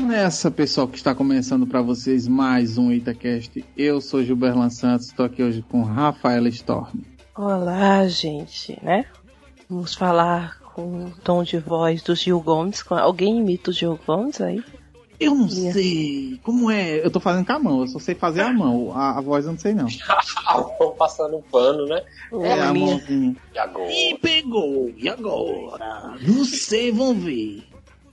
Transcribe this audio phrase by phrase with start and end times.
[0.00, 3.62] Vamos nessa, pessoal, que está começando para vocês mais um Itacast.
[3.76, 7.00] Eu sou Gilberlan Santos, estou aqui hoje com Rafaela Storm.
[7.36, 9.04] Olá, gente, né?
[9.68, 12.82] Vamos falar com o tom de voz do Gil Gomes.
[12.88, 14.64] Alguém imita o Gil Gomes aí?
[15.20, 16.40] Eu não sei.
[16.42, 17.04] Como é?
[17.04, 18.96] Eu tô fazendo com a mão, eu só sei fazer a mão.
[18.96, 19.86] A, a voz eu não sei, não.
[20.96, 22.02] passando um pano, né?
[22.32, 22.96] É, é a minha.
[22.96, 23.36] mãozinha.
[23.54, 23.92] E agora?
[23.92, 24.90] E pegou!
[24.96, 26.16] E agora?
[26.22, 27.64] Vocês vão ver.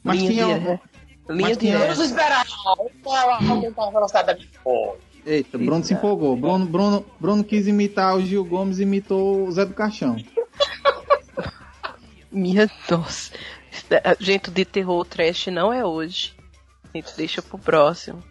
[0.03, 0.59] Mas Linha tinha.
[0.59, 0.96] De...
[1.29, 1.79] Linha tinha...
[1.79, 2.45] Vamos esperar.
[3.05, 4.33] Aumentar a velocidade da
[5.25, 6.37] Eita, Bruno se empolgou.
[6.37, 10.15] Bruno, Bruno, Bruno quis imitar o Gil Gomes imitou o Zé do Caixão.
[12.31, 13.33] Minha nossa.
[14.19, 16.33] Gente, de terror trash não é hoje.
[16.93, 18.23] A gente deixa pro próximo.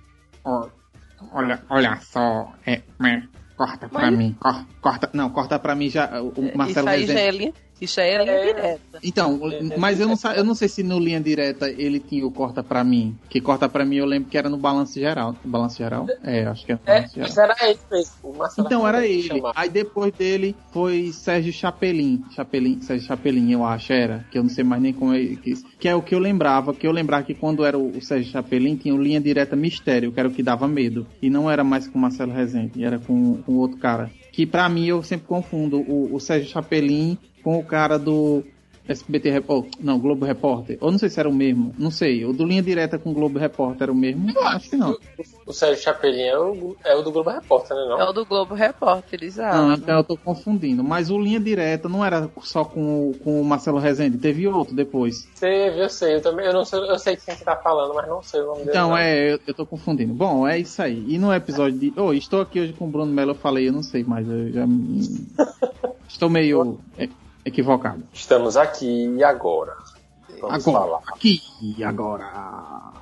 [1.33, 2.53] olha, olha só.
[2.65, 3.23] É, é,
[3.57, 4.19] corta pra Mas...
[4.19, 4.37] mim.
[4.41, 6.23] Corta, corta, não, corta pra mim já.
[6.23, 8.47] O Marcelo Isso aí já é linha, isso aí é linha é.
[8.55, 8.99] direta.
[9.03, 9.39] Então,
[9.77, 12.83] mas eu não, eu não sei se no linha direta ele tinha o corta pra
[12.83, 13.17] mim.
[13.29, 15.35] Que corta pra mim eu lembro que era no balanço geral.
[15.45, 16.07] Balanço geral?
[16.23, 16.79] É, acho que é.
[16.87, 18.35] É, isso era ele mesmo.
[18.59, 19.43] Então era ele.
[19.55, 22.25] Aí depois dele foi Sérgio Chapelin.
[22.31, 24.27] Chapelin, Sérgio Chapelin, eu acho, era.
[24.31, 25.19] Que eu não sei mais nem como é.
[25.37, 26.73] Que, que é o que eu lembrava.
[26.73, 30.19] Que eu lembrava que quando era o, Sérgio Chapelin tinha o linha direta mistério, que
[30.19, 31.07] era o que dava medo.
[31.21, 34.69] E não era mais com o Marcelo Rezende, era com o outro cara que para
[34.69, 37.17] mim eu sempre confundo o, o Sérgio Chapelin
[37.47, 38.43] com o cara do
[38.89, 39.71] SBT Repórter.
[39.79, 40.79] Não, Globo Repórter.
[40.81, 41.73] Ou não sei se era o mesmo.
[41.79, 42.25] Não sei.
[42.25, 44.33] O do Linha Direta com o Globo Repórter era o mesmo?
[44.35, 44.91] Eu acho que não.
[44.91, 47.85] O, o Sérgio Chapelin é o, é o do Globo Repórter, né?
[47.89, 48.01] Não?
[48.01, 49.59] É o do Globo Repórter, exato.
[49.59, 50.83] Não, então eu tô confundindo.
[50.83, 54.19] Mas o Linha Direta não era só com, com o Marcelo Rezende.
[54.19, 55.29] Teve outro depois.
[55.39, 56.17] Teve, eu sei.
[56.17, 58.47] Eu também eu não sei, eu sei quem você tá falando, mas não sei o
[58.47, 58.79] nome então, dele.
[58.79, 60.13] Então, é, eu, eu tô confundindo.
[60.13, 61.05] Bom, é isso aí.
[61.07, 61.93] E no episódio de.
[61.97, 64.29] Oh, estou aqui hoje com o Bruno Mello, eu falei, eu não sei mais.
[64.29, 64.67] Eu já.
[66.09, 66.77] estou meio
[67.47, 68.03] equivocado.
[68.13, 69.77] Estamos aqui e agora.
[70.41, 71.03] Vamos agora, falar.
[71.07, 72.93] Aqui e agora.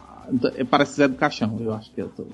[0.71, 2.27] Parece Zé do Caixão, eu acho que eu tô.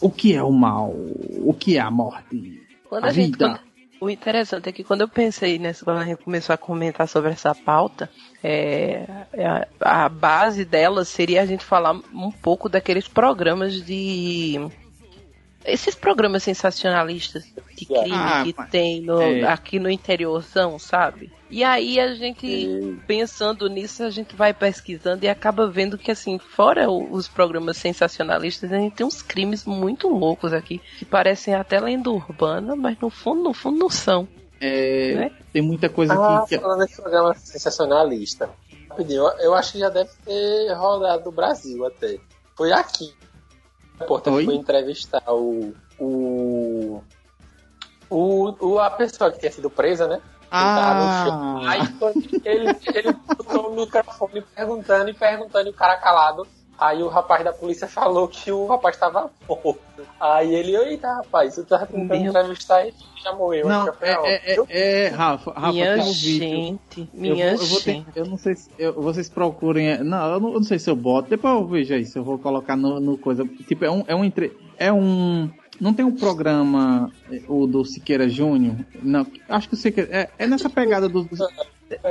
[0.00, 0.90] O que é o mal?
[0.90, 2.60] O que é a morte?
[2.88, 3.48] Quando a, a gente, vida?
[3.48, 3.60] Quando,
[4.00, 7.30] o interessante é que quando eu pensei nessa, quando a gente começou a comentar sobre
[7.30, 8.10] essa pauta,
[8.42, 14.60] é, é a, a base dela seria a gente falar um pouco daqueles programas de
[15.64, 17.44] esses programas sensacionalistas
[17.74, 19.44] de crime ah, que tem no, é.
[19.44, 21.32] aqui no interiorzão, sabe?
[21.50, 26.38] E aí a gente, pensando nisso, a gente vai pesquisando e acaba vendo que, assim,
[26.38, 31.80] fora os programas sensacionalistas, a gente tem uns crimes muito loucos aqui, que parecem até
[31.80, 34.28] lenda urbana, mas no fundo, no fundo não são.
[34.60, 35.30] É, né?
[35.52, 36.58] Tem muita coisa ah, aqui que...
[36.58, 38.50] falando desse programa sensacionalista,
[39.08, 42.18] eu, eu acho que já deve ter rodado no Brasil até.
[42.56, 43.12] Foi aqui
[43.98, 44.44] repórter Oi?
[44.44, 47.02] foi entrevistar o, o,
[48.10, 50.20] o, o, a pessoa que tinha sido presa, né?
[50.50, 51.58] Ah.
[51.66, 51.80] Aí
[52.44, 56.46] ele, ele botou o microfone perguntando e perguntando e o cara calado.
[56.78, 59.78] Aí o rapaz da polícia falou que o rapaz estava morto.
[60.18, 62.30] Aí ele, eita rapaz, eu tava tentando Meu...
[62.30, 63.68] entrevistar ele já morreu.
[63.68, 67.08] Não, é, é, é, é, Rafa, Rafa, minha tem um gente, vídeo.
[67.14, 70.02] Minha eu vou, eu vou ter, eu não sei se eu, vocês procurem.
[70.02, 71.30] Não eu, não, eu não sei se eu boto.
[71.30, 73.44] Depois eu vejo aí se eu vou colocar no, no coisa.
[73.66, 77.10] Tipo, é um, é um entre, é um não tem um programa,
[77.48, 78.76] o do Siqueira Júnior?
[79.02, 80.08] Não, acho que o Siqueira.
[80.12, 81.28] É, é nessa pegada do,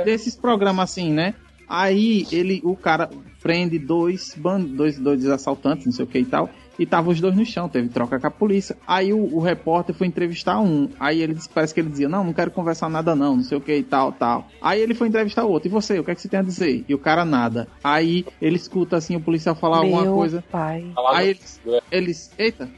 [0.04, 1.34] desses programas assim, né?
[1.68, 3.10] Aí ele, o cara
[3.42, 6.48] prende dois, dois, dois assaltantes, não sei o que e tal,
[6.78, 8.76] e tava os dois no chão, teve troca com a polícia.
[8.86, 12.32] Aí o, o repórter foi entrevistar um, aí ele parece que ele dizia, não, não
[12.32, 14.48] quero conversar nada não, não sei o que e tal, tal.
[14.60, 16.42] Aí ele foi entrevistar o outro, e você, o que é que você tem a
[16.42, 16.84] dizer?
[16.88, 17.68] E o cara nada.
[17.82, 20.44] Aí ele escuta assim o policial falar Meu alguma coisa.
[20.50, 20.86] Pai.
[21.12, 22.68] Aí eles, eles eita,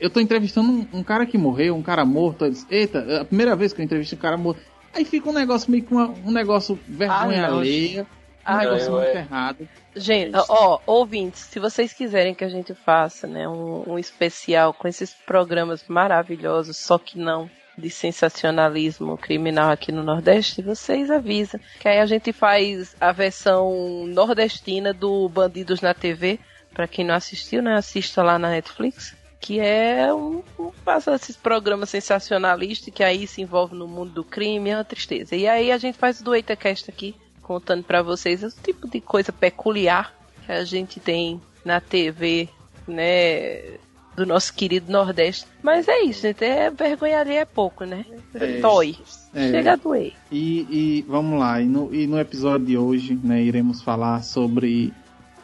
[0.00, 2.44] eu tô entrevistando um, um, cara que morreu, um cara morto.
[2.44, 4.60] Eles, eita, é a primeira vez que eu entrevisto um cara morto.
[4.94, 8.06] Aí fica um negócio meio que uma, um negócio vergonha ah, alheia.
[8.48, 9.16] Um ah, negócio muito é.
[9.16, 9.68] errado.
[9.94, 14.88] Gente, ó, ouvintes, se vocês quiserem que a gente faça, né, um, um especial com
[14.88, 21.60] esses programas maravilhosos, só que não de sensacionalismo criminal aqui no Nordeste, vocês avisam.
[21.78, 26.40] Que aí a gente faz a versão nordestina do Bandidos na TV.
[26.74, 27.76] Para quem não assistiu, né?
[27.76, 33.40] Assista lá na Netflix que é um, um passa esses programas sensacionalistas que aí se
[33.40, 35.36] envolve no mundo do crime, é uma tristeza.
[35.36, 37.14] E aí a gente faz o do EitaCast aqui,
[37.48, 40.14] contando para vocês o tipo de coisa peculiar
[40.44, 42.46] que a gente tem na TV,
[42.86, 43.78] né,
[44.14, 45.46] do nosso querido Nordeste.
[45.62, 48.04] Mas é isso, gente, é vergonha ali é pouco, né?
[48.34, 48.96] É, Dói.
[49.34, 50.12] É, Chega a doer.
[50.30, 54.92] E, e vamos lá, e no, e no episódio de hoje, né, iremos falar sobre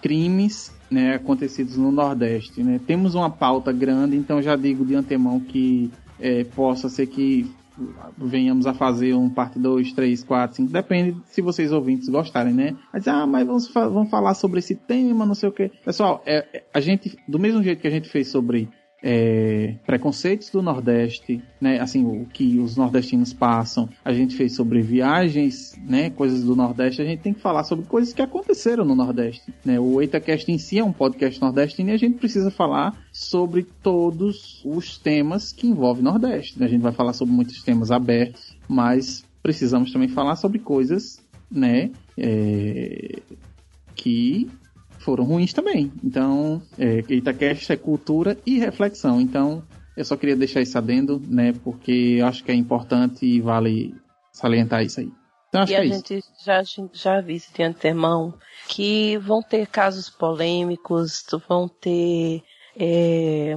[0.02, 2.62] crimes né, acontecidos no Nordeste.
[2.62, 2.78] Né?
[2.86, 5.90] Temos uma pauta grande, então já digo de antemão que
[6.20, 7.50] é, possa ser que
[8.16, 12.76] venhamos a fazer um parte 2, 3, 4, 5, depende se vocês ouvintes gostarem, né?
[12.92, 15.70] Mas, ah, mas vamos, vamos falar sobre esse tema, não sei o que.
[15.84, 18.68] Pessoal, é, é, a gente, do mesmo jeito que a gente fez sobre
[19.06, 21.78] é, preconceitos do Nordeste, né?
[21.78, 23.86] Assim, o que os nordestinos passam.
[24.02, 26.08] A gente fez sobre viagens, né?
[26.08, 27.02] Coisas do Nordeste.
[27.02, 29.78] A gente tem que falar sobre coisas que aconteceram no Nordeste, né?
[29.78, 34.62] O EitaCast em si é um podcast nordestino e a gente precisa falar sobre todos
[34.64, 36.58] os temas que envolvem Nordeste.
[36.58, 36.64] Né?
[36.64, 41.90] A gente vai falar sobre muitos temas abertos, mas precisamos também falar sobre coisas, né?
[42.16, 43.18] É,
[43.94, 44.48] que
[45.04, 45.92] foram ruins também.
[46.02, 49.20] Então, é, Itacast é cultura e reflexão.
[49.20, 49.62] Então,
[49.96, 51.52] eu só queria deixar isso adendo, né?
[51.62, 53.94] Porque eu acho que é importante e vale
[54.32, 55.12] salientar isso aí.
[55.48, 56.32] Então, acho e que a é gente isso.
[56.44, 56.62] já,
[56.92, 58.34] já avisa de antemão
[58.66, 62.42] que vão ter casos polêmicos, vão ter
[62.76, 63.56] é,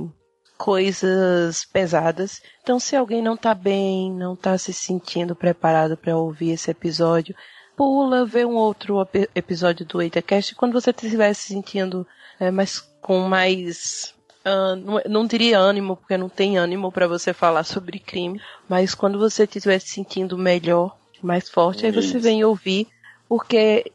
[0.57, 2.41] coisas pesadas.
[2.61, 7.33] Então, se alguém não tá bem, não tá se sentindo preparado para ouvir esse episódio,
[7.77, 10.55] pula, vê um outro episódio do EitaCast.
[10.55, 12.05] Quando você estiver se sentindo
[12.39, 14.13] é, mais, com mais
[14.47, 18.39] Uh, não, não, diria ânimo, porque não tem ânimo para você falar sobre crime,
[18.69, 22.87] mas quando você estiver se sentindo melhor, mais forte, aí você vem ouvir,
[23.27, 23.91] porque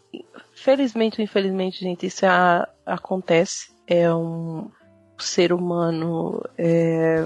[0.54, 3.72] felizmente ou infelizmente, gente, isso a, acontece.
[3.86, 4.70] É um
[5.16, 7.24] ser humano é,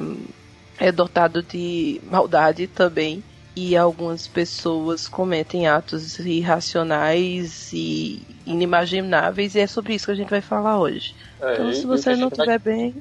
[0.78, 3.24] é dotado de maldade também
[3.56, 10.28] e algumas pessoas cometem atos irracionais e inimagináveis e é sobre isso que a gente
[10.28, 11.14] vai falar hoje.
[11.40, 12.74] É, então, se você não estiver vai...
[12.74, 12.94] bem,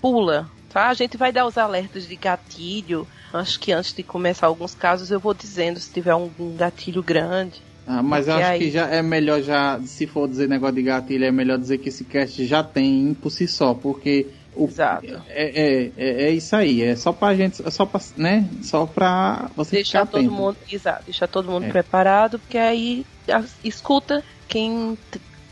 [0.00, 0.88] pula, tá?
[0.88, 3.06] A gente vai dar os alertas de gatilho.
[3.32, 7.60] Acho que antes de começar alguns casos eu vou dizendo se tiver algum gatilho grande.
[7.84, 8.58] Ah, mas eu acho aí...
[8.60, 11.88] que já é melhor já, se for dizer negócio de gatilho, é melhor dizer que
[11.88, 15.22] esse cast já tem por si só, porque o, Exato.
[15.28, 18.48] É, é, é, é, isso aí, é só pra gente, é só pra, né?
[18.62, 21.68] Só pra você deixar todo mundo, exato, deixar todo mundo é.
[21.68, 24.96] preparado, porque aí a, escuta quem,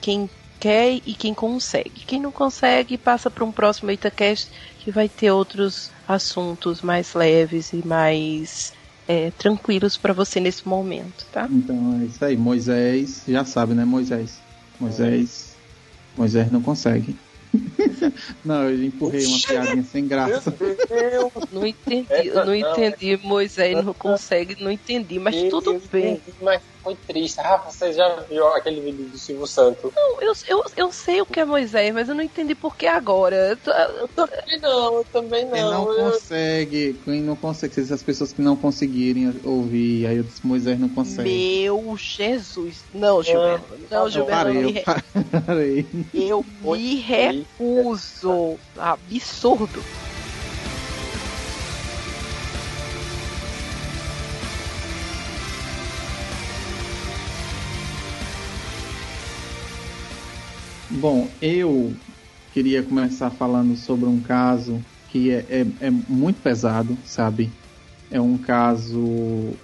[0.01, 0.29] quem
[0.59, 1.91] quer e quem consegue.
[2.07, 7.73] Quem não consegue, passa para um próximo EitaCast que vai ter outros assuntos mais leves
[7.73, 8.73] e mais
[9.07, 11.47] é, tranquilos para você nesse momento, tá?
[11.51, 14.41] Então é isso aí, Moisés, já sabe, né, Moisés?
[14.81, 15.55] Moisés,
[16.17, 17.17] Moisés não consegue.
[18.45, 20.55] Não, eu empurrei uma piadinha sem graça.
[21.53, 23.17] Não entendi, não entendi.
[23.23, 26.21] Moisés não consegue, não entendi, mas tudo bem.
[26.41, 27.41] Mas foi triste.
[27.41, 29.91] Ah, você já viu aquele vídeo do Silvio Santos?
[29.97, 32.87] Não, eu, eu, eu sei o que é Moisés, mas eu não entendi por que
[32.87, 33.59] agora.
[33.99, 35.53] Eu também não, eu também não.
[35.53, 36.13] Quem não eu...
[36.13, 40.91] consegue, quem não consegue, essas pessoas que não conseguirem ouvir, aí eu disse, Moisés não
[40.91, 41.31] consegue.
[41.31, 42.85] Meu Jesus.
[42.93, 43.75] Não, Gilberto.
[43.91, 44.49] Não, não Gilberto.
[44.51, 44.85] Eu parei,
[45.15, 45.87] eu parei.
[46.13, 47.94] Eu me recuso.
[48.77, 49.83] Absurdo.
[60.91, 61.93] Bom, eu
[62.53, 67.53] queria começar falando sobre um caso que é, é, é muito pesado, sabe?
[68.11, 69.55] É um caso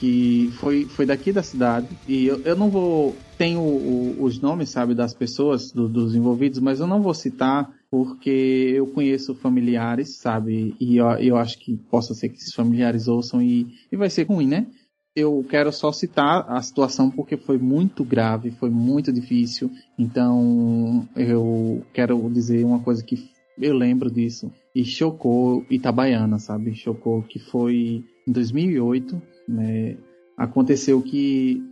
[0.00, 4.70] que foi, foi daqui da cidade e eu, eu não vou tenho o, os nomes
[4.70, 10.16] sabe das pessoas do, dos envolvidos mas eu não vou citar porque eu conheço familiares
[10.16, 14.08] sabe e eu, eu acho que possa ser que esses familiares ouçam e, e vai
[14.08, 14.66] ser ruim né
[15.14, 19.68] eu quero só citar a situação porque foi muito grave, foi muito difícil.
[19.98, 23.28] Então, eu quero dizer uma coisa que
[23.60, 26.74] eu lembro disso e chocou Itabaiana, sabe?
[26.74, 29.96] Chocou que foi em 2008, né?
[30.36, 31.62] Aconteceu que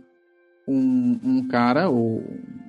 [0.67, 2.23] um, um cara, ou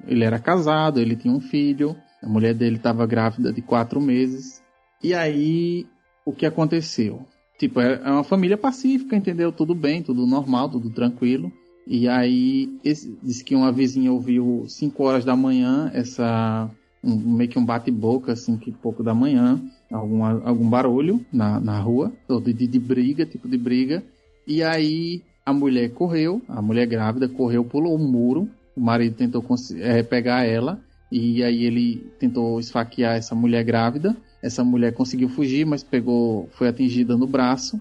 [0.07, 4.62] ele era casado, ele tinha um filho, a mulher dele estava grávida de quatro meses.
[5.02, 5.87] E aí,
[6.25, 7.26] o que aconteceu?
[7.59, 9.52] Tipo, é, é uma família pacífica, entendeu?
[9.52, 11.52] Tudo bem, tudo normal, tudo tranquilo.
[11.87, 16.71] E aí, esse, disse que uma vizinha ouviu 5 horas da manhã essa.
[17.02, 19.59] Um, meio que um bate-boca, assim, que pouco da manhã,
[19.90, 24.05] algum, algum barulho na, na rua, ou de, de briga, tipo de briga.
[24.47, 29.44] E aí a mulher correu, a mulher grávida correu, pulou o muro, o marido tentou
[29.78, 30.80] é, pegar ela,
[31.11, 34.16] e aí ele tentou esfaquear essa mulher grávida.
[34.42, 37.80] Essa mulher conseguiu fugir, mas pegou, foi atingida no braço.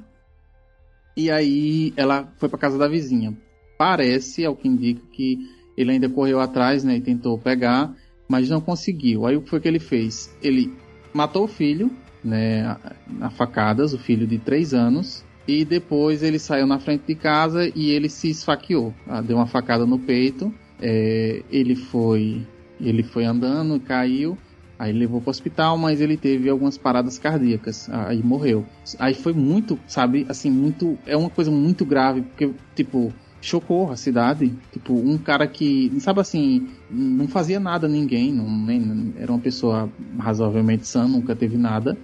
[1.16, 3.38] E aí ela foi para casa da vizinha.
[3.78, 5.38] Parece, ao que indica, que
[5.78, 7.96] ele ainda correu atrás, né, e tentou pegar,
[8.28, 9.26] mas não conseguiu.
[9.26, 10.36] Aí o que foi que ele fez?
[10.42, 10.74] Ele
[11.14, 11.92] matou o filho,
[12.24, 12.76] né,
[13.22, 17.72] a facadas, o filho de 3 anos, e depois ele saiu na frente de casa
[17.76, 18.94] e ele se esfaqueou.
[19.08, 20.54] Ah, deu uma facada no peito.
[20.82, 22.46] É, ele foi
[22.80, 24.38] ele foi andando, caiu
[24.80, 27.90] Aí levou pro hospital, mas ele teve algumas paradas cardíacas.
[27.90, 28.66] Aí morreu.
[28.98, 30.98] Aí foi muito, sabe, assim, muito.
[31.06, 34.54] É uma coisa muito grave, porque, tipo, chocou a cidade.
[34.72, 39.42] Tipo, um cara que, sabe assim, não fazia nada a ninguém, não, nem, era uma
[39.42, 41.98] pessoa razoavelmente sã, nunca teve nada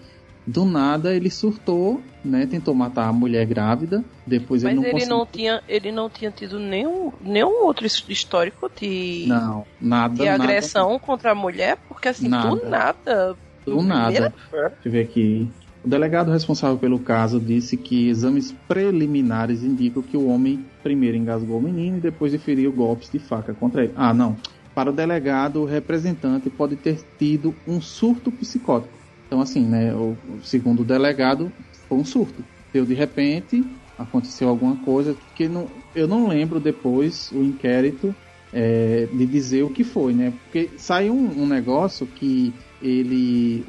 [0.47, 2.45] do nada ele surtou, né?
[2.45, 4.03] Tentou matar a mulher grávida.
[4.27, 5.17] Depois Mas ele não ele conseguiu.
[5.17, 10.13] não tinha, ele não tinha tido nenhum, nenhum outro histórico de, Não, nada.
[10.15, 12.49] de agressão contra a mulher, porque assim, Nada.
[12.55, 13.37] do nada.
[13.65, 14.31] Do nada.
[14.51, 15.47] primeira- Deixa eu ver aqui.
[15.83, 21.59] O delegado responsável pelo caso disse que exames preliminares indicam que o homem primeiro engasgou
[21.59, 23.93] o menino e depois deferiu golpes de faca contra ele.
[23.95, 24.35] Ah, não.
[24.73, 28.93] Para o delegado, o representante pode ter tido um surto psicótico.
[29.27, 29.93] Então, assim, né?
[29.95, 31.51] O, segundo delegado,
[31.87, 32.43] foi um surto.
[32.73, 33.63] Deu de repente,
[33.97, 38.15] aconteceu alguma coisa que não, eu não lembro depois o inquérito
[38.53, 40.31] é, de dizer o que foi, né?
[40.31, 43.65] Porque saiu um, um negócio que ele,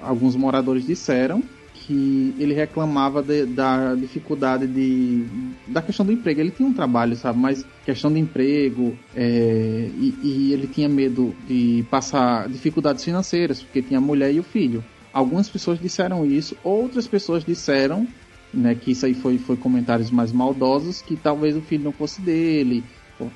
[0.00, 1.42] alguns moradores disseram
[1.86, 5.24] que ele reclamava de- da dificuldade de
[5.66, 6.40] da questão do emprego.
[6.40, 7.38] Ele tinha um trabalho, sabe?
[7.38, 13.82] Mas questão de emprego é, e, e ele tinha medo de passar dificuldades financeiras porque
[13.82, 14.84] tinha a mulher e o filho.
[15.12, 18.06] Algumas pessoas disseram isso, outras pessoas disseram
[18.52, 22.20] né, que isso aí foi, foi comentários mais maldosos, que talvez o filho não fosse
[22.20, 22.84] dele,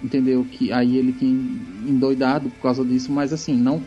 [0.03, 0.45] entendeu?
[0.45, 1.33] Que aí ele tinha
[1.89, 3.81] endoidado por causa disso, mas assim, não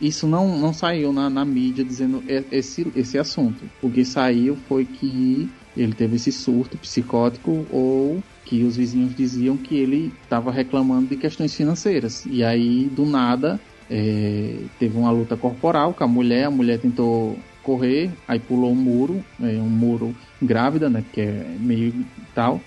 [0.00, 3.64] isso não, não saiu na, na mídia dizendo esse, esse assunto.
[3.80, 9.56] O que saiu foi que ele teve esse surto psicótico ou que os vizinhos diziam
[9.56, 12.24] que ele estava reclamando de questões financeiras.
[12.26, 13.60] E aí, do nada,
[13.90, 18.76] é, teve uma luta corporal com a mulher, a mulher tentou correr, aí pulou um
[18.76, 21.94] muro, é, um muro grávida, né, que é meio
[22.34, 22.60] tal,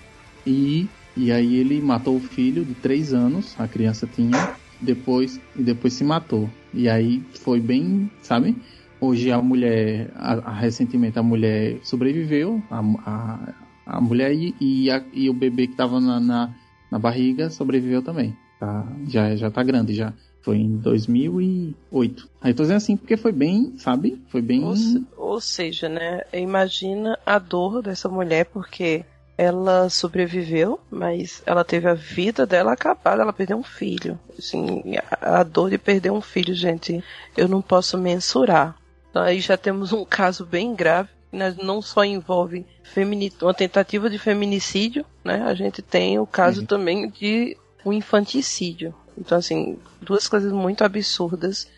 [0.44, 5.62] e, e aí ele matou o filho de três anos, a criança tinha, depois e
[5.62, 6.50] depois se matou.
[6.72, 8.56] E aí foi bem, sabe?
[9.00, 13.54] Hoje a mulher, a, a- recentemente a mulher sobreviveu, a, a,
[13.86, 16.54] a mulher e, e, a- e o bebê que estava na, na,
[16.90, 18.36] na barriga sobreviveu também.
[18.58, 18.86] Tá?
[19.06, 20.12] Já, já tá grande já.
[20.42, 22.28] Foi em 2008.
[22.40, 24.20] Aí tô dizendo assim porque foi bem, sabe?
[24.28, 24.64] Foi bem.
[24.64, 24.74] Ou,
[25.16, 26.22] ou seja, né?
[26.32, 29.04] Imagina a dor dessa mulher, porque
[29.38, 34.18] ela sobreviveu, mas ela teve a vida dela acabada, ela perdeu um filho.
[34.36, 34.82] Assim,
[35.20, 37.02] a, a dor de perder um filho, gente,
[37.36, 38.74] eu não posso mensurar.
[39.10, 41.54] Então aí já temos um caso bem grave, né?
[41.62, 45.42] não só envolve femini- uma tentativa de feminicídio, né?
[45.46, 46.66] A gente tem o caso Uhum.
[46.66, 48.92] também de um infanticídio.
[49.16, 51.68] Então, assim, duas coisas muito absurdas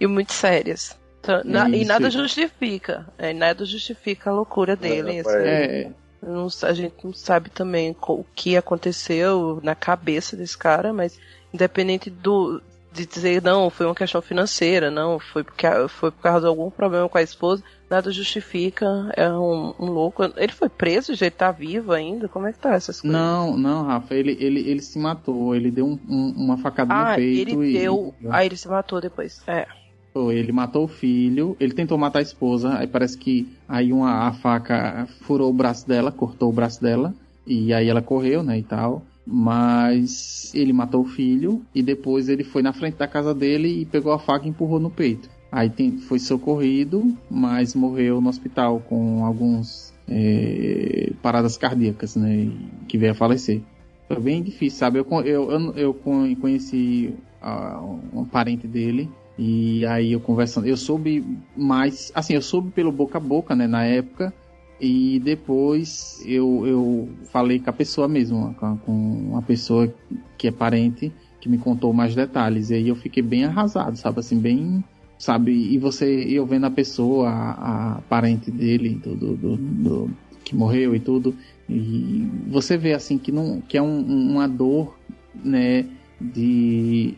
[0.00, 0.96] e muito sérias.
[1.20, 3.06] Então, na- e nada justifica.
[3.18, 5.16] É, nada justifica a loucura dele.
[5.16, 5.30] É, assim.
[5.36, 5.90] É,
[6.22, 11.18] Não- a gente não sabe também o que aconteceu na cabeça desse cara, mas
[11.52, 12.60] independente do
[12.92, 16.70] de dizer não, foi uma questão financeira, não, foi porque foi por causa de algum
[16.70, 18.84] problema com a esposa, nada justifica,
[19.16, 20.24] é um, um louco.
[20.36, 22.28] Ele foi preso, já ele tá vivo ainda?
[22.28, 23.16] Como é que tá essas coisas?
[23.16, 27.10] não, não, Rafa, ele, ele, ele se matou, ele deu um- um- uma facada ah,
[27.10, 27.78] no peito ele e.
[27.78, 28.12] deu.
[28.28, 29.40] Aí ele se matou depois.
[29.46, 29.68] É.
[30.14, 34.32] Ele matou o filho, ele tentou matar a esposa, aí parece que aí uma, a
[34.32, 37.14] faca furou o braço dela, cortou o braço dela,
[37.46, 39.04] e aí ela correu, né, e tal.
[39.24, 43.84] Mas ele matou o filho e depois ele foi na frente da casa dele e
[43.84, 45.28] pegou a faca e empurrou no peito.
[45.52, 52.50] Aí tem- foi socorrido, mas morreu no hospital com alguns é, paradas cardíacas, né,
[52.88, 53.62] que veio a falecer.
[54.08, 54.98] Foi bem difícil, sabe?
[54.98, 57.80] Eu, eu, eu, eu con- conheci ah,
[58.12, 59.08] um parente dele
[59.42, 61.24] e aí eu conversando, eu soube
[61.56, 64.34] mais, assim, eu soube pelo boca a boca, né, na época,
[64.78, 69.90] e depois eu, eu falei com a pessoa mesmo, com, uma pessoa
[70.36, 74.20] que é parente, que me contou mais detalhes, e aí eu fiquei bem arrasado, sabe,
[74.20, 74.84] assim, bem,
[75.18, 80.10] sabe, e você, eu vendo a pessoa, a, a parente dele, do, do, do- do-
[80.44, 81.34] que morreu e tudo,
[81.66, 84.98] e você vê, assim, que, não, que é um- uma dor,
[85.34, 85.86] né,
[86.20, 87.16] de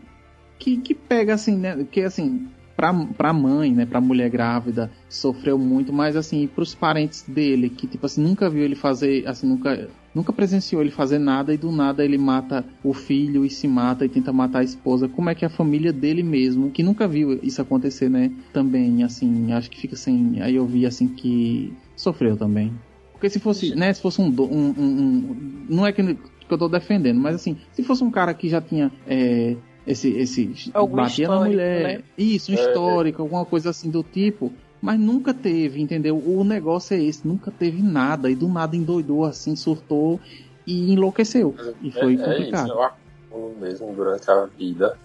[0.63, 1.85] que, que pega assim, né?
[1.91, 3.85] Que assim, pra, pra mãe, né?
[3.85, 8.63] Pra mulher grávida, sofreu muito, mas assim, pros parentes dele, que tipo assim, nunca viu
[8.63, 12.95] ele fazer, assim, nunca, nunca presenciou ele fazer nada e do nada ele mata o
[12.95, 15.09] filho e se mata e tenta matar a esposa.
[15.09, 18.31] Como é que a família dele mesmo, que nunca viu isso acontecer, né?
[18.53, 20.41] Também, assim, acho que fica assim.
[20.41, 22.73] Aí eu vi assim que sofreu também.
[23.13, 25.37] Porque se fosse, né, se fosse um, um, um- um-
[25.69, 28.61] não é que, que eu tô defendendo, mas assim, se fosse um cara que já
[28.61, 32.05] tinha é, esse, esse Algum batia na mulher, né?
[32.17, 32.63] isso, um É, é.
[32.63, 36.17] histórico, alguma coisa assim do tipo, mas nunca teve, entendeu?
[36.17, 40.21] O negócio é esse, nunca teve nada e do nada endoidou assim, surtou
[40.67, 42.71] e enlouqueceu e foi é, é isso, complicado.
[42.71, 44.97] é um acúmulo mesmo durante a vida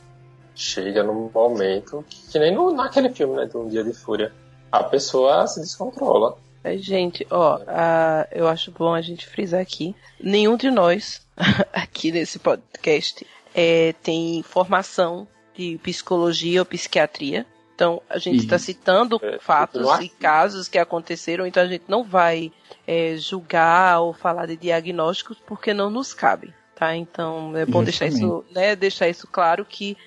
[0.57, 4.33] chega num momento que, que nem no, naquele filme, né, de Um Dia de Fúria,
[4.71, 6.35] a pessoa se descontrola.
[6.63, 11.25] É, gente, ó, a, eu acho bom a gente frisar aqui, nenhum de nós
[11.71, 13.25] aqui nesse podcast
[13.57, 17.43] é, tem formação de psicologia ou psiquiatria.
[17.73, 22.03] Então, a gente está citando é, fatos e casos que aconteceram, então a gente não
[22.03, 22.51] vai
[22.85, 26.95] é, julgar ou falar de diagnósticos porque não nos cabe, tá?
[26.95, 29.97] Então, é bom deixar isso, né, deixar isso claro que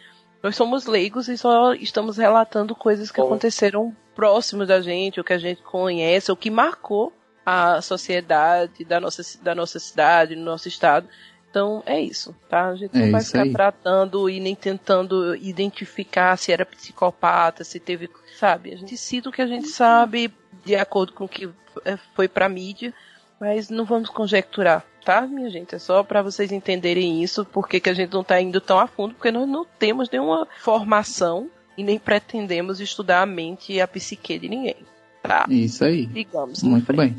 [0.43, 3.27] nós somos leigos e só estamos relatando coisas que Bom.
[3.27, 7.13] aconteceram próximos da gente, ou que a gente conhece, ou que marcou
[7.45, 11.09] a sociedade da nossa, da nossa cidade, no nosso estado.
[11.51, 12.69] Então é isso, tá?
[12.69, 13.53] A gente é não vai ficar aí.
[13.53, 18.73] tratando e nem tentando identificar se era psicopata, se teve, sabe?
[18.73, 20.33] A gente cita o que a gente sabe
[20.65, 21.51] de acordo com o que
[21.85, 22.95] é, foi pra mídia,
[23.41, 25.75] mas não vamos conjecturar, tá, minha gente?
[25.75, 28.87] É só para vocês entenderem isso, porque que a gente não tá indo tão a
[28.87, 33.89] fundo, porque nós não temos nenhuma formação e nem pretendemos estudar a mente e a
[33.89, 34.77] psique de ninguém.
[35.23, 35.47] Tá?
[35.49, 36.07] Isso aí.
[36.07, 36.63] Digamos.
[36.63, 37.17] Muito bem.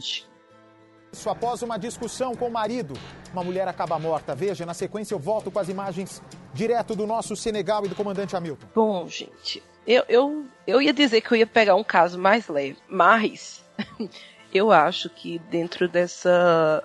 [1.12, 2.94] Isso após uma discussão com o marido.
[3.34, 4.34] Uma mulher acaba morta.
[4.34, 6.22] Veja, na sequência eu volto com as imagens
[6.54, 8.68] direto do nosso Senegal e do comandante Hamilton.
[8.74, 12.78] Bom, gente, eu, eu, eu ia dizer que eu ia pegar um caso mais leve,
[12.88, 13.64] mas
[14.54, 16.84] eu acho que dentro dessa,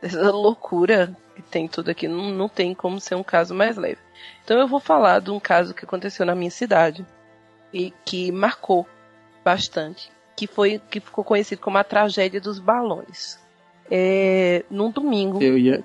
[0.00, 4.00] dessa loucura que tem tudo aqui, não, não tem como ser um caso mais leve.
[4.42, 7.04] Então eu vou falar de um caso que aconteceu na minha cidade
[7.72, 8.86] e que marcou
[9.44, 13.39] bastante, que foi que ficou conhecido como a tragédia dos balões
[13.90, 15.42] é, num domingo.
[15.42, 15.82] Eu ia.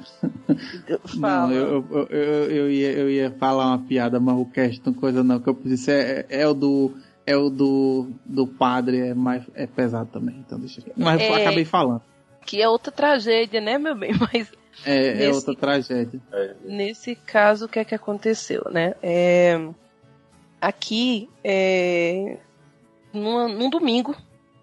[1.20, 1.48] Fala.
[1.48, 4.94] Não, eu, eu, eu, eu, ia, eu ia falar uma piada, mas o cast não
[4.94, 6.94] coisa não, que eu disse é, é, é o do.
[7.28, 10.92] É o do, do padre, é, mais, é pesado também, então deixa aqui.
[10.96, 12.04] Mas é, eu acabei falando.
[12.46, 14.12] Que é outra tragédia, né, meu bem?
[14.32, 14.52] Mas.
[14.86, 16.22] É, é nesse, é outra tragédia.
[16.64, 18.94] Nesse caso, o que é que aconteceu, né?
[19.02, 19.60] É,
[20.62, 22.38] aqui, é,
[23.12, 24.16] numa, num domingo,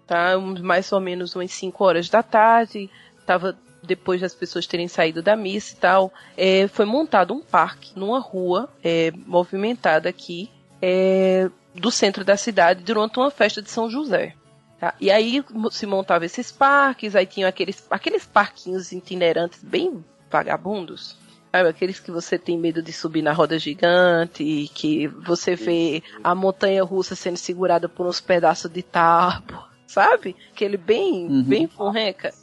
[0.07, 0.37] tá?
[0.39, 2.89] Mais ou menos umas 5 horas da tarde,
[3.25, 7.91] tava depois das pessoas terem saído da missa e tal, é, foi montado um parque
[7.97, 10.49] numa rua é, movimentada aqui
[10.81, 14.35] é, do centro da cidade durante uma festa de São José.
[14.79, 14.93] Tá?
[14.99, 21.17] E aí se montava esses parques, aí tinham aqueles, aqueles parquinhos itinerantes bem vagabundos.
[21.51, 26.33] Sabe, aqueles que você tem medo de subir na roda gigante, que você vê a
[26.33, 30.35] montanha russa sendo segurada por uns pedaços de tábua, sabe?
[30.51, 31.43] Aquele bem, uhum.
[31.43, 32.33] bem forreca.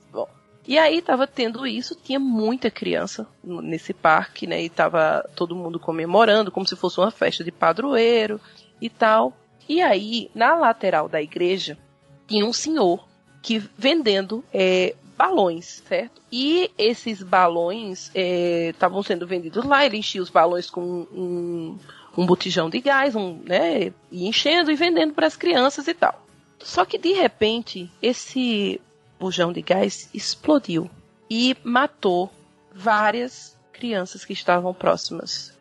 [0.67, 4.63] E aí tava tendo isso, tinha muita criança nesse parque, né?
[4.63, 8.41] E tava todo mundo comemorando como se fosse uma festa de padroeiro
[8.81, 9.37] e tal.
[9.69, 11.79] E aí, na lateral da igreja,
[12.27, 13.07] tinha um senhor
[13.43, 16.21] que vendendo é, balões, certo?
[16.31, 21.79] E esses balões estavam é, sendo vendidos lá, ele enchia os balões com um,
[22.17, 23.93] um botijão de gás, um, né?
[24.11, 26.25] E enchendo e vendendo para as crianças e tal.
[26.59, 28.81] Só que de repente, esse
[29.21, 30.91] bujão de gás explodiu
[31.29, 32.33] e matou
[32.75, 35.57] várias crianças que estavam próximas.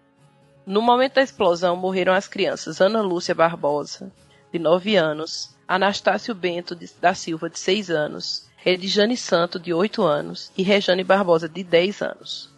[0.66, 4.12] No momento da explosão morreram as crianças Ana Lúcia Barbosa,
[4.52, 10.02] de 9 anos, Anastácio Bento de, da Silva, de 6 anos, Edjane Santo, de 8
[10.04, 12.50] anos, e Rejane Barbosa, de 10 anos.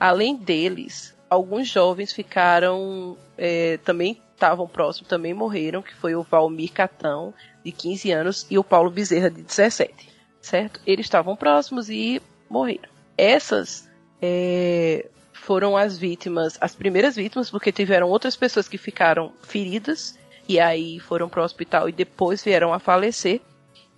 [0.00, 6.72] Além deles, alguns jovens ficaram, é, também estavam próximos, também morreram, que foi o Valmir
[6.72, 7.32] Catão,
[7.64, 10.15] de 15 anos, e o Paulo Bezerra, de 17
[10.46, 10.80] certo?
[10.86, 12.88] Eles estavam próximos e morreram.
[13.18, 13.90] Essas
[14.22, 20.16] é, foram as vítimas, as primeiras vítimas, porque tiveram outras pessoas que ficaram feridas
[20.48, 23.40] e aí foram para o hospital e depois vieram a falecer.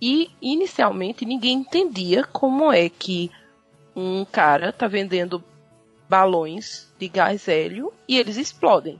[0.01, 3.29] E inicialmente ninguém entendia como é que
[3.95, 5.43] um cara tá vendendo
[6.07, 8.99] balões de gás hélio e eles explodem.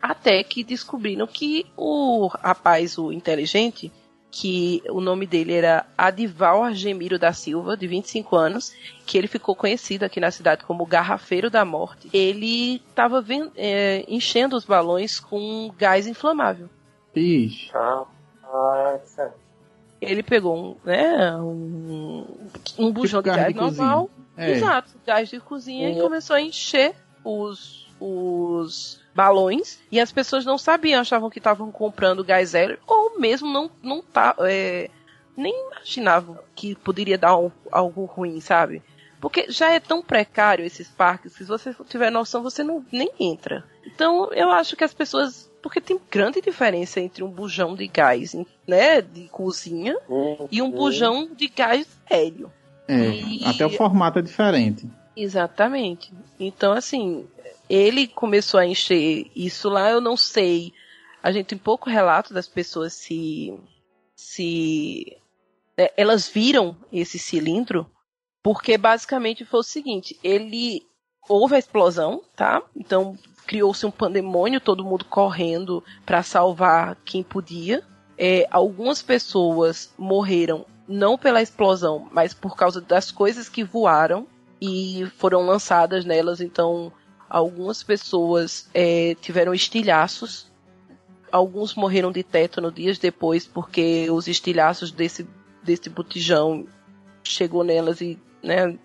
[0.00, 3.90] Até que descobriram que o rapaz, o inteligente,
[4.32, 8.74] que o nome dele era Adival Argemiro da Silva, de 25 anos,
[9.06, 12.08] que ele ficou conhecido aqui na cidade como Garrafeiro da Morte.
[12.14, 13.22] Ele estava
[13.54, 16.70] é, enchendo os balões com gás inflamável.
[17.14, 17.70] Ixi.
[20.00, 22.26] Ele pegou um, né, um,
[22.78, 24.50] um bujão tipo de gás de normal, é.
[24.52, 30.58] exato, gás de cozinha, e começou a encher os, os balões e as pessoas não
[30.58, 34.90] sabiam, achavam que estavam comprando gás hélio ou mesmo não não tá é,
[35.36, 38.82] nem imaginavam que poderia dar um, algo ruim, sabe?
[39.20, 43.10] Porque já é tão precário esses parques que se você tiver noção você não nem
[43.20, 43.64] entra.
[43.86, 48.34] Então eu acho que as pessoas porque tem grande diferença entre um bujão de gás,
[48.66, 50.48] né, de cozinha uhum.
[50.50, 52.50] e um bujão de gás hélio.
[52.88, 53.44] É, e...
[53.44, 54.90] até o formato é diferente.
[55.16, 56.12] Exatamente.
[56.40, 57.26] Então, assim,
[57.72, 60.74] ele começou a encher isso lá, eu não sei.
[61.22, 63.58] A gente tem pouco relato das pessoas se.
[64.14, 65.16] se.
[65.74, 67.90] Né, elas viram esse cilindro,
[68.42, 70.86] porque basicamente foi o seguinte: ele.
[71.26, 72.62] houve a explosão, tá?
[72.76, 77.82] Então criou-se um pandemônio, todo mundo correndo para salvar quem podia.
[78.18, 84.26] É, algumas pessoas morreram não pela explosão, mas por causa das coisas que voaram
[84.60, 86.42] e foram lançadas nelas.
[86.42, 86.92] Então,
[87.32, 90.52] algumas pessoas é, tiveram estilhaços.
[91.30, 95.26] Alguns morreram de tétano dias depois, porque os estilhaços desse,
[95.62, 96.66] desse botijão
[97.24, 98.78] chegou nelas e né,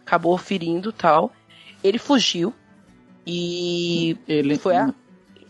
[0.00, 1.30] acabou ferindo tal.
[1.84, 2.54] Ele fugiu
[3.26, 4.94] e ele foi a,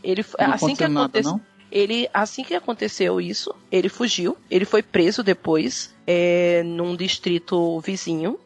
[0.03, 1.41] ele não assim que aconteceu.
[1.71, 4.37] Ele, assim que aconteceu isso, ele fugiu.
[4.51, 8.39] Ele foi preso depois, é, num distrito vizinho.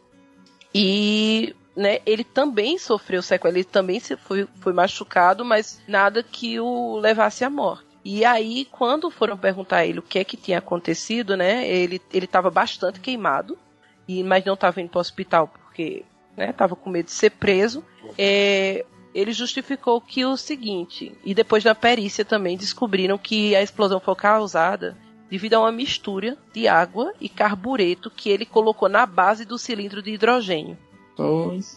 [0.73, 6.97] E né, ele também sofreu sequela, ele também foi, foi machucado, mas nada que o
[6.97, 7.85] levasse à morte.
[8.05, 12.01] E aí, quando foram perguntar a ele o que é que tinha acontecido, né, ele
[12.13, 13.59] estava bastante queimado,
[14.09, 16.05] e, mas não estava indo para o hospital porque
[16.37, 17.85] estava né, com medo de ser preso.
[18.17, 18.85] É,
[19.15, 24.15] ele justificou que o seguinte, e depois da perícia também descobriram que a explosão foi
[24.15, 24.97] causada
[25.31, 30.01] devido a uma mistura de água e carbureto que ele colocou na base do cilindro
[30.01, 30.79] de hidrogênio.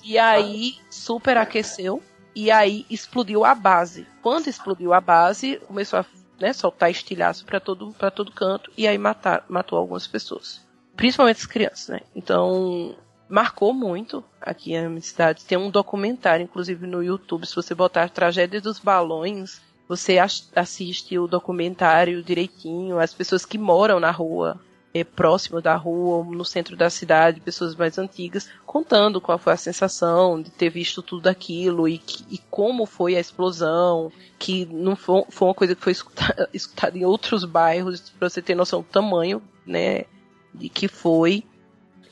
[0.03, 2.01] E aí superaqueceu
[2.35, 4.07] e aí explodiu a base.
[4.21, 6.05] Quando explodiu a base, começou a
[6.39, 10.65] né, soltar estilhaço para todo, pra todo canto e aí matar, matou algumas pessoas.
[10.95, 12.01] Principalmente as crianças, né?
[12.15, 12.95] Então,
[13.29, 15.45] marcou muito aqui a minha cidade.
[15.45, 17.45] Tem um documentário, inclusive, no YouTube.
[17.45, 20.17] Se você botar tragédia dos balões, você
[20.55, 22.99] assiste o documentário direitinho.
[22.99, 24.59] As pessoas que moram na rua,
[24.93, 29.57] é, próximo da rua, no centro da cidade, pessoas mais antigas, contando qual foi a
[29.57, 35.23] sensação de ter visto tudo aquilo e, e como foi a explosão, que não foi,
[35.29, 38.87] foi uma coisa que foi escutada, escutada em outros bairros, para você ter noção do
[38.87, 40.05] tamanho, né,
[40.53, 41.43] de que foi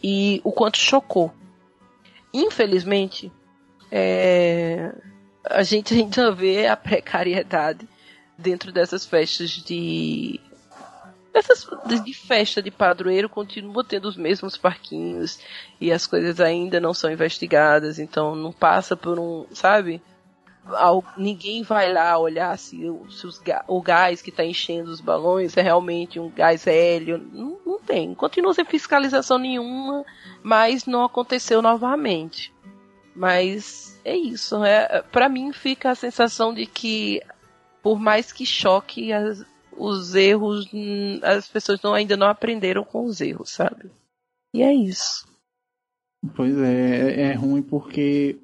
[0.03, 1.33] e o quanto chocou.
[2.33, 3.31] Infelizmente,
[3.91, 4.93] é,
[5.43, 7.87] a gente ainda vê a precariedade
[8.37, 10.39] dentro dessas festas de
[11.38, 11.67] essas
[12.04, 15.39] de festa de padroeiro continua tendo os mesmos parquinhos
[15.80, 20.02] e as coisas ainda não são investigadas, então não passa por um, sabe?
[21.17, 22.78] ninguém vai lá olhar se,
[23.10, 27.17] se os, o gás que está enchendo os balões é realmente um gás hélio.
[27.17, 28.13] Não, não tem.
[28.13, 30.06] Continua sem fiscalização nenhuma,
[30.43, 32.54] mas não aconteceu novamente.
[33.15, 34.63] Mas é isso.
[34.63, 37.21] É, para mim fica a sensação de que,
[37.82, 39.45] por mais que choque, as,
[39.77, 40.69] os erros,
[41.23, 43.89] as pessoas não, ainda não aprenderam com os erros, sabe?
[44.53, 45.27] E é isso.
[46.35, 48.37] Pois é, é ruim porque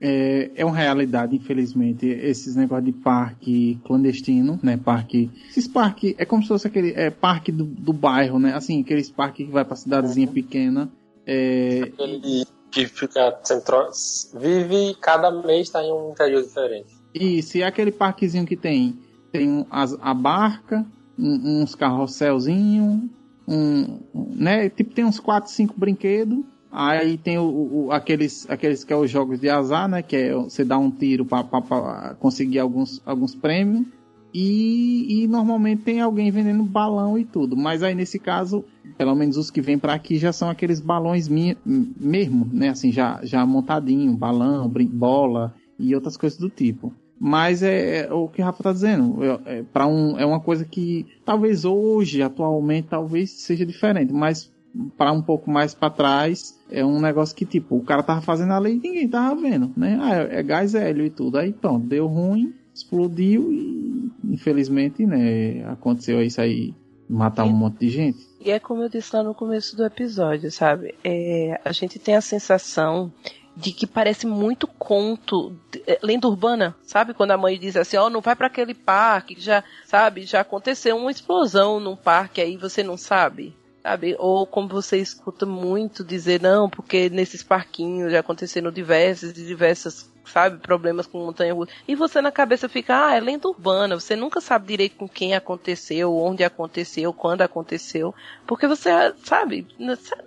[0.00, 4.76] é, é uma realidade, infelizmente, esses negócios de parque clandestino, né?
[4.76, 5.30] Parque.
[5.50, 8.54] Esses parques, é como se fosse aquele é, parque do, do bairro, né?
[8.54, 10.32] Assim, aqueles parques que vai pra cidadezinha uhum.
[10.32, 10.90] pequena.
[11.26, 11.82] É...
[11.82, 13.90] Aquele que fica centro...
[14.34, 16.94] vive cada mês está em um interior diferente.
[17.14, 18.96] Isso, e é aquele parquezinho que tem
[19.32, 20.86] tem as, a barca,
[21.18, 23.02] um, uns carrosselzinhos,
[23.46, 24.68] um, né?
[24.68, 29.10] Tipo, tem uns 4, 5 brinquedos Aí tem o, o, aqueles, aqueles que é os
[29.10, 30.02] jogos de azar, né?
[30.02, 33.86] Que é você dá um tiro para conseguir alguns, alguns prêmios.
[34.32, 37.56] E, e, normalmente tem alguém vendendo balão e tudo.
[37.56, 38.64] Mas aí nesse caso,
[38.96, 42.68] pelo menos os que vêm para aqui já são aqueles balões mesmo, né?
[42.68, 46.94] Assim, já, já montadinho, balão, bola e outras coisas do tipo.
[47.22, 49.22] Mas é, é o que o Rafa tá dizendo.
[49.22, 54.12] É, é, para um, é uma coisa que talvez hoje, atualmente, talvez seja diferente.
[54.12, 54.50] Mas
[54.96, 58.52] para um pouco mais para trás, é um negócio que, tipo, o cara tava fazendo
[58.52, 59.98] a lei e ninguém tava vendo, né?
[60.00, 61.36] Ah, é, é gás hélio e tudo.
[61.36, 63.90] Aí pronto, deu ruim, explodiu e
[64.24, 66.74] infelizmente, né, aconteceu isso aí,
[67.08, 68.18] matar um monte de gente.
[68.40, 70.94] E é como eu disse lá no começo do episódio, sabe?
[71.04, 73.12] É, a gente tem a sensação
[73.60, 75.54] de que parece muito conto,
[75.86, 77.12] é, lenda urbana, sabe?
[77.12, 80.24] Quando a mãe diz assim, ó, oh, não vai para aquele parque, já, sabe?
[80.24, 84.14] Já aconteceu uma explosão num parque aí, você não sabe sabe?
[84.18, 90.10] Ou como você escuta muito dizer, não, porque nesses parquinhos já aconteceram diversas e diversas,
[90.24, 91.72] sabe, problemas com montanha russa.
[91.88, 95.34] E você na cabeça fica, ah, é lenda urbana, você nunca sabe direito com quem
[95.34, 98.14] aconteceu, onde aconteceu, quando aconteceu,
[98.46, 98.90] porque você,
[99.24, 99.66] sabe,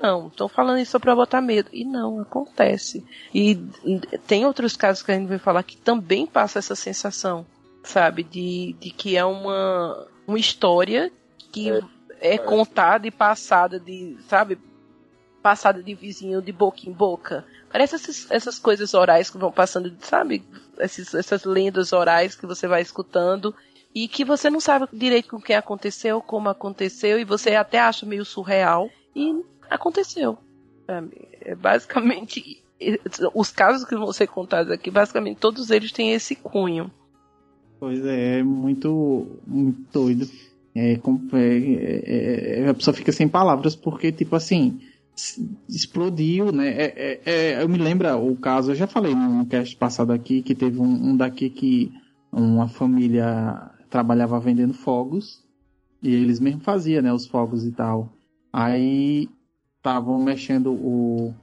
[0.01, 1.69] não, estão falando isso só pra botar medo.
[1.71, 3.05] E não, acontece.
[3.33, 3.55] E
[4.27, 7.45] tem outros casos que a gente vai falar que também passa essa sensação,
[7.83, 11.11] sabe, de, de que é uma, uma história
[11.51, 11.81] que é
[12.23, 14.57] é contada e passada de, sabe,
[15.41, 17.45] passada de vizinho de boca em boca.
[17.69, 20.41] Parece essas, essas coisas orais que vão passando, sabe?
[20.79, 23.53] Esses, essas lendas orais que você vai escutando
[23.93, 28.05] e que você não sabe direito com quem aconteceu, como aconteceu, e você até acha
[28.05, 28.89] meio surreal.
[29.13, 30.38] E aconteceu.
[31.41, 32.63] É basicamente,
[33.33, 36.89] os casos que vão ser contados aqui, basicamente todos eles têm esse cunho.
[37.81, 40.25] Pois é, é muito, muito doido.
[40.75, 40.99] É,
[41.33, 44.79] é, é, a pessoa fica sem palavras porque, tipo assim,
[45.69, 46.69] explodiu, né?
[46.69, 50.41] É, é, é, eu me lembro o caso, eu já falei no cast passado aqui,
[50.41, 51.91] que teve um, um daqui que
[52.31, 55.43] uma família trabalhava vendendo fogos
[56.01, 58.12] e eles mesmo faziam, né, os fogos e tal.
[58.51, 59.29] Aí
[59.77, 61.33] estavam mexendo o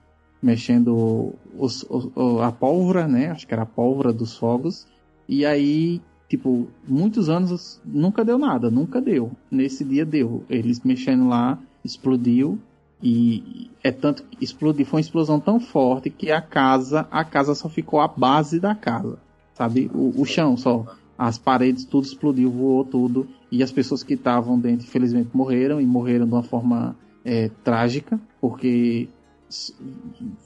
[0.43, 2.11] mexendo os, os,
[2.43, 3.31] a pólvora, né?
[3.31, 4.87] Acho que era a pólvora dos fogos.
[5.29, 9.33] E aí tipo, muitos anos nunca deu nada, nunca deu.
[9.51, 10.45] Nesse dia deu.
[10.49, 12.57] Eles mexendo lá, explodiu
[13.03, 17.53] e é tanto que explodiu, foi uma explosão tão forte que a casa, a casa
[17.55, 19.19] só ficou a base da casa,
[19.55, 19.91] sabe?
[19.93, 20.87] O, o chão só,
[21.19, 25.87] as paredes tudo explodiu, voou tudo e as pessoas que estavam dentro, infelizmente, morreram e
[25.87, 29.09] morreram de uma forma é, trágica, porque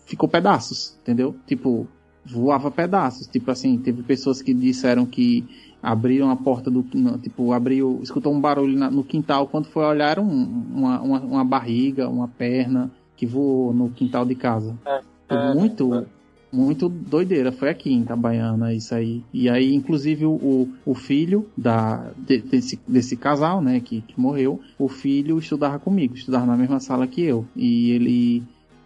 [0.07, 1.37] ficou pedaços, entendeu?
[1.47, 1.87] Tipo,
[2.25, 3.27] voava pedaços.
[3.27, 5.45] Tipo assim, teve pessoas que disseram que
[5.85, 6.83] abriram a porta do.
[7.23, 8.01] Tipo, abriu.
[8.03, 9.47] escutou um barulho na, no quintal.
[9.47, 14.35] Quando foi olhar, um, uma, uma, uma, barriga, uma perna que voou no quintal de
[14.35, 14.75] casa.
[14.87, 15.95] É, é, muito.
[15.95, 16.05] É.
[16.53, 19.25] Muito doideira, foi aqui em Itabaiana isso aí.
[19.33, 24.61] E aí, inclusive, o, o filho da, de, desse, desse casal, né, que, que morreu,
[24.79, 27.45] o filho estudava comigo, estudava na mesma sala que eu.
[27.57, 28.45] E ele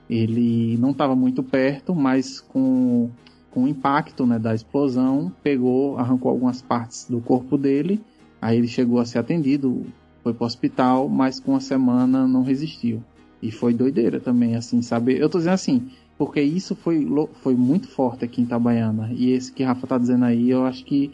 [0.08, 3.10] ele não estava muito perto, mas com
[3.50, 8.00] com o impacto né, da explosão, pegou, arrancou algumas partes do corpo dele.
[8.40, 9.84] Aí ele chegou a ser atendido,
[10.22, 13.02] foi para o hospital, mas com uma semana não resistiu.
[13.42, 15.18] E foi doideira também, assim, sabe?
[15.18, 17.06] Eu tô dizendo assim, porque isso foi,
[17.42, 19.10] foi muito forte aqui em Itabaiana.
[19.12, 21.12] E esse que Rafa tá dizendo aí, eu acho que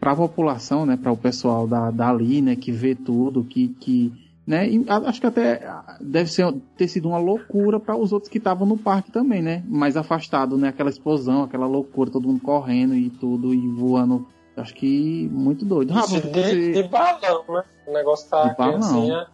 [0.00, 4.12] para a população, né, para o pessoal da, dali, né, que vê tudo, que, que
[4.46, 4.68] né?
[4.68, 5.68] E acho que até
[6.00, 9.64] deve ser, ter sido uma loucura para os outros que estavam no parque também, né?
[9.66, 10.68] Mais afastado, né?
[10.68, 14.26] Aquela explosão, aquela loucura, todo mundo correndo e tudo e voando.
[14.56, 15.92] Acho que muito doido.
[15.92, 16.72] Rafa, de, você...
[16.72, 17.64] de balão, né?
[17.86, 19.26] O negócio tá de balão.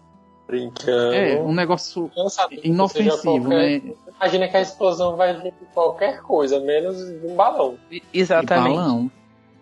[0.47, 1.15] brincando.
[1.15, 2.11] É, um negócio
[2.65, 3.83] inofensivo, qualquer...
[3.83, 3.95] né?
[4.17, 7.77] Imagina que a explosão vai vir de qualquer coisa, menos de um balão.
[8.15, 8.71] Exatamente.
[8.71, 9.11] De balão.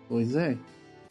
[0.07, 0.57] Pois é.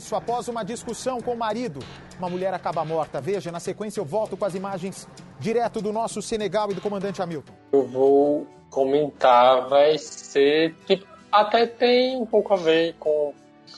[0.00, 1.78] Isso após uma discussão com o marido.
[2.18, 3.20] Uma mulher acaba morta.
[3.20, 5.06] Veja, na sequência eu volto com as imagens
[5.38, 7.52] direto do nosso Senegal e do comandante Hamilton.
[7.70, 13.34] Eu vou comentar, vai ser tipo, até tem um pouco a ver com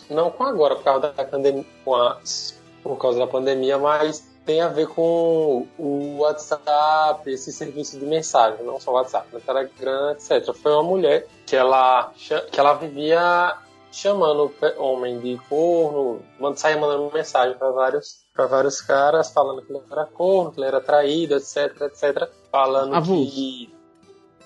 [0.09, 4.87] não com agora por causa da pandemia, por causa da pandemia, mas tem a ver
[4.87, 10.55] com o WhatsApp, esse serviço de mensagem, não só o WhatsApp, no Telegram, etc.
[10.55, 13.59] Foi uma mulher que ela que ela vivia
[13.93, 16.23] chamando o homem de corno,
[16.57, 20.67] saia mandando mensagem para vários para vários caras falando que ele era corno, que ele
[20.67, 23.31] era traído, etc, etc, falando Avulso.
[23.31, 23.73] que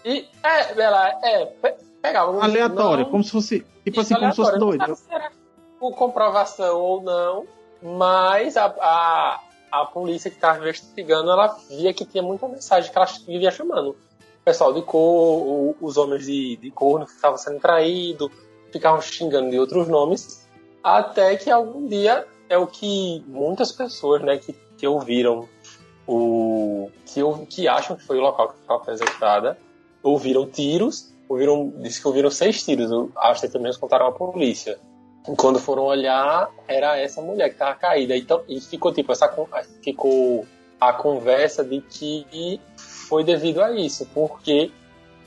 [0.04, 1.46] e é, ela é
[2.02, 4.94] pegava aleatório, não, como se fosse tipo assim, como se fosse doido.
[4.96, 5.30] Se era
[5.78, 7.46] por comprovação ou não,
[7.82, 12.96] mas a, a, a polícia que estava investigando, ela via que tinha muita mensagem que
[12.96, 13.90] ela vivia chamando.
[13.90, 18.30] O pessoal de cor, os homens de, de corno que estavam sendo traídos,
[18.72, 20.46] ficavam xingando de outros nomes,
[20.83, 25.48] até que algum dia é o que muitas pessoas, né, que, que ouviram
[26.07, 29.59] o que, que acham que foi o local que foi executada,
[30.02, 34.79] ouviram tiros, ouviram, disse que ouviram seis tiros, as testemunhas contaram à polícia.
[35.29, 38.16] E quando foram olhar, era essa mulher que estava caída.
[38.16, 39.29] Então, e ficou tipo essa
[39.83, 40.46] ficou
[40.81, 44.70] a conversa de que foi devido a isso, porque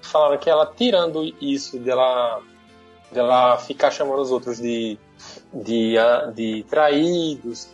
[0.02, 2.42] falaram que ela tirando isso dela
[3.12, 4.98] dela ficar chamando os outros de,
[5.54, 5.96] de,
[6.34, 7.70] de traídos,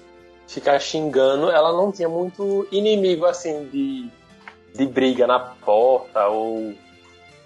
[0.48, 4.10] ficar xingando, ela não tinha muito inimigo assim de,
[4.74, 6.74] de briga na porta ou.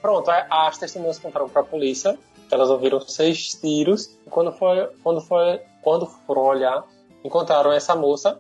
[0.02, 2.18] Pronto, as testemunhas contaram para a polícia
[2.52, 6.84] elas ouviram seis tiros quando, foi, quando, foi, quando foram olhar,
[7.24, 8.40] encontraram essa moça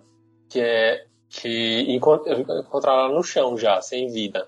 [0.50, 4.48] que é que encontraram ela no chão já, sem vida.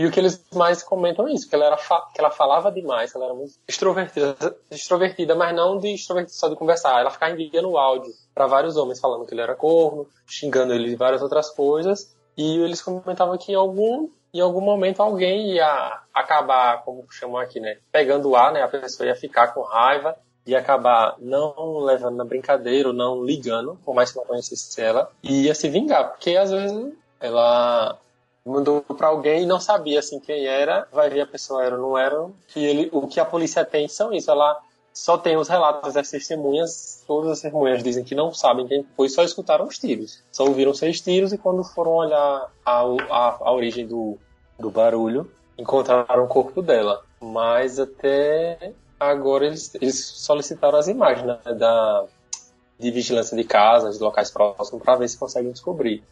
[0.00, 3.12] E o que eles mais comentam é isso, que ela, era que ela falava demais,
[3.12, 4.34] que ela era muito extrovertida,
[4.70, 7.00] extrovertida, mas não de extrovertida só de conversar.
[7.00, 10.96] Ela ficava enviando áudio para vários homens falando que ele era corno, xingando ele de
[10.96, 12.16] várias outras coisas.
[12.34, 17.60] E eles comentavam que em algum, em algum momento alguém ia acabar, como chamam aqui,
[17.60, 17.76] né?
[17.92, 18.62] Pegando o ar, né?
[18.62, 23.78] A pessoa ia ficar com raiva e acabar não levando na brincadeira ou não ligando,
[23.84, 27.98] por mais que não conhecesse ela, e ia se vingar, porque às vezes ela
[28.44, 31.82] mandou para alguém e não sabia assim quem era, vai ver a pessoa era ou
[31.82, 32.28] não era.
[32.56, 34.60] E ele, o que a polícia tem são isso, ela
[34.92, 39.08] só tem os relatos das testemunhas, todas as testemunhas dizem que não sabem quem foi,
[39.08, 40.22] só escutaram os tiros.
[40.32, 44.18] Só ouviram seis tiros e quando foram olhar a, a, a origem do,
[44.58, 47.02] do barulho, encontraram o corpo dela.
[47.20, 52.04] Mas até agora eles, eles solicitaram as imagens né, da,
[52.78, 56.02] de vigilância de casas, de locais próximos, para ver se conseguem descobrir.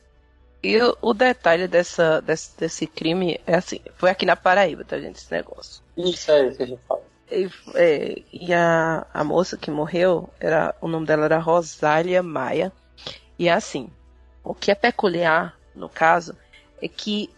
[0.62, 4.98] E o, o detalhe dessa, desse, desse, crime é assim, foi aqui na Paraíba, tá,
[4.98, 5.82] gente, esse negócio.
[5.96, 7.02] Isso é isso que a gente fala.
[7.30, 12.72] E, é, e a, a moça que morreu, era, o nome dela era Rosália Maia.
[13.38, 13.88] E é assim,
[14.42, 16.36] o que é peculiar no caso
[16.82, 17.30] é que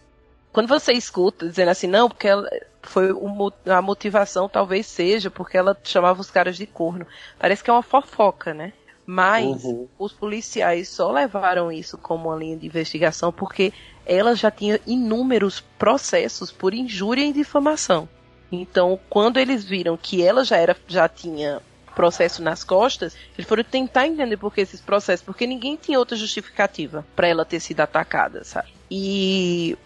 [0.51, 2.49] quando você escuta dizendo assim, não, porque ela,
[2.81, 7.05] foi um, a motivação talvez seja porque ela chamava os caras de corno.
[7.39, 8.73] Parece que é uma fofoca, né?
[9.05, 9.87] Mas uhum.
[9.97, 13.73] os policiais só levaram isso como uma linha de investigação porque
[14.05, 18.07] ela já tinha inúmeros processos por injúria e difamação.
[18.51, 21.61] Então, quando eles viram que ela já era, já tinha
[21.95, 26.15] processo nas costas, eles foram tentar entender por que esses processos, porque ninguém tinha outra
[26.17, 28.69] justificativa para ela ter sido atacada, sabe?
[28.89, 29.77] E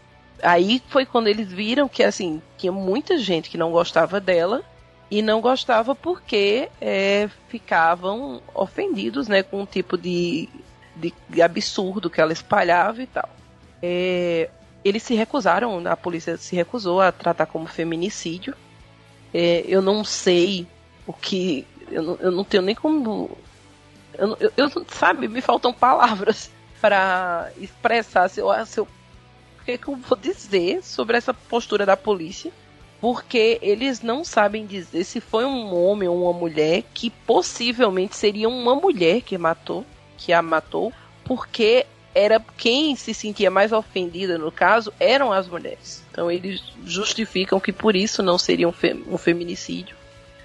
[0.42, 4.64] aí foi quando eles viram que assim tinha muita gente que não gostava dela
[5.10, 10.50] e não gostava porque é, ficavam ofendidos, né, com um tipo de,
[10.96, 13.30] de, de absurdo que ela espalhava e tal.
[13.82, 14.50] É,
[14.84, 18.56] eles se recusaram, a polícia se recusou a tratar como feminicídio.
[19.34, 20.68] É, eu não sei
[21.06, 21.68] o que.
[21.92, 23.38] Eu não, eu não tenho nem como.
[24.14, 26.50] Eu, eu, eu sabe, me faltam palavras
[26.82, 31.34] para expressar se eu, se eu, o que, é que eu vou dizer sobre essa
[31.34, 32.52] postura da polícia
[33.00, 38.48] porque eles não sabem dizer se foi um homem ou uma mulher que possivelmente seria
[38.50, 39.86] uma mulher que matou,
[40.18, 40.92] que a matou,
[41.24, 46.04] porque era quem se sentia mais ofendida no caso eram as mulheres.
[46.10, 48.74] Então eles justificam que por isso não seria um,
[49.12, 49.96] um feminicídio,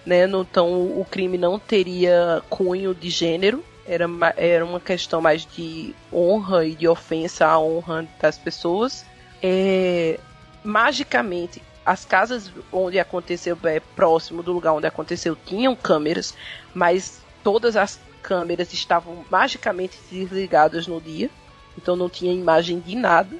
[0.04, 0.24] né?
[0.24, 6.66] Então o crime não teria cunho de gênero, era, era uma questão mais de honra
[6.66, 9.04] e de ofensa à honra das pessoas.
[9.42, 10.18] É,
[10.62, 16.34] magicamente as casas onde aconteceu, é, próximo do lugar onde aconteceu, tinham câmeras,
[16.74, 21.30] mas todas as câmeras estavam magicamente desligadas no dia,
[21.76, 23.36] então não tinha imagem de nada,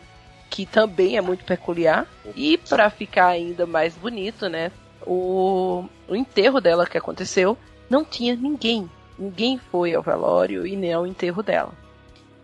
[0.48, 2.06] que também é muito peculiar.
[2.34, 4.72] E para ficar ainda mais bonito, né,
[5.06, 7.56] o, o enterro dela que aconteceu,
[7.88, 8.90] não tinha ninguém.
[9.18, 11.72] Ninguém foi ao velório e nem ao enterro dela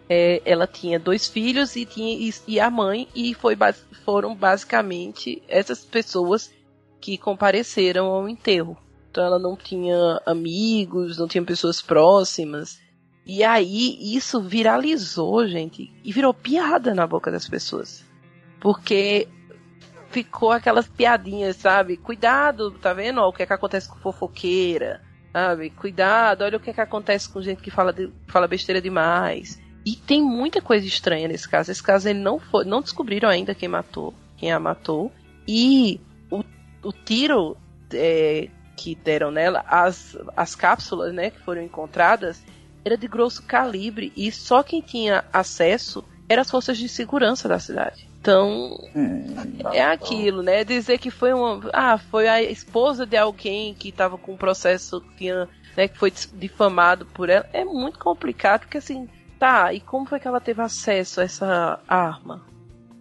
[0.08, 3.56] é, ela tinha dois filhos e, tinha, e, e a mãe, e foi,
[4.04, 6.52] foram basicamente essas pessoas
[7.00, 8.76] que compareceram ao enterro.
[9.10, 12.78] Então ela não tinha amigos, não tinha pessoas próximas.
[13.24, 18.04] E aí isso viralizou, gente, e virou piada na boca das pessoas.
[18.60, 19.26] Porque
[20.10, 21.96] ficou aquelas piadinhas, sabe?
[21.96, 23.20] Cuidado, tá vendo?
[23.20, 25.70] Ó, o que é que acontece com fofoqueira, sabe?
[25.70, 29.60] Cuidado, olha o que é que acontece com gente que fala, de, fala besteira demais.
[29.86, 31.70] E tem muita coisa estranha nesse caso.
[31.70, 35.12] Esse caso ele não foi, não descobriram ainda quem matou, quem a matou.
[35.46, 36.42] E o,
[36.82, 37.56] o tiro
[37.92, 42.42] é, que deram nela, as, as cápsulas, né, que foram encontradas,
[42.84, 47.60] era de grosso calibre e só quem tinha acesso eram as forças de segurança da
[47.60, 48.08] cidade.
[48.20, 48.76] Então,
[49.72, 50.64] é, é aquilo, né?
[50.64, 51.60] Dizer que foi uma.
[51.72, 55.32] Ah, foi a esposa de alguém que estava com um processo que,
[55.76, 57.48] né, que foi difamado por ela.
[57.52, 61.80] É muito complicado, porque assim, Tá, e como foi que ela teve acesso a essa
[61.86, 62.42] arma?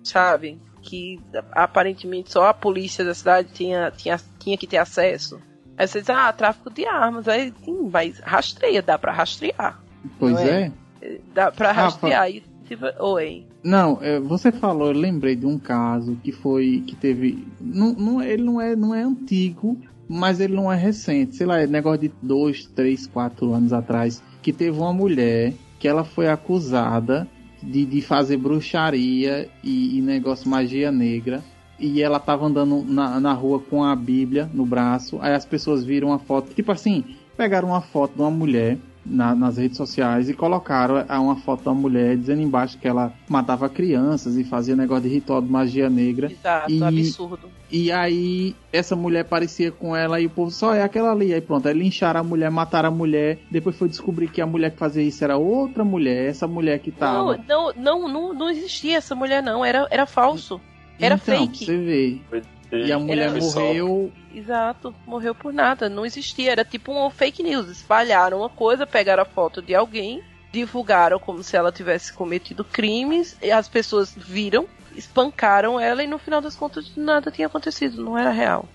[0.04, 0.60] Sabe?
[0.82, 1.20] Que
[1.52, 5.40] aparentemente só a polícia da cidade tinha, tinha, tinha que ter acesso.
[5.78, 7.28] Aí você diz, ah, tráfico de armas.
[7.28, 9.80] Aí, sim, mas rastreia, dá pra rastrear.
[10.20, 10.72] Pois é.
[11.02, 11.20] é.
[11.34, 12.30] Dá pra rastrear.
[12.30, 13.46] E, tipo, oi.
[13.64, 18.22] Não, é, você falou, eu lembrei de um caso que foi, que teve, não, não,
[18.22, 22.02] ele não é, não é antigo, mas ele não é recente, sei lá, é negócio
[22.02, 27.28] de dois, três, quatro anos atrás, que teve uma mulher que ela foi acusada
[27.62, 31.44] de, de fazer bruxaria e, e negócio magia negra.
[31.78, 35.18] E ela tava andando na, na rua com a Bíblia no braço.
[35.22, 37.04] Aí as pessoas viram uma foto, tipo assim,
[37.36, 41.74] pegaram uma foto de uma mulher na, nas redes sociais e colocaram uma foto da
[41.74, 46.32] mulher dizendo embaixo que ela matava crianças e fazia negócio de ritual de magia negra.
[46.32, 47.50] Exato, e, absurdo.
[47.72, 51.34] E aí essa mulher parecia com ela e o povo só é aquela ali.
[51.34, 53.40] Aí pronto, aí lincharam a mulher, mataram a mulher.
[53.52, 56.92] Depois foi descobrir que a mulher que fazia isso era outra mulher, essa mulher que
[56.92, 57.38] tava.
[57.48, 60.60] Não, não, não, não, não existia essa mulher não, era, era falso.
[61.00, 61.66] Era então, fake.
[61.66, 62.44] Você vê.
[62.72, 63.40] E a mulher era...
[63.40, 64.12] morreu.
[64.34, 67.70] Exato, morreu por nada, não existia, era tipo um fake news.
[67.70, 73.38] Espalharam uma coisa, pegaram a foto de alguém, divulgaram como se ela tivesse cometido crimes,
[73.42, 78.18] e as pessoas viram, espancaram ela e no final das contas nada tinha acontecido, não
[78.18, 78.68] era real.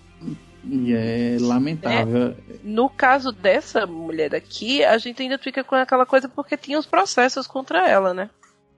[0.64, 2.28] E é lamentável.
[2.28, 6.78] É, no caso dessa mulher aqui, a gente ainda fica com aquela coisa porque tinha
[6.78, 8.28] os processos contra ela, né?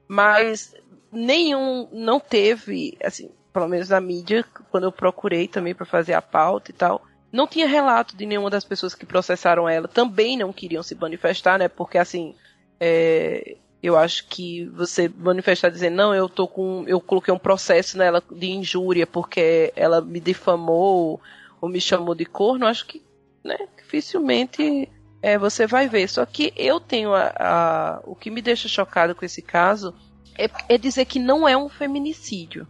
[0.07, 0.75] Mas
[1.11, 6.23] nenhum não teve, assim, pelo menos na mídia, quando eu procurei também para fazer a
[6.23, 9.89] pauta e tal, não tinha relato de nenhuma das pessoas que processaram ela.
[9.89, 11.69] Também não queriam se manifestar, né?
[11.69, 12.35] Porque assim,
[12.79, 16.85] é, eu acho que você manifestar dizendo, não, eu tô com.
[16.87, 21.21] Eu coloquei um processo nela de injúria porque ela me difamou
[21.61, 23.03] ou me chamou de corno, acho que
[23.43, 24.89] né, dificilmente
[25.23, 26.09] é, você vai ver.
[26.09, 29.95] Só que eu tenho a, a, o que me deixa chocado com esse caso
[30.39, 32.67] é, é dizer que não é um feminicídio,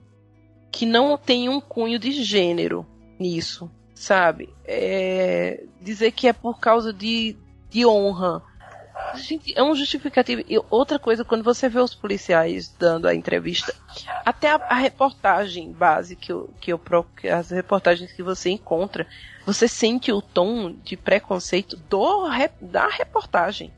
[0.72, 2.84] que não tem um cunho de gênero
[3.18, 4.48] nisso, sabe?
[4.64, 7.36] É, dizer que é por causa de,
[7.70, 8.42] de honra
[9.14, 10.42] Gente, é um justificativo.
[10.48, 13.74] E outra coisa, quando você vê os policiais dando a entrevista,
[14.24, 16.80] até a, a reportagem base que eu, que eu
[17.30, 19.06] as reportagens que você encontra,
[19.44, 22.28] você sente o tom de preconceito do,
[22.60, 23.72] da reportagem,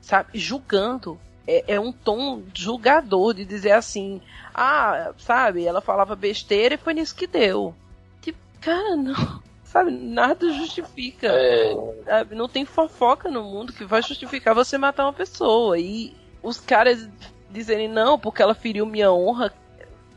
[0.00, 0.30] sabe?
[0.38, 1.18] Julgando.
[1.46, 4.20] É, é um tom julgador de dizer assim,
[4.62, 7.74] ah, sabe, ela falava besteira e foi nisso que deu.
[8.20, 9.40] Tipo, cara, não
[9.70, 11.28] Sabe, nada justifica.
[11.28, 11.72] É...
[12.04, 12.34] Sabe?
[12.34, 15.78] Não tem fofoca no mundo que vai justificar você matar uma pessoa.
[15.78, 17.08] E os caras
[17.48, 19.52] dizerem não, porque ela feriu minha honra,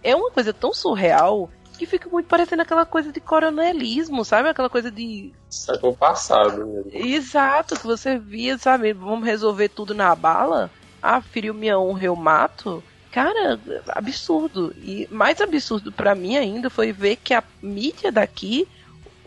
[0.04, 4.50] é uma coisa tão surreal que fica muito parecendo aquela coisa de coronelismo, sabe?
[4.50, 5.32] Aquela coisa de.
[5.52, 6.92] Século passado mesmo.
[6.92, 8.92] Exato, que você via, sabe?
[8.92, 10.72] Vamos resolver tudo na bala.
[11.00, 12.84] Ah, feriu minha honra, eu mato.
[13.14, 13.60] Cara,
[13.90, 14.76] absurdo.
[14.82, 18.68] E mais absurdo para mim ainda foi ver que a mídia daqui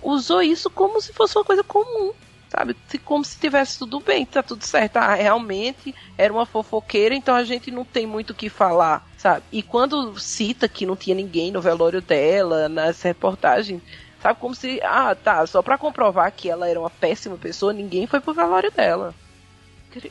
[0.02, 2.12] usou isso como se fosse uma coisa comum,
[2.48, 2.76] sabe?
[3.04, 4.96] Como se tivesse tudo bem, tá tudo certo.
[4.96, 9.44] Ah, realmente era uma fofoqueira, então a gente não tem muito o que falar, sabe?
[9.52, 13.80] E quando cita que não tinha ninguém no velório dela, nas reportagens,
[14.20, 14.40] sabe?
[14.40, 18.18] Como se, ah, tá, só pra comprovar que ela era uma péssima pessoa, ninguém foi
[18.18, 19.14] pro velório dela.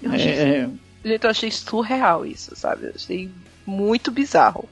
[0.02, 0.70] Eu achei, é...
[1.04, 2.88] Gente, eu achei surreal isso, sabe?
[2.88, 3.30] Eu achei
[3.66, 4.66] muito bizarro.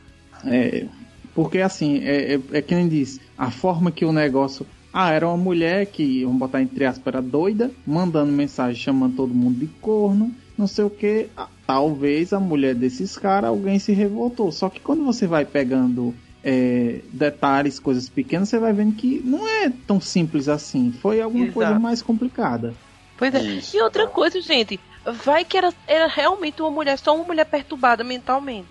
[0.46, 0.86] É,
[1.34, 5.28] porque assim, é, é, é que nem diz, a forma que o negócio ah, era
[5.28, 9.66] uma mulher que, vamos botar entre aspas, era doida, mandando mensagem chamando todo mundo de
[9.82, 11.28] corno, não sei o que.
[11.66, 14.52] Talvez a mulher desses caras, alguém se revoltou.
[14.52, 16.14] Só que quando você vai pegando
[16.44, 20.92] é, detalhes, coisas pequenas, você vai vendo que não é tão simples assim.
[20.92, 21.54] Foi alguma Exato.
[21.56, 22.76] coisa mais complicada.
[23.18, 23.42] Pois é.
[23.42, 23.76] Isso.
[23.76, 24.80] E outra coisa, gente,
[25.24, 28.68] vai que era, era realmente uma mulher, só uma mulher perturbada mentalmente.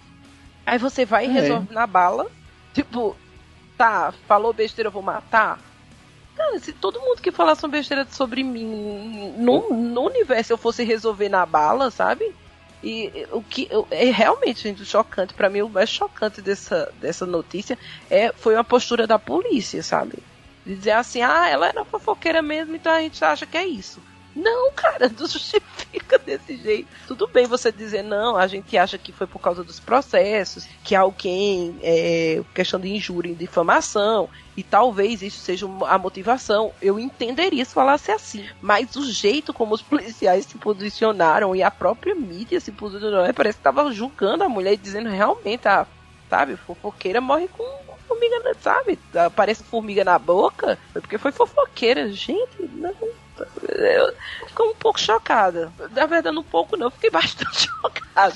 [0.65, 1.33] Aí você vai e é.
[1.33, 2.31] resolve na bala.
[2.73, 3.17] Tipo,
[3.77, 5.59] tá, falou besteira, eu vou matar
[6.37, 10.83] Cara, se todo mundo que falasse uma besteira sobre mim no, no universo eu fosse
[10.83, 12.35] resolver na bala, sabe?
[12.83, 17.79] E o que é realmente gente, chocante, para mim o mais chocante dessa, dessa notícia
[18.11, 20.19] é foi a postura da polícia, sabe?
[20.65, 24.01] Dizer assim, ah, ela era fofoqueira mesmo, então a gente acha que é isso.
[24.35, 26.89] Não, cara, não justifica desse jeito.
[27.07, 30.95] Tudo bem você dizer, não, a gente acha que foi por causa dos processos, que
[30.95, 36.73] alguém, é, questão de injúria e difamação, e talvez isso seja a motivação.
[36.81, 38.47] Eu entenderia se falasse assim.
[38.61, 43.33] Mas o jeito como os policiais se posicionaram e a própria mídia se posicionou, é,
[43.33, 45.87] parece que estava julgando a mulher e dizendo realmente, a,
[46.29, 48.99] sabe, fofoqueira morre com formiga, sabe?
[49.15, 52.11] Aparece formiga na boca, foi porque foi fofoqueira.
[52.13, 52.95] Gente, não
[53.69, 54.15] eu
[54.47, 55.73] fico um pouco chocada.
[55.93, 58.35] Na verdade, um pouco não, fiquei bastante chocada.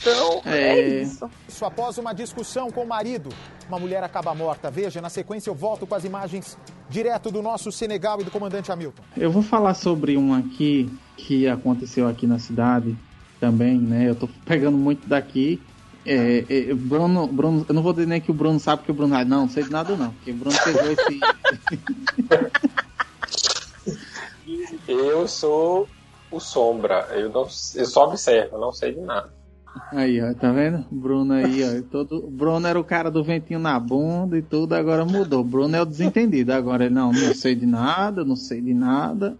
[0.00, 0.78] Então, é...
[0.78, 1.30] é isso.
[1.48, 3.30] Isso após uma discussão com o marido.
[3.68, 4.70] Uma mulher acaba morta.
[4.70, 6.56] Veja, na sequência eu volto com as imagens
[6.88, 9.02] direto do nosso Senegal e do comandante Hamilton.
[9.16, 12.96] Eu vou falar sobre um aqui que aconteceu aqui na cidade
[13.40, 14.08] também, né?
[14.08, 15.60] Eu tô pegando muito daqui.
[16.04, 18.94] É, é, Bruno, Bruno, eu não vou dizer nem que o Bruno sabe que o
[18.94, 19.16] Bruno.
[19.24, 21.20] Não, não sei de nada não, porque o Bruno pegou esse.
[24.88, 25.88] Eu sou
[26.30, 27.08] o Sombra.
[27.10, 27.42] Eu, não,
[27.74, 29.34] eu só observo, não sei de nada.
[29.92, 30.84] Aí, ó, tá vendo?
[30.90, 31.82] Bruno aí, ó.
[31.90, 32.22] Todo...
[32.28, 35.44] Bruno era o cara do ventinho na bunda e tudo, agora mudou.
[35.44, 36.52] Bruno é o desentendido.
[36.52, 39.36] Agora ele, não, não sei de nada, não sei de nada.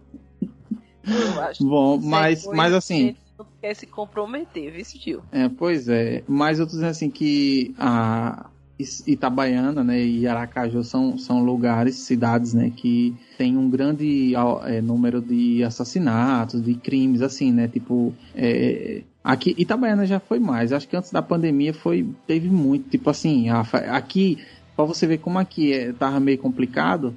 [1.59, 3.15] Bom, mas, mas assim.
[3.37, 5.21] Não quer se comprometer, viu, Gil?
[5.31, 6.23] É, pois é.
[6.27, 8.47] Mas eu tô dizendo assim que a,
[8.79, 14.33] Itabaiana né, e Aracaju são, são lugares, cidades né, que tem um grande
[14.65, 17.67] é, número de assassinatos, de crimes, assim, né?
[17.67, 20.71] Tipo, é, aqui Itabaiana já foi mais.
[20.71, 22.89] Acho que antes da pandemia foi teve muito.
[22.89, 24.37] Tipo assim, aqui,
[24.75, 27.15] para você ver como aqui é, tava meio complicado,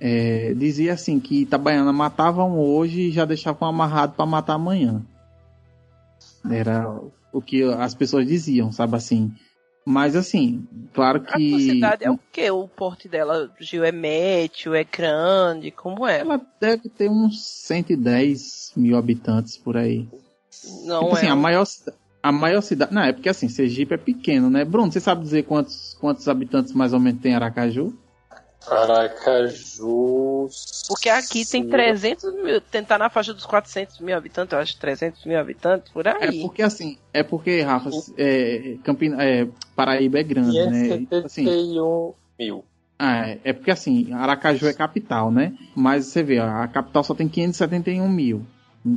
[0.00, 5.02] é, dizia assim que Itabaiana matavam hoje e já deixavam amarrado para matar amanhã.
[6.48, 6.88] Era
[7.32, 9.32] o que as pessoas diziam, sabe assim.
[9.90, 10.64] Mas assim,
[10.94, 11.54] claro que.
[11.54, 12.48] A cidade é o quê?
[12.48, 16.20] O porte dela, Gil, é médio, é grande, como é?
[16.20, 20.08] Ela deve ter uns 110 mil habitantes por aí.
[20.84, 21.18] Não tipo é.
[21.18, 21.66] assim, a maior,
[22.22, 22.94] a maior cidade.
[22.94, 24.64] Não, é porque assim, Sergipe é pequeno, né?
[24.64, 27.92] Bruno, você sabe dizer quantos, quantos habitantes mais ou menos tem Aracaju?
[28.68, 30.48] Aracaju.
[30.88, 35.24] Porque aqui tem 300 mil, tentar na faixa dos 400 mil habitantes, eu acho 300
[35.24, 36.40] mil habitantes por É aí.
[36.42, 40.82] porque assim, é porque, Rafa, é, Campina, é, Paraíba é grande, né?
[40.82, 42.64] Assim, 571 mil.
[42.98, 45.52] ah, é, é porque assim, Aracaju é capital, né?
[45.74, 48.44] Mas você vê, a capital só tem 571 mil,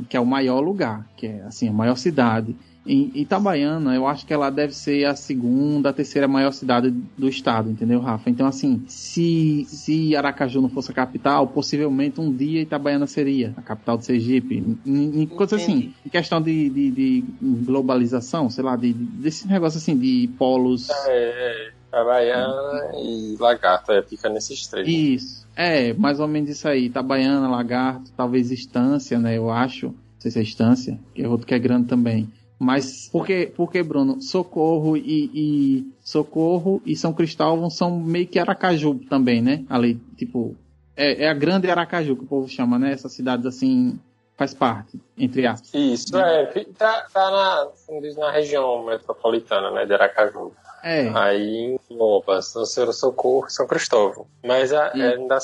[0.08, 2.56] que é o maior lugar, que é assim, a maior cidade.
[2.86, 7.26] Em Itabaiana, eu acho que ela deve ser a segunda, a terceira maior cidade do
[7.28, 8.28] estado, entendeu, Rafa?
[8.28, 13.62] Então, assim, se, se Aracaju não fosse a capital, possivelmente um dia Itabaiana seria a
[13.62, 14.62] capital de Sergipe.
[14.84, 17.24] Em, em coisa assim, em questão de, de, de
[17.64, 20.88] globalização, sei lá, de, de- desse negócio assim, de polos.
[21.08, 24.86] É, Itabaiana e Lagarto, é, fica nesses três.
[24.88, 25.46] Isso.
[25.56, 26.86] É, mais ou menos isso aí.
[26.86, 29.36] Itabaiana, Lagarto, talvez Estância, né?
[29.38, 29.86] Eu acho.
[29.86, 32.28] Não sei se é Estância, que é outro que é grande também.
[32.58, 39.00] Mas porque, porque Bruno, Socorro e, e Socorro e São Cristóvão são meio que Aracaju
[39.08, 39.64] também, né?
[39.68, 40.56] Ali, tipo,
[40.96, 42.92] é, é a grande Aracaju que o povo chama, né?
[42.92, 43.98] Essas cidades assim
[44.36, 45.72] faz parte, entre aspas.
[45.74, 46.46] Isso, é,
[46.76, 50.52] tá, tá na, diz, na região metropolitana, né, de Aracaju.
[50.82, 54.26] É, Aí no Senhor Socorro e São Cristóvão.
[54.44, 55.38] Mas a, E- ainda,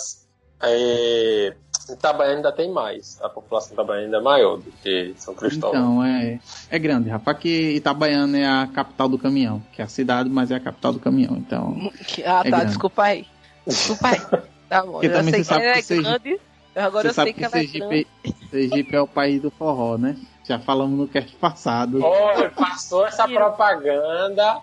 [0.63, 1.55] é,
[1.95, 3.19] Itabaiana ainda tem mais.
[3.23, 5.81] A população de Itabaiana ainda é maior do que São Cristóvão.
[5.81, 6.39] então é,
[6.71, 10.51] é grande, rapaz, que Itabaiana é a capital do caminhão, que é a cidade, mas
[10.51, 11.77] é a capital do caminhão, então...
[11.81, 12.67] Ah, É tá, grande.
[12.67, 13.27] desculpa aí.
[13.67, 14.21] Desculpa aí.
[14.69, 16.41] Tá bom, Porque eu também sei você que sabe ela que é Sergipe- grande,
[16.77, 17.79] agora eu sei que, que ela é grande.
[17.81, 18.09] Sergipe,
[18.51, 20.17] Sergipe é o país do forró, né?
[20.47, 22.03] Já falamos no cast passado.
[22.03, 24.61] Olha, passou essa propaganda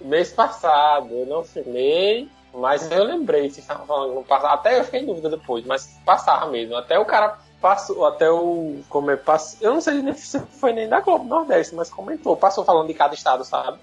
[0.00, 1.08] mês passado.
[1.12, 3.42] Eu não filmei, mas eu lembrei.
[3.42, 4.24] Vocês estavam falando.
[4.28, 6.76] Até eu fiquei em dúvida depois, mas passava mesmo.
[6.76, 8.80] Até o cara passou, até o.
[8.88, 12.36] Como é, passou, eu não sei nem se foi nem da Globo Nordeste, mas comentou.
[12.36, 13.78] Passou falando de cada estado, sabe?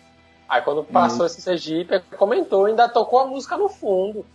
[0.48, 4.26] Aí quando passou esse Sergipe, comentou, ainda tocou a música no fundo.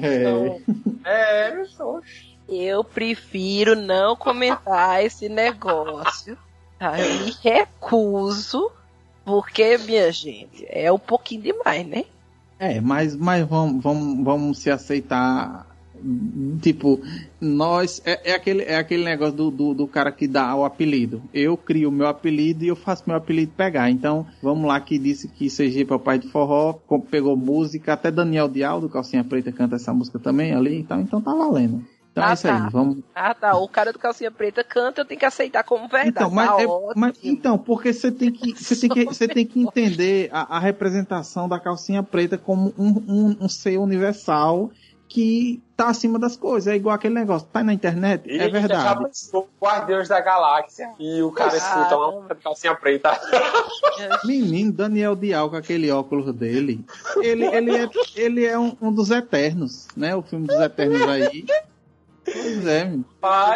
[0.00, 0.14] É.
[0.16, 0.60] Então,
[1.04, 2.02] é, meu.
[2.48, 6.38] Eu prefiro não comentar esse negócio.
[6.78, 6.98] Tá?
[7.00, 8.70] Eu me recuso,
[9.24, 12.04] porque, minha gente, é um pouquinho demais, né?
[12.58, 15.66] É, mas, mas vamos, vamos, vamos se aceitar.
[16.60, 17.00] Tipo,
[17.40, 18.02] nós.
[18.04, 21.22] É, é aquele, é aquele negócio do, do, do cara que dá o apelido.
[21.32, 23.90] Eu crio o meu apelido e eu faço meu apelido pegar.
[23.90, 26.74] Então, vamos lá que disse que Sergipe é o pai do forró,
[27.10, 30.78] pegou música, até Daniel Dial, do Calcinha Preta, canta essa música também ali.
[30.78, 31.82] Então, então tá valendo.
[32.16, 32.64] Então Ah, é isso tá.
[32.64, 32.70] aí.
[32.70, 33.56] Vamos, Ah, tá.
[33.58, 36.08] O cara do calcinha preta canta, eu tenho que aceitar como verdade.
[36.08, 39.44] Então, mas, tá é- mas- então, porque você tem que, você tem que, você tem
[39.46, 44.70] que entender a, a representação da calcinha preta como um, um, um ser universal
[45.08, 46.72] que tá acima das coisas.
[46.72, 49.04] É igual aquele negócio, tá aí na internet, é Já verdade.
[49.04, 53.10] pensou Guardiões da Galáxia e o cara escuta uma música de calcinha preta.
[54.24, 56.84] Menino, Daniel Dial com aquele óculos dele,
[57.20, 60.16] ele, ele é, ele é um, um dos Eternos, né?
[60.16, 61.44] O filme dos Eternos aí.
[62.32, 62.92] Pois é,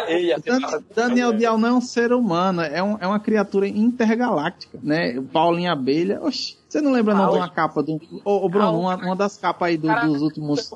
[0.07, 0.83] ei, Dan- massa.
[0.95, 5.19] Daniel Dial não é um ser humano, é, um- é uma criatura intergaláctica, né?
[5.33, 7.99] Paulinho Abelha, oxi, você não lembra não de uma capa do...
[8.23, 10.73] Ô, ô Bruno, uma, uma das capas aí do- dos últimos...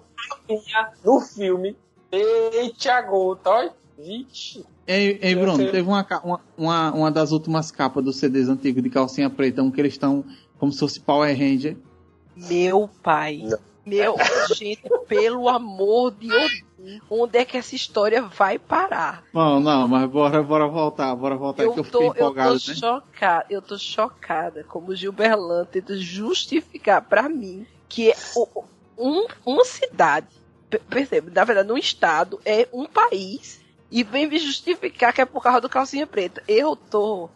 [1.04, 1.76] no filme.
[2.12, 3.72] Eita gota, olha.
[3.98, 4.66] Vixe.
[4.86, 5.72] Ei, ei Bruno, sei.
[5.72, 9.72] teve uma, uma, uma, uma das últimas capas dos CDs antigos de calcinha preta, um
[9.72, 10.24] que eles estão
[10.60, 11.78] como se fosse Power Ranger.
[12.36, 13.40] Meu pai.
[13.44, 13.58] Não.
[13.86, 14.16] Meu,
[14.56, 16.64] gente, pelo amor de Deus.
[17.10, 19.24] Onde é que essa história vai parar?
[19.34, 22.60] Não, não, mas bora, bora voltar, bora voltar que eu Eu fiquei tô, eu empolgado,
[22.60, 22.76] tô né?
[22.78, 28.16] chocada, eu tô chocada como o Gilberlan tenta justificar pra mim que é
[28.98, 30.28] um, uma cidade,
[30.70, 33.60] per- percebe, na verdade um estado é um país
[33.92, 36.44] e vem me justificar que é por causa do calcinha preta.
[36.48, 37.30] Eu tô,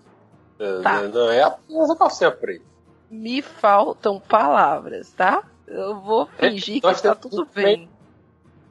[0.84, 1.04] Tá.
[1.04, 2.66] Não, não é apenas a calcinha preta.
[3.10, 5.42] me faltam palavras, tá?
[5.66, 7.90] Eu vou É, fingir nós que tá tudo que- bem.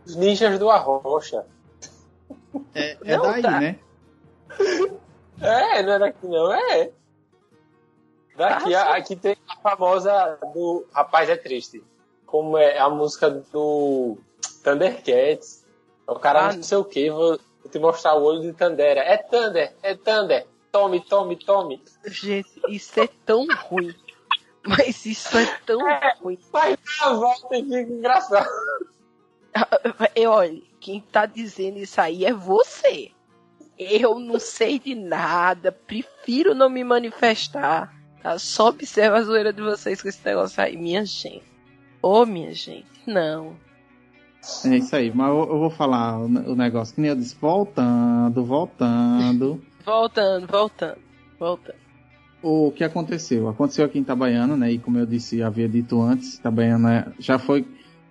[0.08, 1.44] Os ninjas do Arrocha.
[2.74, 3.60] É, é Não, daí, tá.
[3.60, 3.78] né?
[5.40, 6.90] É, não é daqui não, é.
[8.36, 11.84] Daqui, Ah, a- aqui tem a famosa do Rapaz é Triste.
[12.26, 14.18] Como é a música do
[14.64, 15.64] Thundercats.
[16.08, 17.38] O cara Ah, não sei o que, vou,
[17.70, 19.00] te mostrar o olho de Tandera.
[19.00, 20.44] É Thunder, é Thunder.
[20.72, 21.80] Tome, tome, tome.
[22.06, 23.94] Gente, isso é tão ruim.
[24.66, 25.78] Mas isso é tão
[26.20, 26.38] ruim.
[26.50, 28.48] Vai dar a volta e fica engraçado.
[30.14, 33.10] Eu, olha, quem tá dizendo isso aí é você.
[33.78, 37.94] Eu não sei de nada, prefiro não me manifestar.
[38.22, 40.76] Ela só observa a zoeira de vocês com esse negócio aí.
[40.76, 41.44] Minha gente.
[42.02, 42.86] Ô, oh, minha gente.
[43.06, 43.56] Não.
[44.64, 48.44] É isso aí, mas eu, eu vou falar o, negócio que nem eu disse, voltando,
[48.44, 49.62] voltando.
[49.84, 50.98] voltando, voltando,
[51.38, 51.78] voltando.
[52.42, 53.48] O que aconteceu?
[53.48, 54.70] Aconteceu aqui em Itabaiana, né?
[54.72, 57.66] E como eu disse, havia dito antes, Itabaiana já foi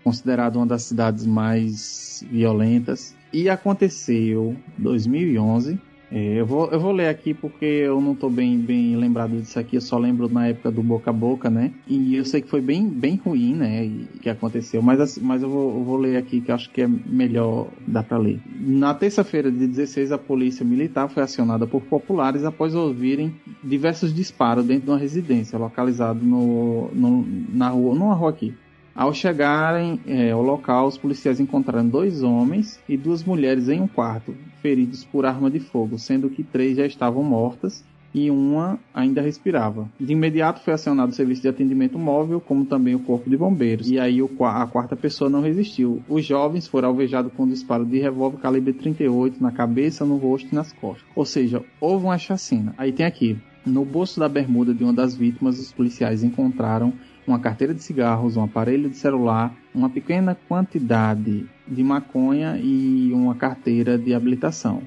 [0.07, 3.13] considerada uma das cidades mais violentas.
[3.33, 5.77] E aconteceu 2011,
[6.09, 9.59] é, eu, vou, eu vou ler aqui porque eu não estou bem, bem lembrado disso
[9.59, 11.73] aqui, eu só lembro na época do boca a boca, né?
[11.85, 13.85] E eu sei que foi bem, bem ruim, né?
[13.85, 16.83] E, que aconteceu, mas, assim, mas eu, vou, eu vou ler aqui que acho que
[16.83, 18.39] é melhor dar para ler.
[18.57, 24.63] Na terça-feira de 16, a polícia militar foi acionada por populares após ouvirem diversos disparos
[24.63, 28.55] dentro de uma residência localizada no, no, na rua, numa rua aqui.
[28.97, 33.87] Ao chegarem é, ao local, os policiais encontraram dois homens e duas mulheres em um
[33.87, 39.21] quarto, feridos por arma de fogo, sendo que três já estavam mortas e uma ainda
[39.21, 39.87] respirava.
[39.99, 43.87] De imediato foi acionado o serviço de atendimento móvel, como também o corpo de bombeiros.
[43.87, 46.01] E aí a quarta pessoa não resistiu.
[46.09, 50.49] Os jovens foram alvejados com um disparo de revólver calibre 38 na cabeça, no rosto
[50.51, 51.05] e nas costas.
[51.15, 52.73] Ou seja, houve uma chacina.
[52.75, 53.37] Aí tem aqui.
[53.63, 56.93] No bolso da bermuda de uma das vítimas, os policiais encontraram
[57.27, 63.35] uma carteira de cigarros, um aparelho de celular, uma pequena quantidade de maconha e uma
[63.35, 64.81] carteira de habilitação.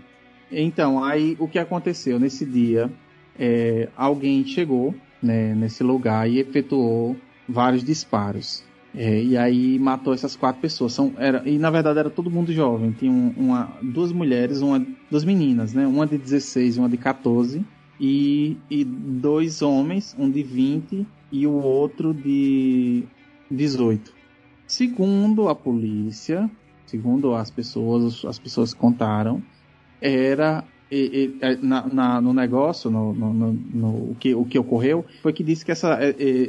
[0.51, 2.91] Então, aí o que aconteceu nesse dia?
[3.39, 7.17] É, alguém chegou né, nesse lugar e efetuou
[7.49, 8.65] vários disparos.
[8.95, 10.93] É, e aí matou essas quatro pessoas.
[10.93, 12.91] São, era, e na verdade era todo mundo jovem.
[12.91, 15.87] Tinha um, uma, duas mulheres, uma, duas meninas, né?
[15.87, 17.65] Uma de 16 e uma de 14.
[18.01, 23.05] E, e dois homens, um de 20 e o outro de
[23.51, 24.13] 18.
[24.67, 26.51] Segundo a polícia,
[26.87, 29.43] segundo as pessoas, as pessoas contaram,
[30.01, 34.59] era e, e, na, na, no negócio, no, no, no, no, o, que, o que
[34.59, 35.99] ocorreu, foi que disse que essa,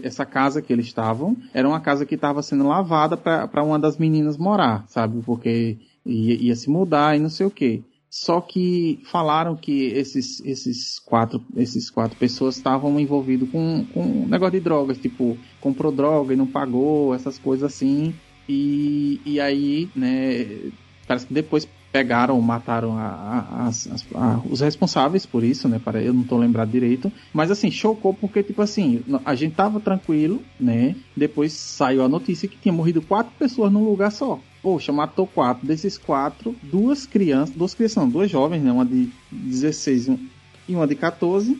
[0.03, 3.97] essa casa que eles estavam era uma casa que estava sendo lavada para uma das
[3.97, 5.21] meninas morar, sabe?
[5.23, 7.83] Porque ia, ia se mudar e não sei o que.
[8.11, 14.27] Só que falaram que esses, esses quatro, esses quatro pessoas estavam envolvidos com, com um
[14.27, 18.13] negócio de drogas, tipo, comprou droga e não pagou, essas coisas assim.
[18.49, 20.71] E, e aí, né,
[21.07, 23.71] parece que depois pegaram, mataram a, a,
[24.15, 25.79] a, os responsáveis por isso, né?
[25.79, 29.79] Para eu não tô lembrado direito, mas assim chocou porque tipo assim a gente tava
[29.79, 30.95] tranquilo, né?
[31.15, 35.65] Depois saiu a notícia que tinha morrido quatro pessoas num lugar só poxa, matou quatro.
[35.65, 38.71] Desses quatro, duas crianças, duas crianças, não, duas jovens, né?
[38.71, 40.09] Uma de 16
[40.67, 41.59] e uma de 14,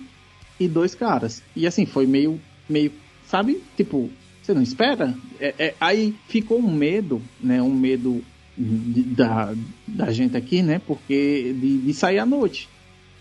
[0.59, 1.41] e dois caras.
[1.55, 2.39] E assim, foi meio,
[2.69, 2.91] meio,
[3.27, 3.61] sabe?
[3.75, 4.09] Tipo,
[4.41, 5.15] você não espera?
[5.39, 7.61] É, é, aí ficou um medo, né?
[7.61, 8.23] Um medo
[8.57, 9.53] de, da,
[9.87, 10.79] da gente aqui, né?
[10.85, 12.69] Porque de, de sair à noite.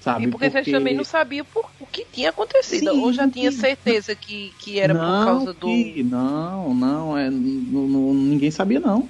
[0.01, 0.25] Sabe?
[0.25, 0.63] E porque, porque...
[0.63, 2.91] vocês também não sabiam por, o que tinha acontecido.
[2.91, 5.67] Sim, ou já tinha certeza que, que era não, por causa do.
[5.67, 9.07] Que, não, não, é, não, não, ninguém sabia não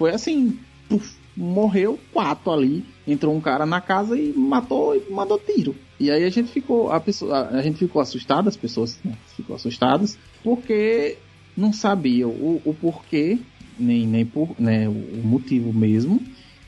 [0.00, 2.82] foi assim, puf, morreu quatro ali.
[3.06, 5.76] Entrou um cara na casa e matou e mandou tiro.
[5.98, 9.54] E aí a gente ficou, a, pessoa, a gente ficou assustado, as pessoas né, ficou
[9.54, 11.18] assustadas, porque
[11.54, 13.38] não sabiam o, o porquê,
[13.78, 16.18] nem, nem por, né, o motivo mesmo.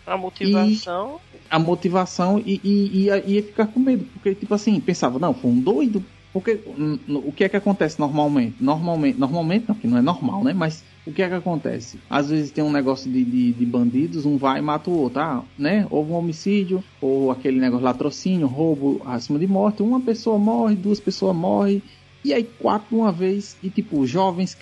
[0.07, 1.19] A motivação.
[1.33, 5.19] E a motivação e, e, e ia, ia ficar com medo, porque tipo assim, pensava,
[5.19, 6.05] não, foi um doido.
[6.35, 6.61] Porque
[7.09, 8.57] o que é que acontece normalmente?
[8.61, 10.53] Normalmente, normalmente não, que não é normal, né?
[10.55, 11.99] Mas o que é que acontece?
[12.09, 15.21] Às vezes tem um negócio de, de, de, bandidos, um vai e mata o outro,
[15.21, 15.87] ah, né?
[15.91, 21.01] Houve um homicídio, ou aquele negócio latrocínio, roubo acima de morte, uma pessoa morre, duas
[21.01, 21.83] pessoas morrem,
[22.25, 24.57] e aí quatro uma vez, e tipo, jovens,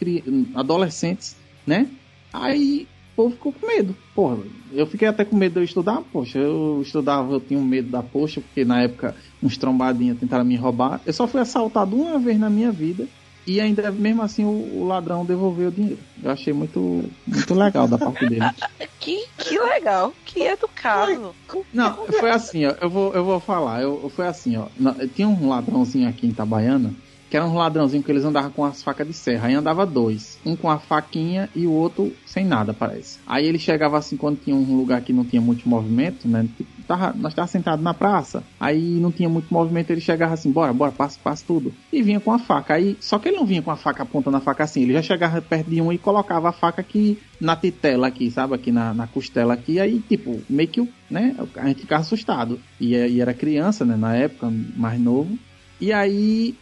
[0.54, 1.36] adolescentes,
[1.66, 1.88] né?
[2.32, 3.94] Aí o povo ficou com medo.
[4.14, 4.38] Porra,
[4.72, 7.90] eu fiquei até com medo de eu estudar, poxa, eu estudava, eu tinha um medo
[7.90, 11.02] da poxa, porque na época uns trombadinhos tentaram me roubar.
[11.04, 13.06] Eu só fui assaltado uma vez na minha vida
[13.46, 15.98] e ainda, mesmo assim, o, o, ladrão devolveu o dinheiro.
[16.22, 18.44] Eu achei muito, muito legal da parte dele.
[19.00, 21.34] que, que legal, que educado.
[21.72, 22.74] Não, foi assim, ó.
[22.80, 23.82] Eu vou, eu vou falar.
[23.82, 24.66] Eu, foi assim, ó.
[25.14, 26.94] Tinha um ladrãozinho aqui em Itabaiana
[27.30, 29.46] que era um ladrãozinho que eles andavam com as facas de serra.
[29.46, 30.36] Aí andava dois.
[30.44, 33.20] Um com a faquinha e o outro sem nada, parece.
[33.24, 36.48] Aí ele chegava assim quando tinha um lugar que não tinha muito movimento, né?
[36.56, 38.42] Tipo, tava, nós estávamos sentados na praça.
[38.58, 41.72] Aí não tinha muito movimento, ele chegava assim, bora, bora, passa, passa tudo.
[41.92, 42.74] E vinha com a faca.
[42.74, 44.82] Aí, só que ele não vinha com a faca apontando a faca assim.
[44.82, 48.56] Ele já chegava perto de um e colocava a faca aqui na titela aqui, sabe?
[48.56, 49.78] Aqui na, na costela aqui.
[49.78, 51.36] Aí, tipo, meio que, né?
[51.54, 52.58] A gente ficava assustado.
[52.80, 53.94] E, e era criança, né?
[53.94, 55.38] Na época, mais novo.
[55.80, 56.54] E aí,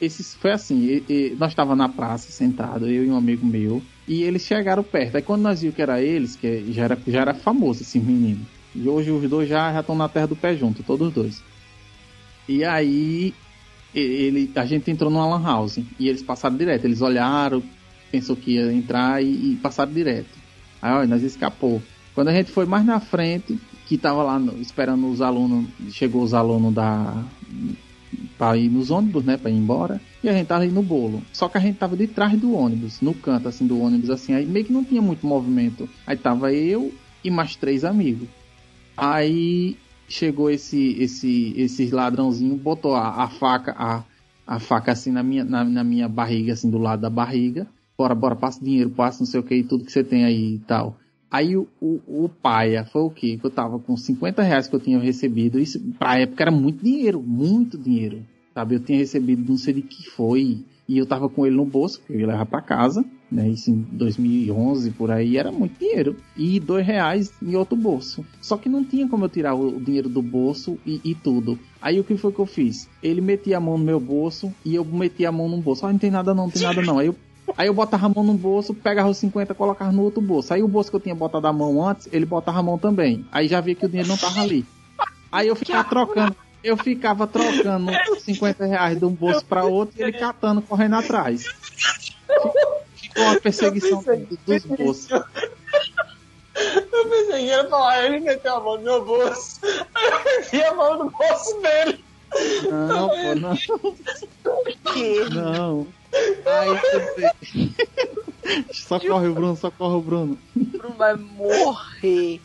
[0.00, 3.82] esses foi assim, e, e, nós estava na praça sentado, eu e um amigo meu,
[4.06, 5.16] e eles chegaram perto.
[5.16, 8.46] Aí quando nós vimos que era eles, que já era, já era famoso esse menino.
[8.74, 11.42] E hoje os dois já estão na terra do pé junto, todos dois.
[12.48, 13.34] E aí
[13.94, 16.84] ele, a gente entrou numa lan house e eles passaram direto.
[16.84, 17.62] Eles olharam,
[18.10, 20.38] pensou que ia entrar e, e passaram direto.
[20.80, 21.82] Aí, ó, nós escapou.
[22.14, 26.22] Quando a gente foi mais na frente, que tava lá no, esperando os alunos, chegou
[26.22, 27.24] os alunos da
[28.38, 31.20] para ir nos ônibus, né, para ir embora, e a gente tava aí no bolo.
[31.32, 34.32] Só que a gente tava de trás do ônibus, no canto assim do ônibus assim,
[34.32, 35.88] aí meio que não tinha muito movimento.
[36.06, 36.92] Aí tava eu
[37.24, 38.28] e mais três amigos.
[38.96, 39.76] Aí
[40.08, 44.04] chegou esse esse esse ladrãozinho, botou a, a faca a,
[44.46, 47.66] a faca assim na minha na, na, minha barriga assim do lado da barriga.
[47.96, 50.58] Bora, bora, passa dinheiro, passa não sei o que, tudo que você tem aí e
[50.60, 50.96] tal.
[51.30, 53.36] Aí o, o, o paia foi o quê?
[53.36, 55.58] Que eu tava com 50 reais que eu tinha recebido.
[55.58, 58.22] Isso pra época era muito dinheiro, muito dinheiro.
[58.54, 58.76] Sabe?
[58.76, 60.64] Eu tinha recebido não sei de que foi.
[60.88, 63.46] E eu tava com ele no bolso, que eu ia levar pra casa, né?
[63.46, 66.16] Isso em 2011, por aí, era muito dinheiro.
[66.34, 68.24] E dois reais em outro bolso.
[68.40, 71.58] Só que não tinha como eu tirar o dinheiro do bolso e, e tudo.
[71.80, 72.88] Aí o que foi que eu fiz?
[73.02, 75.84] Ele metia a mão no meu bolso e eu metia a mão no bolso.
[75.84, 76.98] Ah, não tem nada não, não tem nada não.
[76.98, 77.16] Aí eu
[77.56, 80.52] Aí eu botava a mão no bolso, pegava os 50 e colocava no outro bolso.
[80.52, 83.24] Aí o bolso que eu tinha botado a mão antes, ele botava a mão também.
[83.32, 84.64] Aí já via que o dinheiro não tava ali.
[85.30, 87.90] Aí eu ficava trocando, eu ficava trocando
[88.20, 91.44] 50 reais de um bolso para outro e ele catando, correndo atrás.
[92.94, 94.02] Ficou uma perseguição
[94.46, 95.08] dos bolsos.
[96.58, 99.60] Eu pensei que ia falar, ele meteu a mão no meu bolso.
[99.62, 102.04] Eu meti a mão no bolso dele.
[102.68, 103.56] Não, pô, não.
[104.92, 105.28] Que?
[105.30, 105.86] Não.
[106.46, 107.30] Aí,
[108.72, 110.38] socorre o Bruno, socorre o Bruno.
[110.56, 112.40] O Bruno vai morrer.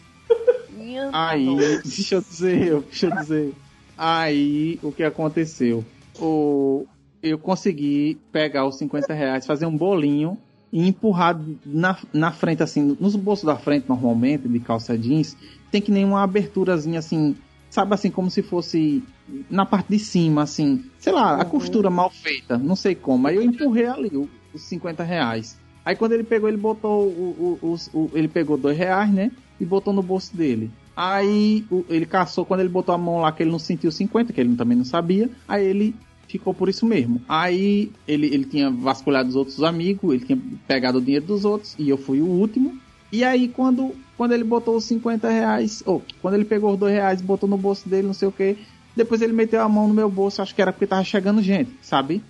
[0.69, 1.81] Minha Aí, nossa.
[1.83, 3.53] deixa eu dizer, eu, deixa eu dizer.
[3.97, 5.85] Aí, o que aconteceu?
[6.19, 6.85] O,
[7.21, 10.37] eu consegui pegar os 50 reais, fazer um bolinho
[10.71, 15.37] e empurrar na, na frente, assim, nos bolsos da frente, normalmente, de calça jeans,
[15.71, 17.35] tem que nem uma aberturazinha assim,
[17.73, 19.03] sabe assim, como se fosse
[19.49, 23.27] na parte de cima, assim, sei lá, a costura mal feita, não sei como.
[23.27, 25.57] Aí eu empurrei ali o- os 50 reais.
[25.83, 29.31] Aí quando ele pegou, ele botou o, o- os- o- ele pegou dois reais, né?
[29.59, 30.69] E botou no bolso dele.
[30.95, 34.31] Aí o- ele caçou, quando ele botou a mão lá, que ele não sentiu 50,
[34.31, 35.29] que ele também não sabia.
[35.47, 35.95] Aí ele
[36.27, 37.21] ficou por isso mesmo.
[37.27, 41.75] Aí ele, ele tinha vasculhado os outros amigos, ele tinha pegado o dinheiro dos outros,
[41.79, 42.77] e eu fui o último.
[43.13, 46.91] E aí, quando, quando ele botou os 50 reais, ou quando ele pegou os dois
[46.91, 48.57] reais e botou no bolso dele, não sei o que,
[48.95, 51.71] depois ele meteu a mão no meu bolso, acho que era porque tava chegando gente,
[51.83, 52.23] sabe?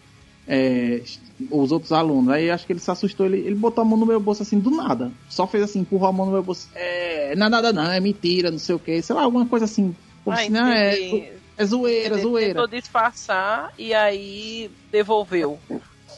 [0.46, 1.02] É,
[1.50, 2.30] os outros alunos.
[2.34, 4.60] Aí acho que ele se assustou, ele, ele botou a mão no meu bolso assim,
[4.60, 5.10] do nada.
[5.30, 6.68] Só fez assim, empurrou a mão no meu bolso.
[6.76, 9.64] É, não é nada não, é mentira, não sei o que, sei lá, alguma coisa
[9.64, 9.96] assim.
[10.26, 11.30] Como Ah, se, não, é, entendi.
[11.58, 12.54] é zoeira, Ele zoeira.
[12.62, 15.58] tentou disfarçar e aí devolveu.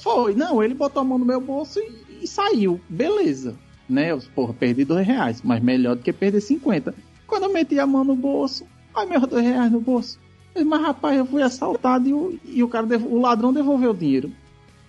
[0.02, 2.82] Foi, não, ele botou a mão no meu bolso e, e saiu.
[2.90, 3.56] Beleza.
[3.88, 4.12] Né?
[4.12, 6.94] Eu, porra, perdi dois reais, mas melhor do que perder 50.
[7.28, 8.66] Quando eu meti a mão no bolso,
[8.96, 10.20] ai meus dois reais no bolso.
[10.66, 14.32] Mas rapaz, eu fui assaltado e o, e o cara, o ladrão devolveu o dinheiro.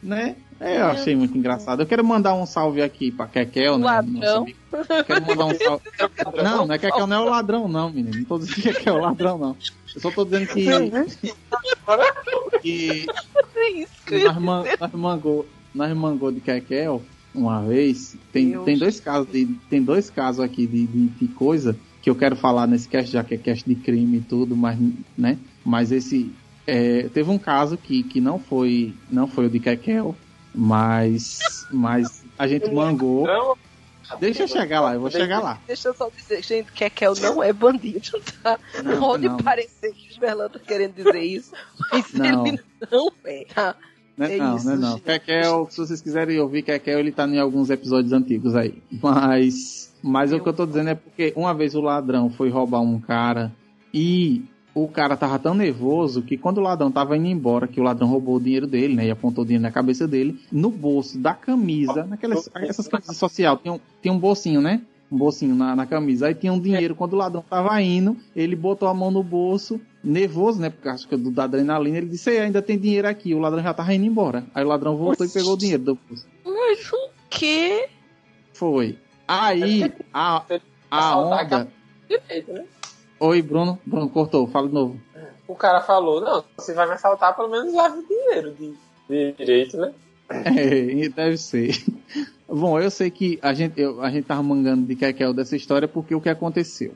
[0.03, 0.37] Né?
[0.61, 1.83] É, eu achei muito engraçado.
[1.83, 3.85] Eu quero mandar um salve aqui pra Kekel, né?
[3.85, 4.47] ladrão.
[5.07, 5.85] Quero mandar um salve.
[6.43, 8.17] Não, não é Kekel, não é o ladrão, não, menino.
[8.17, 9.57] Não tô dizendo que Kekel é o ladrão, não.
[9.95, 10.67] Eu só tô dizendo que.
[12.61, 13.07] que
[13.57, 17.03] É isso que nós, man, nós mangou, nós mangou de Kekel
[17.37, 18.17] uma vez.
[18.33, 18.65] Tem, Deus.
[18.65, 22.37] tem dois casos de, tem dois casos aqui de, de, de coisa que eu quero
[22.37, 24.79] falar nesse cast, já que é cast de crime e tudo, mas
[25.17, 25.39] né?
[25.65, 26.33] Mas esse
[26.67, 30.15] é, teve um caso que, que não foi não foi o de Kekel,
[30.55, 33.27] mas mas a gente mangou.
[33.27, 33.57] Não,
[34.21, 35.59] Deixa eu chegar lá, eu vou chegar lá.
[35.67, 38.59] Deixa eu só dizer, gente, que Kekel não é bandido, tá?
[38.85, 39.37] Não, Pode não.
[39.39, 41.53] parecer que o Smerlan tá querendo dizer isso,
[41.91, 42.47] mas Não.
[42.47, 42.61] ele
[42.91, 43.75] não é, tá?
[44.17, 44.99] Não é É não, isso, não é não.
[44.99, 48.83] Kekel, se vocês quiserem ouvir Kekel, ele tá em alguns episódios antigos aí.
[49.03, 52.81] Mas, mas o que eu tô dizendo é porque uma vez o ladrão foi roubar
[52.81, 53.53] um cara
[53.93, 54.45] e
[54.77, 58.09] o cara tava tão nervoso que quando o ladrão tava indo embora, que o ladrão
[58.09, 61.33] roubou o dinheiro dele, né, e apontou o dinheiro na cabeça dele, no bolso da
[61.33, 64.83] camisa, naquelas essas camisas social, tem um, tem um bolsinho, né?
[65.11, 66.27] Um bolsinho na, na camisa.
[66.27, 66.95] Aí tinha um dinheiro.
[66.95, 70.71] Quando o ladrão tava indo, ele botou a mão no bolso, nervoso, né?
[70.71, 73.35] Porque acho que do, da adrenalina, ele disse: "Ei, ainda tem dinheiro aqui.
[73.35, 74.45] O ladrão já tava indo embora.
[74.55, 76.27] Aí o ladrão voltou e pegou o dinheiro do bolso.
[76.45, 77.89] Mas o quê?
[78.53, 78.99] Foi.
[79.29, 80.45] Aí, a,
[80.91, 81.69] a onda.
[82.09, 82.65] direito, né?
[83.19, 83.79] Oi, Bruno.
[83.85, 85.01] Bruno cortou, fala de novo.
[85.49, 88.75] O cara falou, não, você vai me assaltar, pelo menos leve o dinheiro de,
[89.09, 89.93] de direito, né?
[90.45, 91.71] É, deve ser.
[92.49, 95.87] Bom, eu sei que a gente, eu- a gente tava mangando de Kekel dessa história
[95.87, 96.95] porque o que aconteceu?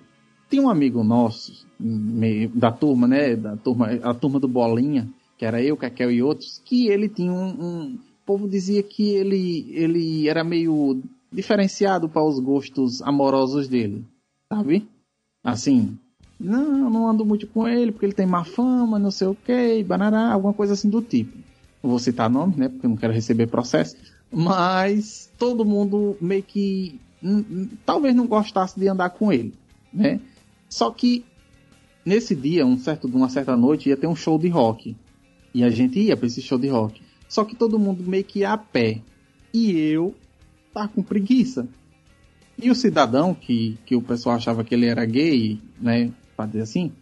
[0.50, 3.36] Tem um amigo nosso, meio- da turma, né?
[3.36, 7.32] Da turma, a turma do Bolinha, que era eu, Kekel e outros, que ele tinha
[7.32, 7.48] um.
[7.48, 11.00] um- o povo dizia que ele, ele era meio
[11.32, 14.04] diferenciado para os gostos amorosos dele,
[14.52, 14.86] sabe?
[15.42, 15.96] Assim,
[16.38, 19.82] Não, não ando muito com ele porque ele tem má fama, não sei o que,
[19.84, 21.36] banará, alguma coisa assim do tipo.
[21.82, 22.68] Vou citar nome, né?
[22.68, 23.96] Porque eu não quero receber processo.
[24.32, 27.00] Mas todo mundo meio que
[27.84, 29.52] talvez não gostasse de andar com ele,
[29.92, 30.20] né?
[30.70, 31.24] Só que
[32.06, 34.96] nesse dia, um certo, uma certa noite, ia ter um show de rock.
[35.52, 37.02] E a gente ia para esse show de rock.
[37.28, 39.02] Só que todo mundo meio que ia a pé.
[39.52, 40.14] E eu
[40.72, 41.68] tá com preguiça.
[42.56, 46.12] E o cidadão, que, que o pessoal achava que ele era gay, né?
[46.36, 46.92] Pra dizer assim,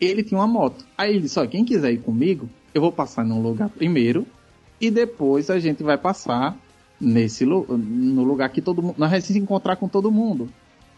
[0.00, 0.84] ele tinha uma moto.
[0.96, 4.26] Aí ele disse: Ó, quem quiser ir comigo, eu vou passar num lugar primeiro.
[4.80, 6.58] E depois a gente vai passar
[7.00, 8.94] nesse no lugar que todo mundo.
[8.98, 10.48] Nós vamos se encontrar com todo mundo.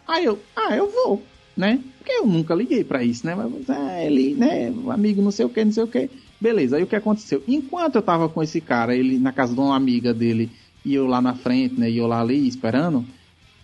[0.06, 1.22] Aí eu, ah, eu vou,
[1.56, 1.80] né?
[1.98, 3.34] Porque eu nunca liguei para isso, né?
[3.34, 4.72] Mas ah, ele, né?
[4.88, 6.10] Amigo, não sei o que, não sei o que.
[6.40, 7.42] Beleza, aí o que aconteceu?
[7.46, 10.50] Enquanto eu tava com esse cara, ele na casa de uma amiga dele,
[10.84, 11.90] e eu lá na frente, né?
[11.90, 13.04] E eu lá ali esperando,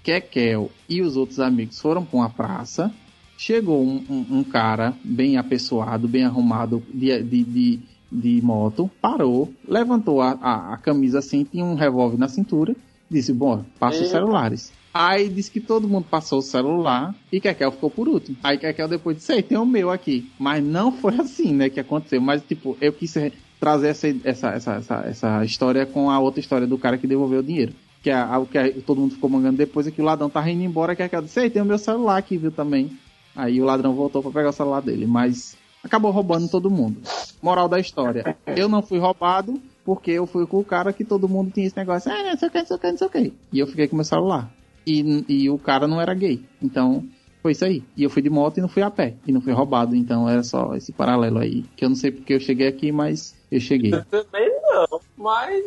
[0.03, 2.93] Kekel e os outros amigos foram para uma praça.
[3.36, 7.80] Chegou um, um, um, cara bem apessoado, bem arrumado de, de, de,
[8.11, 12.74] de moto, parou, levantou a, a, a, camisa assim, tinha um revólver na cintura,
[13.09, 14.72] disse: Bom, passa os celulares.
[14.93, 18.36] Aí disse que todo mundo passou o celular e Kekel ficou por último.
[18.43, 20.30] Aí Kekel depois disse: Ei, tem o meu aqui.
[20.39, 22.20] Mas não foi assim, né, que aconteceu.
[22.20, 23.14] Mas, tipo, eu quis
[23.61, 27.41] trazer essa, essa, essa, essa, essa história com a outra história do cara que devolveu
[27.41, 27.74] o dinheiro.
[28.03, 30.62] Que, a, a, que todo mundo ficou mangando depois é que o ladrão tava indo
[30.62, 30.97] embora.
[30.97, 32.91] Que Kekel disse: Ei, tem o meu celular aqui, viu, também.
[33.36, 35.07] Aí o ladrão voltou para pegar o celular dele.
[35.07, 37.01] Mas acabou roubando todo mundo.
[37.43, 41.28] Moral da história: eu não fui roubado porque eu fui com o cara que todo
[41.28, 42.11] mundo tinha esse negócio.
[42.11, 43.32] Ah, não sei o que, não sei o que, não sei o que.
[43.53, 44.58] E eu fiquei com meu celular
[44.89, 46.43] e, e o cara não era gay.
[46.62, 47.05] Então,
[47.43, 47.82] foi isso aí.
[47.97, 49.14] E eu fui de moto e não fui a pé.
[49.26, 49.95] E não fui roubado.
[49.95, 51.64] Então era só esse paralelo aí.
[51.76, 53.95] Que eu não sei porque eu cheguei aqui, mas eu cheguei.
[53.95, 55.01] Eu também não.
[55.16, 55.64] Mas.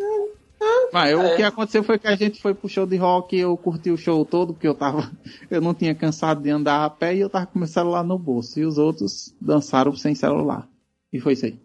[0.94, 1.16] Mas é.
[1.16, 3.98] o que aconteceu foi que a gente foi pro show de rock, eu curti o
[3.98, 5.12] show todo, porque eu tava.
[5.50, 8.18] Eu não tinha cansado de andar a pé e eu tava com meu celular no
[8.18, 8.60] bolso.
[8.60, 10.68] E os outros dançaram sem celular.
[11.12, 11.60] E foi isso aí.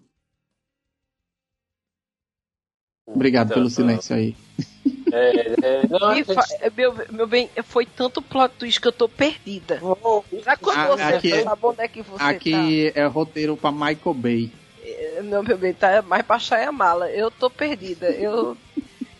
[3.07, 4.35] Obrigado pelo silêncio aí.
[5.13, 6.35] É, é, não, gente...
[6.77, 9.79] meu, meu bem, foi tanto plot twist que eu tô perdida.
[9.83, 13.01] Oh, Já quando a, você aqui, tá, onde é que você Aqui tá?
[13.01, 14.51] é roteiro pra Michael Bay.
[14.83, 16.39] É, não, meu bem, tá mais pra
[16.73, 17.11] Mala.
[17.11, 18.09] Eu tô perdida.
[18.11, 18.57] Eu,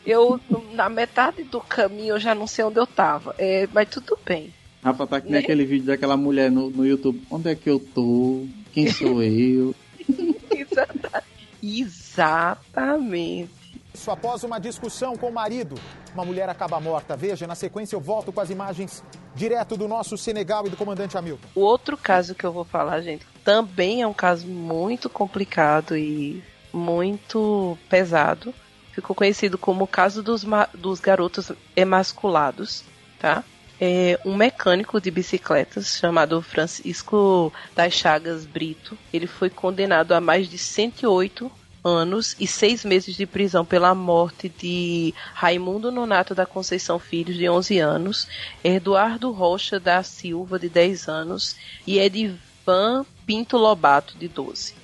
[0.05, 0.41] eu,
[0.73, 3.35] na metade do caminho, eu já não sei onde eu tava.
[3.39, 4.53] É, mas tudo bem.
[4.83, 5.41] Rafa, tá aqui né?
[5.41, 7.23] naquele vídeo daquela mulher no, no YouTube.
[7.31, 8.45] Onde é que eu tô?
[8.73, 9.75] Quem sou eu?
[11.63, 13.51] Exatamente.
[13.97, 15.75] Isso após uma discussão com o marido.
[16.13, 17.17] Uma mulher acaba morta.
[17.17, 19.03] Veja, na sequência eu volto com as imagens
[19.35, 21.49] direto do nosso Senegal e do comandante Hamilton.
[21.55, 26.45] O outro caso que eu vou falar, gente, também é um caso muito complicado e
[26.75, 28.53] muito pesado.
[28.93, 30.45] Ficou conhecido como o caso dos,
[30.75, 32.85] dos garotos emasculados,
[33.19, 33.43] tá?
[33.81, 38.97] É um mecânico de bicicletas chamado Francisco das Chagas Brito.
[39.11, 41.51] Ele foi condenado a mais de 108
[41.87, 47.49] anos e seis meses de prisão pela morte de Raimundo Nonato da Conceição Filhos, de
[47.49, 48.29] 11 anos,
[48.65, 51.57] Eduardo Rocha da Silva, de 10 anos,
[51.87, 54.75] e Edivan Pinto Lobato, de 12.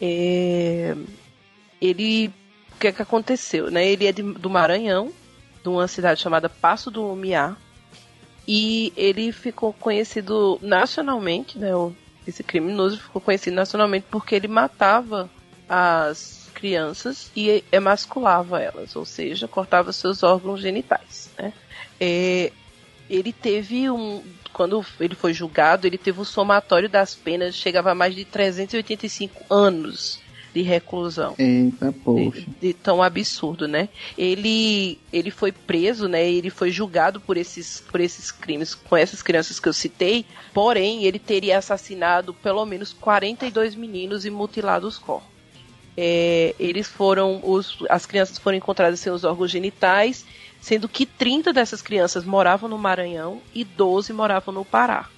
[0.00, 0.94] É...
[1.80, 2.30] Ele.
[2.74, 3.70] O que, é que aconteceu?
[3.70, 3.88] Né?
[3.88, 5.12] Ele é de, do Maranhão,
[5.62, 7.56] de uma cidade chamada Passo do Umiá,
[8.46, 11.70] e ele ficou conhecido nacionalmente, né?
[12.26, 15.30] Esse criminoso ficou conhecido nacionalmente porque ele matava
[15.68, 21.30] as crianças e emasculava elas, ou seja, cortava seus órgãos genitais.
[21.38, 21.52] Né?
[22.00, 22.52] É,
[23.08, 24.22] ele teve um.
[24.52, 29.52] Quando ele foi julgado, ele teve um somatório das penas, chegava a mais de 385
[29.52, 30.20] anos
[30.54, 31.34] de reclusão.
[31.36, 32.40] Eita, poxa.
[32.40, 33.88] De, de, tão absurdo, né?
[34.16, 36.30] Ele, ele foi preso, né?
[36.30, 41.04] Ele foi julgado por esses, por esses crimes com essas crianças que eu citei, porém,
[41.04, 45.33] ele teria assassinado pelo menos 42 meninos e mutilado os corpos.
[45.96, 50.24] É, eles foram, os, as crianças foram encontradas sem os órgãos genitais,
[50.60, 55.08] sendo que 30 dessas crianças moravam no Maranhão e 12 moravam no Pará.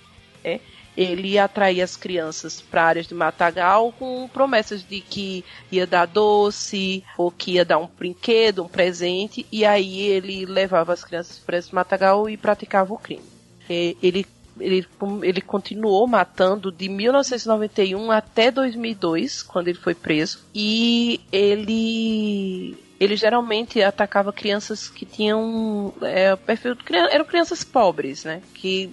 [0.45, 0.61] Né?
[0.97, 7.05] Ele atraía as crianças para áreas de matagal com promessas de que ia dar doce
[7.19, 11.59] ou que ia dar um brinquedo, um presente, e aí ele levava as crianças para
[11.59, 13.23] esse matagal e praticava o crime.
[13.69, 14.27] É, ele
[14.61, 14.87] ele,
[15.23, 20.41] ele continuou matando de 1991 até 2002, quando ele foi preso.
[20.55, 26.75] E ele ele geralmente atacava crianças que tinham é, perfil
[27.11, 28.41] eram crianças pobres, né?
[28.55, 28.91] Que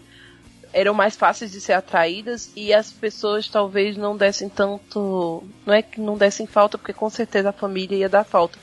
[0.73, 5.81] eram mais fáceis de ser atraídas e as pessoas talvez não dessem tanto, não é
[5.81, 8.57] que não dessem falta, porque com certeza a família ia dar falta,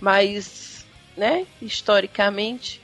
[0.00, 0.86] mas,
[1.16, 2.80] né, historicamente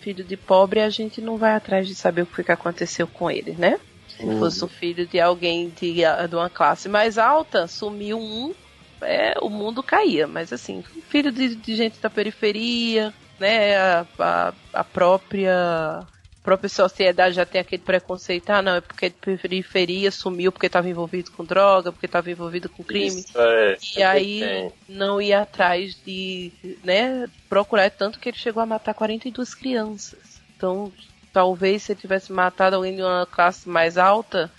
[0.00, 3.52] filho de pobre, a gente não vai atrás de saber o que aconteceu com ele,
[3.52, 3.78] né?
[4.08, 8.54] Se fosse um filho de alguém de, de uma classe mais alta, sumiu um,
[9.00, 10.26] é, o mundo caía.
[10.26, 13.76] Mas assim, filho de, de gente da periferia, né?
[13.76, 16.06] A, a, a própria
[16.42, 20.88] própria sociedade já tem aquele preconceito, ah, não, é porque de periferia sumiu porque estava
[20.88, 23.20] envolvido com droga, porque estava envolvido com crime.
[23.20, 24.72] Isso, é, e aí tem.
[24.88, 30.40] não ia atrás de, né, procurar é tanto que ele chegou a matar 42 crianças.
[30.56, 30.92] Então,
[31.32, 34.50] talvez se ele tivesse matado alguém de uma classe mais alta,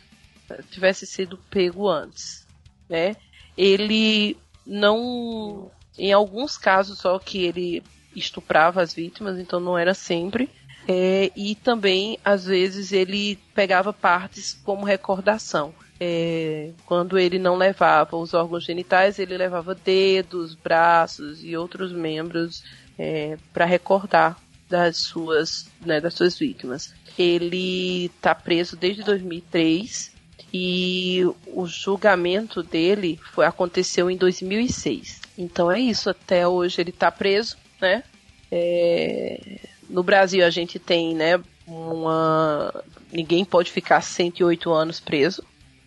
[0.69, 2.45] tivesse sido pego antes,
[2.89, 3.15] né?
[3.57, 7.83] Ele não em alguns casos só que ele
[8.15, 10.49] estuprava as vítimas, então não era sempre
[10.87, 15.73] é, e também, às vezes, ele pegava partes como recordação.
[15.99, 22.63] É, quando ele não levava os órgãos genitais, ele levava dedos, braços e outros membros
[22.97, 24.35] é, para recordar
[24.67, 26.93] das suas, né, das suas vítimas.
[27.19, 30.11] Ele está preso desde 2003
[30.51, 35.21] e o julgamento dele foi aconteceu em 2006.
[35.37, 38.03] Então é isso, até hoje ele está preso, né?
[38.51, 39.59] É,
[39.91, 42.83] no Brasil a gente tem, né, uma.
[43.11, 45.43] Ninguém pode ficar 108 anos preso.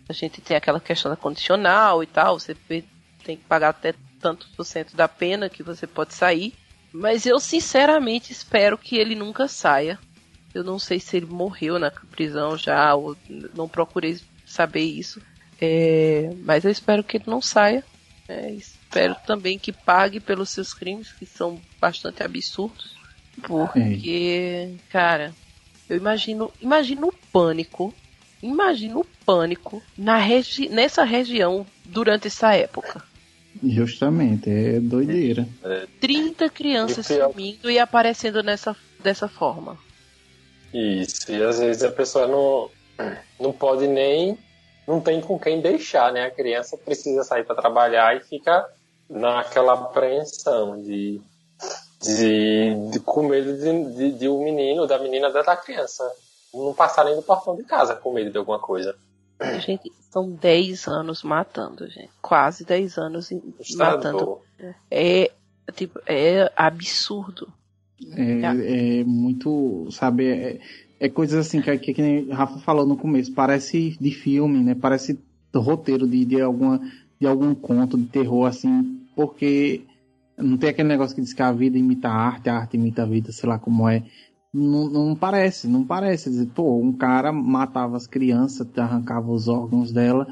[0.07, 2.39] A gente tem aquela questão da condicional e tal.
[2.39, 6.53] Você tem que pagar até tanto por cento da pena que você pode sair.
[6.93, 9.99] Mas eu sinceramente espero que ele nunca saia.
[10.53, 13.17] Eu não sei se ele morreu na prisão já, ou
[13.53, 15.21] não procurei saber isso.
[15.59, 17.83] É, mas eu espero que ele não saia.
[18.27, 22.95] É, espero também que pague pelos seus crimes, que são bastante absurdos.
[23.43, 25.33] Porque, cara,
[25.89, 27.93] eu imagino, imagino o pânico,
[28.41, 33.03] imagino o pânico na regi nessa região durante essa época.
[33.63, 35.47] Justamente, é doideira.
[35.99, 39.77] 30 crianças sumindo e aparecendo nessa, dessa forma.
[40.73, 42.69] Isso, e às vezes a pessoa não,
[43.39, 44.37] não pode nem.
[44.87, 46.25] Não tem com quem deixar, né?
[46.25, 48.65] A criança precisa sair para trabalhar e fica
[49.09, 51.19] naquela apreensão de
[52.01, 56.03] de, de com medo de, de, de um menino, da menina, da criança.
[56.53, 58.95] Não passar nem do portão de casa com medo de alguma coisa.
[59.59, 62.09] Gente, são 10 anos matando, gente.
[62.21, 63.29] Quase 10 anos
[63.75, 64.39] matando.
[64.89, 65.31] É,
[65.73, 67.51] tipo, é absurdo.
[68.15, 70.59] É, é muito, sabe, é,
[70.99, 74.75] é coisas assim que, que, que Rafa falou no começo, parece de filme, né?
[74.75, 75.19] Parece
[75.53, 76.79] roteiro de, de, alguma,
[77.19, 79.85] de algum conto de terror, assim, porque
[80.37, 83.03] não tem aquele negócio que diz que a vida imita a arte, a arte imita
[83.03, 84.03] a vida, sei lá como é.
[84.53, 86.29] Não, não parece, não parece.
[86.29, 90.27] Dizer, pô, um cara matava as crianças, arrancava os órgãos dela.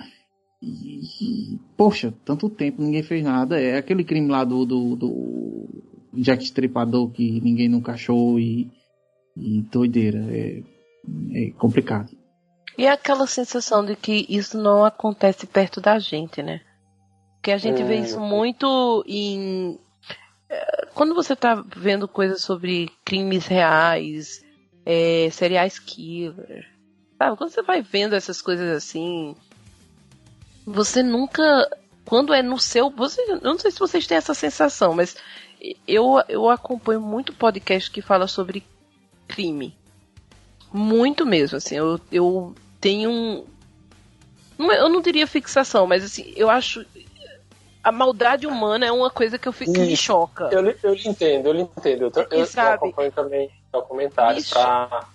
[0.61, 3.59] E, e, poxa, tanto tempo ninguém fez nada.
[3.59, 5.83] É aquele crime lá do, do, do
[6.13, 8.71] Jack Stripador que ninguém nunca achou e,
[9.35, 10.25] e doideira.
[10.29, 10.63] É,
[11.33, 12.09] é complicado.
[12.77, 16.61] E aquela sensação de que isso não acontece perto da gente, né?
[17.35, 19.77] Porque a gente vê isso muito em
[20.93, 24.43] quando você tá vendo coisas sobre crimes reais,
[24.85, 26.69] é, seriais killer,
[27.17, 27.37] sabe?
[27.37, 29.35] Quando você vai vendo essas coisas assim,
[30.65, 31.43] você nunca.
[32.05, 32.89] Quando é no seu.
[32.89, 35.15] Você, eu não sei se vocês têm essa sensação, mas
[35.87, 38.63] eu, eu acompanho muito podcast que fala sobre
[39.27, 39.75] crime.
[40.71, 41.75] Muito mesmo, assim.
[41.75, 43.45] Eu, eu tenho um.
[44.59, 46.85] Eu não diria fixação, mas assim, eu acho
[47.83, 50.49] a maldade humana é uma coisa que eu fico, que me choca.
[50.51, 52.11] Eu, eu entendo, eu entendo.
[52.15, 55.05] Eu, eu, eu acompanho também documentários para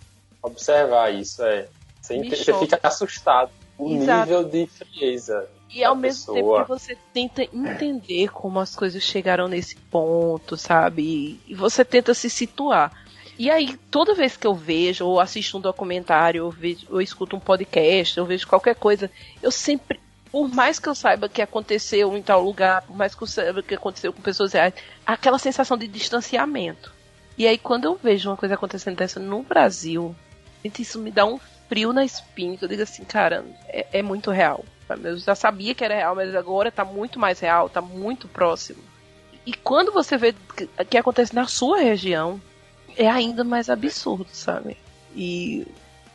[0.42, 1.42] observar isso.
[1.42, 1.66] É.
[2.02, 3.50] Você, você fica assustado.
[3.78, 4.26] O Exato.
[4.26, 5.48] nível de frieza.
[5.70, 6.58] E ao mesmo pessoa.
[6.58, 11.40] tempo que você tenta entender como as coisas chegaram nesse ponto, sabe?
[11.46, 12.92] E você tenta se situar.
[13.38, 17.36] E aí, toda vez que eu vejo, ou assisto um documentário, ou, vejo, ou escuto
[17.36, 19.08] um podcast, ou vejo qualquer coisa,
[19.40, 20.00] eu sempre
[20.30, 23.62] por mais que eu saiba que aconteceu em tal lugar, por mais que eu saiba
[23.62, 24.74] que aconteceu com pessoas reais,
[25.06, 26.92] aquela sensação de distanciamento.
[27.36, 30.14] E aí, quando eu vejo uma coisa acontecendo dessa no Brasil,
[30.64, 34.30] gente, isso me dá um frio na espinha, eu digo assim, cara, é, é muito
[34.30, 34.64] real.
[35.04, 38.82] Eu já sabia que era real, mas agora tá muito mais real, tá muito próximo.
[39.44, 42.40] E quando você vê que, que acontece na sua região,
[42.96, 44.76] é ainda mais absurdo, sabe?
[45.14, 45.66] E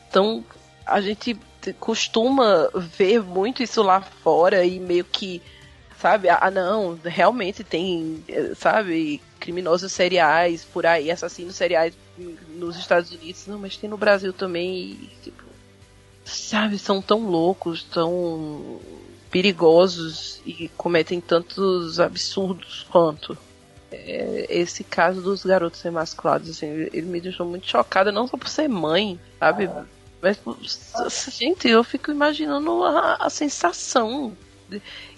[0.10, 0.44] então
[0.86, 1.40] a gente
[1.72, 5.42] costuma ver muito isso lá fora e meio que,
[6.00, 8.24] sabe, ah não, realmente tem,
[8.58, 11.94] sabe, criminosos seriais por aí, assassinos seriais
[12.56, 15.44] nos Estados Unidos, não, mas tem no Brasil também e, tipo,
[16.26, 18.80] sabe, são tão loucos, tão
[19.30, 23.38] perigosos e cometem tantos absurdos quanto.
[23.92, 28.48] É, esse caso dos garotos emasculados, assim, ele me deixou muito chocada, não só por
[28.48, 29.70] ser mãe, sabe?
[30.24, 30.40] Mas,
[31.38, 34.36] gente, eu fico imaginando a, a sensação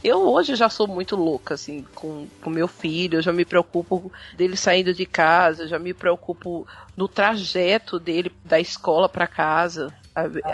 [0.03, 4.11] eu hoje já sou muito louca, assim, com, com meu filho, eu já me preocupo
[4.33, 9.93] dele saindo de casa, já me preocupo no trajeto dele da escola para casa.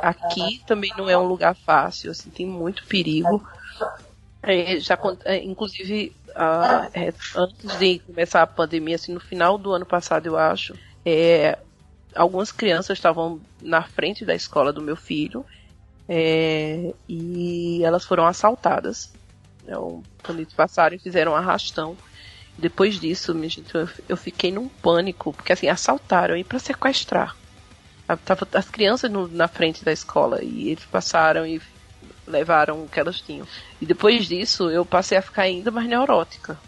[0.01, 3.45] Aqui também não é um lugar fácil, assim, tem muito perigo.
[4.43, 6.15] É, já, é, inclusive,
[6.93, 10.75] é, antes de começar a pandemia, assim, no final do ano passado, eu acho,
[11.05, 11.57] é,
[12.15, 15.45] algumas crianças estavam na frente da escola do meu filho
[16.07, 19.11] é, e elas foram assaltadas.
[20.23, 21.95] Quando eles passaram e fizeram um arrastão.
[22.57, 23.71] Depois disso, gente,
[24.09, 27.35] eu, fiquei num pânico, porque assim, assaltaram e para sequestrar.
[28.25, 31.61] Tava as crianças no, na frente da escola e eles passaram e
[32.27, 33.47] levaram o que elas tinham.
[33.79, 36.59] E depois disso, eu passei a ficar ainda mais neurótica,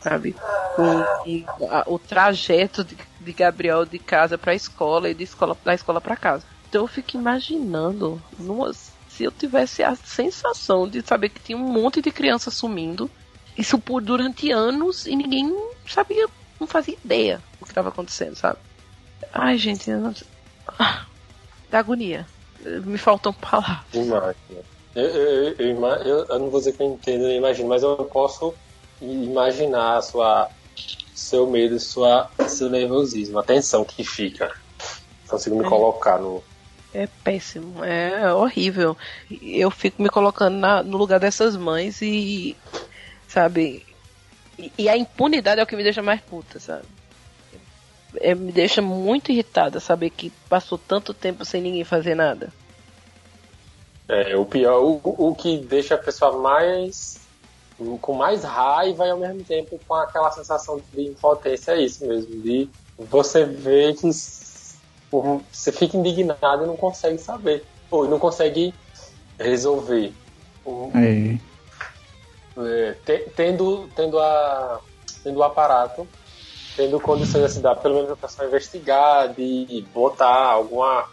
[0.00, 0.36] sabe?
[0.76, 5.56] O, a, o trajeto de, de, Gabriel de casa para a escola e de escola,
[5.64, 6.44] da escola para casa.
[6.68, 11.72] Então eu fico imaginando numa, se eu tivesse a sensação de saber que tinha um
[11.72, 13.10] monte de crianças sumindo,
[13.56, 15.54] isso por durante anos e ninguém
[15.86, 16.26] sabia,
[16.58, 18.58] não fazia ideia do que estava acontecendo, sabe?
[19.32, 20.14] Ai, gente, não...
[20.78, 21.04] ah,
[21.70, 22.26] da agonia.
[22.84, 23.86] Me faltam palavras.
[23.92, 24.36] Demais.
[24.94, 28.54] Eu, eu, eu, eu, não vou dizer que eu entendo, eu imagino, mas eu posso
[29.00, 30.50] imaginar sua,
[31.20, 34.50] seu medo, sua, seu nervosismo, a tensão que fica.
[35.28, 35.68] Consigo me é.
[35.68, 36.42] colocar no,
[36.92, 38.96] é péssimo, é horrível.
[39.40, 42.56] Eu fico me colocando na, no lugar dessas mães e.
[43.28, 43.86] Sabe?
[44.58, 46.84] E, e, a impunidade é o que me deixa mais puta, sabe?
[48.16, 52.52] É, me deixa muito irritada saber que passou tanto tempo sem ninguém fazer nada.
[54.08, 57.20] É, o pior, o, o que deixa a pessoa mais.
[58.00, 62.42] Com mais raiva e ao mesmo tempo com aquela sensação de impotência, é isso mesmo.
[62.42, 62.68] De
[62.98, 64.10] você ver que
[65.10, 67.64] você fica indignado e não consegue saber.
[67.90, 68.74] Ou não consegue
[69.38, 70.12] resolver.
[70.94, 71.38] É.
[72.58, 72.96] É,
[73.34, 74.80] tendo, tendo, a,
[75.24, 76.06] tendo o aparato,
[76.76, 81.08] tendo condições de dar pelo menos a pessoa investigar, de botar alguma,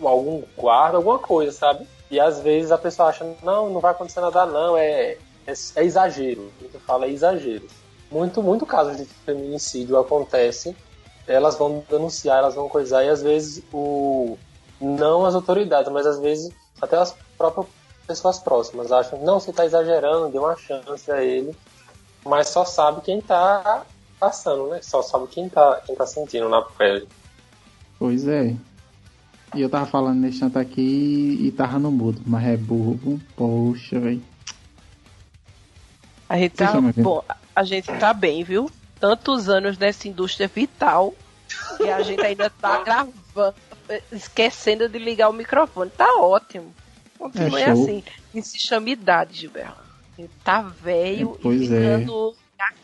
[0.00, 1.86] algum guarda, alguma coisa, sabe?
[2.10, 5.18] E às vezes a pessoa acha, não, não vai acontecer nada não, é,
[5.50, 6.52] é, é exagero.
[6.60, 7.66] A gente fala é exagero.
[8.10, 10.74] Muito, muito caso de feminicídio acontece
[11.28, 14.36] elas vão denunciar, elas vão coisar, e às vezes o
[14.80, 17.66] não as autoridades, mas às vezes até as próprias
[18.06, 21.54] pessoas próximas acham, não, você está exagerando, dê uma chance a ele,
[22.24, 23.84] mas só sabe quem está
[24.18, 24.80] passando, né?
[24.82, 27.06] Só sabe quem está quem tá sentindo na pele.
[27.98, 28.54] Pois é.
[29.54, 33.98] E eu tava falando nesse tanto aqui e tava no mudo, mas é burro, poxa,
[33.98, 34.22] velho.
[36.28, 37.24] A gente tá, bom,
[37.56, 38.70] a gente tá bem, viu?
[38.98, 41.14] tantos anos nessa indústria vital
[41.80, 43.14] e a gente ainda tá gravando,
[44.12, 45.90] esquecendo de ligar o microfone.
[45.90, 46.72] Tá ótimo.
[47.18, 48.04] Continue é assim.
[48.34, 49.88] Isso se chama idade, Gilberto.
[50.44, 52.34] Tá velho é, e ficando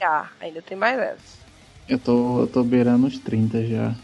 [0.00, 0.24] é.
[0.40, 1.44] Ainda tem mais essa.
[1.88, 3.94] Eu tô, eu tô beirando os 30 já.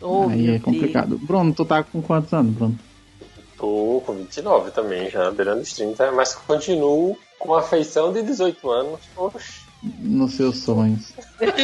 [0.00, 1.10] Oh, Aí é complicado.
[1.10, 1.22] Deus.
[1.22, 2.78] Bruno, tu tá com quantos anos, Bruno?
[3.56, 8.70] Tô com 29 também, já beirando os 30, mas continuo com a feição de 18
[8.70, 9.00] anos.
[9.16, 9.64] Oxe
[9.98, 11.12] nos seus sonhos?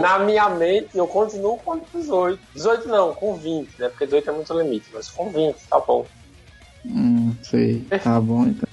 [0.00, 2.40] Na minha mente, eu continuo com 18.
[2.54, 3.88] 18 não, com 20, né?
[3.88, 6.06] Porque 18 é muito limite, mas com 20, tá bom.
[6.86, 7.84] Hum, sei.
[8.02, 8.68] Tá bom então.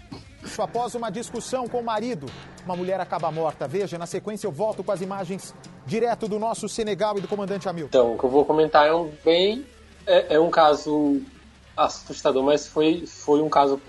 [0.60, 2.28] Após uma discussão com o marido.
[2.64, 3.68] Uma mulher acaba morta.
[3.68, 5.56] Veja, na sequência eu volto com as imagens
[5.88, 7.88] direto do nosso Senegal e do comandante Hamilton.
[7.88, 9.66] Então, o que eu vou comentar é um bem.
[10.06, 11.20] É, é um caso
[11.76, 13.80] assustador, mas foi, foi um caso.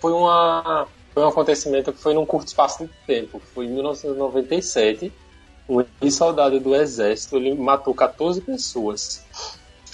[0.00, 3.40] Foi uma foi um acontecimento que foi num curto espaço de tempo.
[3.54, 5.12] Foi em 1997.
[5.68, 9.24] Um ex-soldado do exército ele matou 14 pessoas.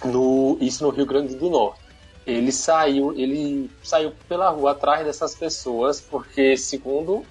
[0.05, 1.81] No, isso no Rio Grande do Norte.
[2.25, 7.25] Ele saiu, ele saiu pela rua atrás dessas pessoas porque, segundo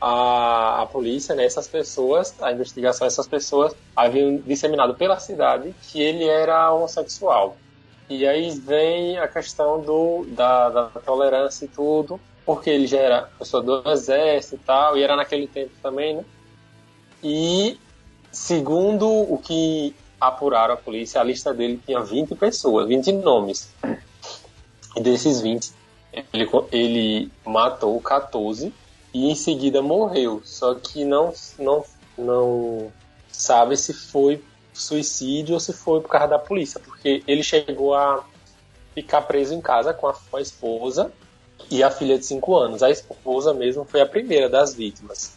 [0.00, 6.00] a, a polícia, né, essas pessoas, a investigação dessas pessoas haviam disseminado pela cidade que
[6.00, 7.56] ele era homossexual.
[8.18, 13.22] E aí vem a questão do, da, da tolerância e tudo porque ele já era
[13.38, 16.24] pessoa do exército e tal, e era naquele tempo também, né?
[17.22, 17.78] E
[18.30, 23.72] segundo o que apuraram a polícia, a lista dele tinha 20 pessoas, 20 nomes.
[24.96, 25.72] E desses 20,
[26.32, 28.72] ele, ele matou 14
[29.14, 30.42] e em seguida morreu.
[30.44, 31.84] Só que não, não,
[32.18, 32.92] não
[33.30, 38.24] sabe se foi suicídio ou se foi por causa da polícia, porque ele chegou a
[38.94, 41.12] ficar preso em casa com a, com a esposa
[41.70, 42.82] e a filha de 5 anos.
[42.82, 45.34] A esposa mesmo foi a primeira das vítimas,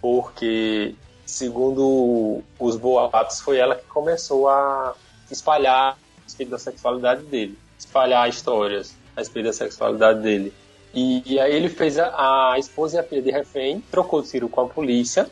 [0.00, 0.94] porque,
[1.26, 4.94] segundo os boatos, foi ela que começou a
[5.30, 10.52] espalhar respeito da sexualidade dele, espalhar histórias a respeito da sexualidade dele.
[10.94, 14.48] E, e aí ele fez a, a, esposa e a filha de refém, trocou tiro
[14.48, 15.28] com a polícia,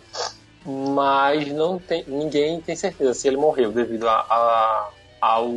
[0.67, 4.91] mas não tem, ninguém tem certeza se ele morreu devido a, a,
[5.21, 5.49] ao,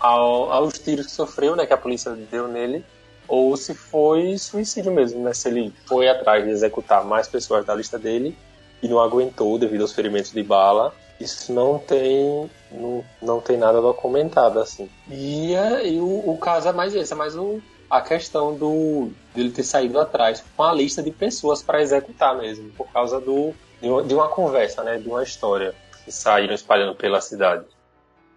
[0.00, 2.84] ao, aos tiros que sofreu, né, que a polícia deu nele,
[3.28, 5.34] ou se foi suicídio mesmo, né?
[5.34, 8.34] Se ele foi atrás de executar mais pessoas da lista dele
[8.82, 10.94] e não aguentou devido aos ferimentos de bala.
[11.20, 14.88] Isso não tem não, não tem nada documentado assim.
[15.10, 17.60] E, é, e o, o, caso é mais esse, é mais o,
[17.90, 22.70] a questão do dele ter saído atrás com a lista de pessoas para executar mesmo,
[22.70, 25.74] por causa do de uma, de uma conversa, né, de uma história
[26.04, 27.64] que saíram espalhando pela cidade.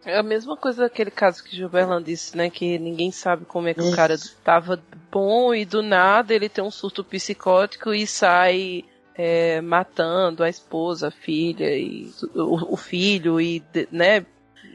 [0.05, 2.49] É a mesma coisa daquele caso que Gilberlan disse, né?
[2.49, 3.93] Que ninguém sabe como é que Isso.
[3.93, 4.81] o cara tava
[5.11, 8.83] bom e do nada ele tem um surto psicótico e sai
[9.15, 14.25] é, matando a esposa, a filha e o, o filho e, né?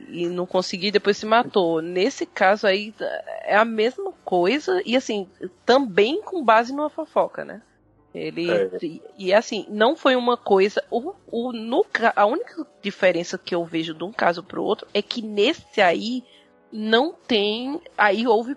[0.09, 1.83] E não conseguiu depois se matou.
[1.83, 2.95] Nesse caso aí
[3.43, 5.29] é a mesma coisa e assim,
[5.65, 7.61] também com base numa fofoca, né?
[8.17, 8.71] Ele é.
[8.83, 10.83] e, e, assim, não foi uma coisa.
[10.91, 11.85] O, o, no,
[12.15, 15.81] a única diferença que eu vejo de um caso para o outro é que nesse
[15.81, 16.25] aí
[16.73, 17.81] não tem.
[17.97, 18.57] Aí houve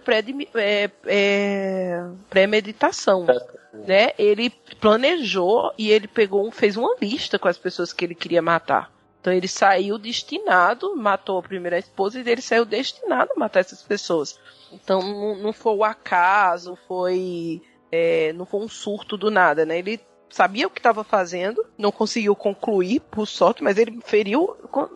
[0.55, 3.27] é, é, pré-meditação.
[3.29, 4.11] É, né?
[4.17, 4.49] Ele
[4.79, 8.91] planejou e ele pegou, fez uma lista com as pessoas que ele queria matar.
[9.19, 13.83] Então ele saiu destinado, matou a primeira esposa e ele saiu destinado a matar essas
[13.83, 14.39] pessoas.
[14.71, 17.61] Então não, não foi o acaso, foi
[17.91, 19.79] é, não foi um surto do nada, né?
[19.79, 19.99] Ele
[20.29, 24.47] sabia o que estava fazendo, não conseguiu concluir, por sorte, mas ele feriu.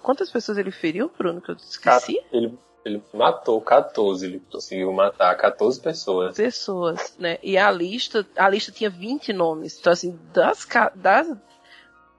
[0.01, 1.41] Quantas pessoas ele feriu, Bruno?
[1.41, 2.19] Que eu esqueci?
[2.31, 6.35] Ele, ele matou 14, ele conseguiu matar 14 pessoas.
[6.35, 7.37] Pessoas, né?
[7.41, 9.79] E a lista, a lista tinha 20 nomes.
[9.79, 11.27] Então, assim, das, das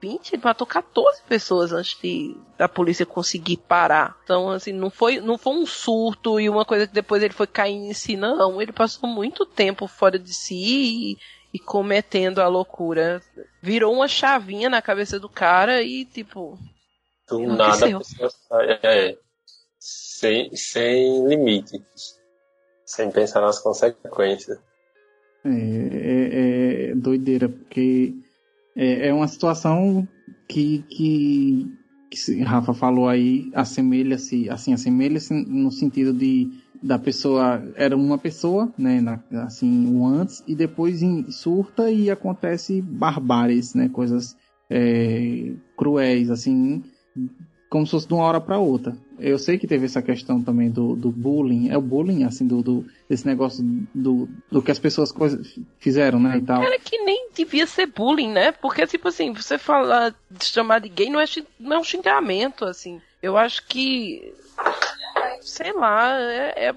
[0.05, 4.15] 20, ele matou 14 pessoas antes de, da polícia conseguir parar.
[4.23, 7.47] Então, assim, não foi, não foi um surto e uma coisa que depois ele foi
[7.47, 8.61] caindo em si, não.
[8.61, 11.17] Ele passou muito tempo fora de si e,
[11.51, 13.19] e cometendo a loucura.
[13.61, 16.59] Virou uma chavinha na cabeça do cara e, tipo.
[17.27, 19.17] Do nada a pessoa sai, é,
[19.79, 21.81] sem, sem limites.
[22.85, 24.59] Sem pensar nas consequências.
[25.43, 28.13] É, é, é doideira, porque
[28.75, 30.07] é, é uma situação
[30.47, 31.71] que, que,
[32.09, 36.49] que Rafa falou aí, assemelha-se, assim, assemelha-se no sentido de
[36.83, 42.11] da pessoa era uma pessoa, né, na, assim, um antes e depois em, surta e
[42.11, 44.37] acontece barbáries, né, coisas
[44.69, 46.83] é, cruéis, assim,
[47.69, 48.95] como se fosse de uma hora para outra.
[49.17, 52.61] Eu sei que teve essa questão também do, do bullying, é o bullying, assim, do,
[52.61, 53.63] do desse negócio
[53.93, 55.13] do, do que as pessoas
[55.79, 56.63] fizeram, né, e tal.
[56.63, 58.51] Era que nem devia ser bullying, né?
[58.51, 61.25] Porque, tipo assim, você falar, de chamar de gay não é,
[61.59, 63.01] não é um xingamento, assim.
[63.21, 64.33] Eu acho que
[65.41, 66.73] sei lá, é, é, é,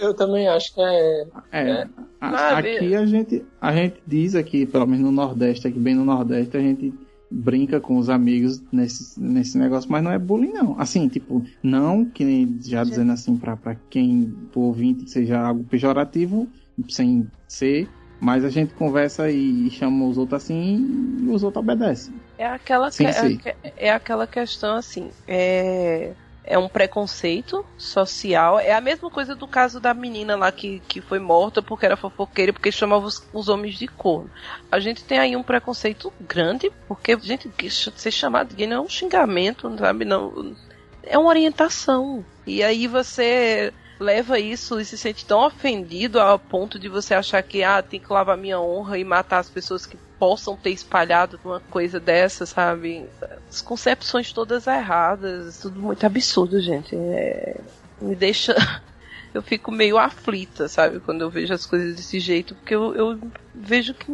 [0.00, 1.26] eu também acho que é.
[1.52, 1.88] é, é.
[2.20, 6.04] A, aqui a gente, a gente diz aqui, pelo menos no Nordeste, aqui bem no
[6.04, 6.92] Nordeste, a gente
[7.34, 10.78] brinca com os amigos nesse, nesse negócio, mas não é bullying, não.
[10.78, 15.64] Assim, tipo, não que nem já dizendo assim para quem, pro ouvinte, que seja algo
[15.64, 16.46] pejorativo,
[16.88, 17.88] sem ser,
[18.20, 22.14] mas a gente conversa e chama os outros assim e os outros obedecem.
[22.38, 26.12] É aquela, que, é, é aquela questão assim, é
[26.46, 28.58] é um preconceito social.
[28.58, 31.96] É a mesma coisa do caso da menina lá que, que foi morta porque era
[31.96, 34.30] fofoqueira, porque chamava os, os homens de corno.
[34.70, 38.88] A gente tem aí um preconceito grande, porque, gente, ser chamado de não é um
[38.88, 40.04] xingamento, sabe?
[40.04, 40.54] Não,
[41.02, 42.24] é uma orientação.
[42.46, 47.42] E aí você leva isso e se sente tão ofendido ao ponto de você achar
[47.42, 51.38] que ah, tem que lavar minha honra e matar as pessoas que possam ter espalhado
[51.44, 53.06] uma coisa dessa, sabe?
[53.48, 56.94] As concepções todas erradas, tudo muito absurdo, gente.
[56.96, 57.60] É...
[58.00, 58.54] Me deixa.
[59.32, 61.00] Eu fico meio aflita, sabe?
[61.00, 63.20] Quando eu vejo as coisas desse jeito, porque eu, eu
[63.52, 64.06] vejo que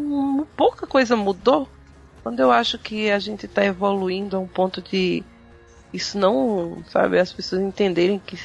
[0.57, 1.69] pouca coisa mudou.
[2.23, 5.23] Quando eu acho que a gente está evoluindo a um ponto de
[5.93, 8.39] isso não, sabe, as pessoas entenderem que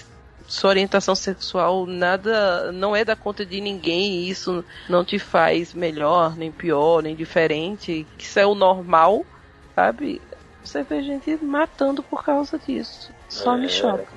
[0.47, 5.73] sua orientação sexual nada não é da conta de ninguém e isso não te faz
[5.73, 9.25] melhor, nem pior, nem diferente, isso é o normal,
[9.75, 10.21] sabe?
[10.63, 13.11] Você vê gente matando por causa disso.
[13.29, 13.61] Só é...
[13.61, 14.07] me choca.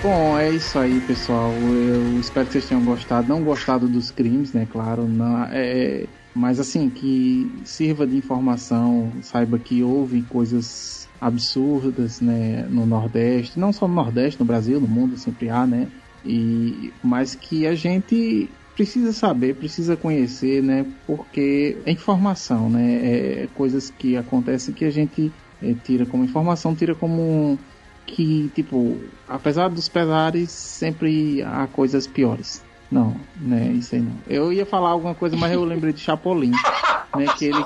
[0.00, 1.74] Bom, é isso aí, pessoal.
[1.74, 3.28] Eu espero que vocês tenham gostado.
[3.28, 4.64] Não gostado dos crimes, né?
[4.64, 12.68] Claro, não, é, mas assim, que sirva de informação, saiba que houve coisas absurdas, né,
[12.68, 15.90] no Nordeste, não só no Nordeste, no Brasil, no mundo sempre há, né,
[16.24, 23.46] e mas que a gente precisa saber, precisa conhecer, né, porque é informação, né, é
[23.48, 27.58] coisas que acontecem que a gente é, tira como informação, tira como
[28.08, 32.64] que, tipo, apesar dos pesares, sempre há coisas piores.
[32.90, 34.22] Não, né, isso aí não.
[34.26, 37.62] Eu ia falar alguma coisa, mas eu lembrei de Chapolin, né, que ele...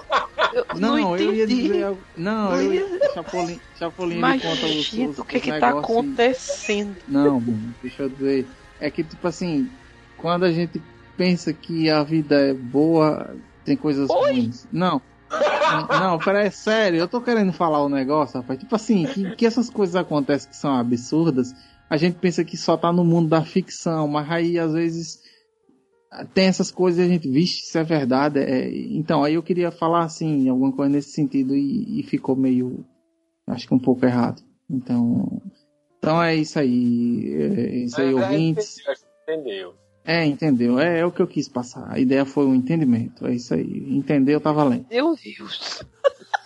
[0.53, 1.85] Eu Não, não eu ia dizer...
[1.85, 2.85] algo- Não, eu ia...
[3.15, 6.97] Chapolin, Chapolin Mas, ele conta os, gente, os, o que os que tá acontecendo?
[7.07, 8.49] Não, mano, deixa eu dizer.
[8.81, 9.71] É que, tipo assim,
[10.17, 10.83] quando a gente
[11.17, 14.33] pensa que a vida é boa, tem coisas Oi?
[14.33, 14.67] ruins.
[14.73, 15.01] Não.
[16.01, 18.59] Não, peraí, é sério, eu tô querendo falar um negócio, rapaz.
[18.59, 21.55] Tipo assim, que, que essas coisas acontecem que são absurdas,
[21.89, 25.23] a gente pensa que só tá no mundo da ficção, mas aí às vezes
[26.35, 28.39] tem essas coisas e a gente, vixe, isso é verdade.
[28.41, 32.85] é- Então, aí eu queria falar assim, alguma coisa nesse sentido e, e ficou meio,
[33.47, 34.43] acho que um pouco errado.
[34.69, 35.41] Então,
[35.99, 38.75] então é isso aí, é isso aí, Mas, é, ouvintes.
[38.77, 39.75] que Entendeu?
[40.05, 40.79] É, entendeu?
[40.79, 41.87] É, é o que eu quis passar.
[41.89, 43.27] A ideia foi um entendimento.
[43.27, 43.87] É isso aí.
[43.89, 44.41] Entendeu?
[44.41, 44.87] Tá valendo.
[44.91, 45.83] Meu Deus.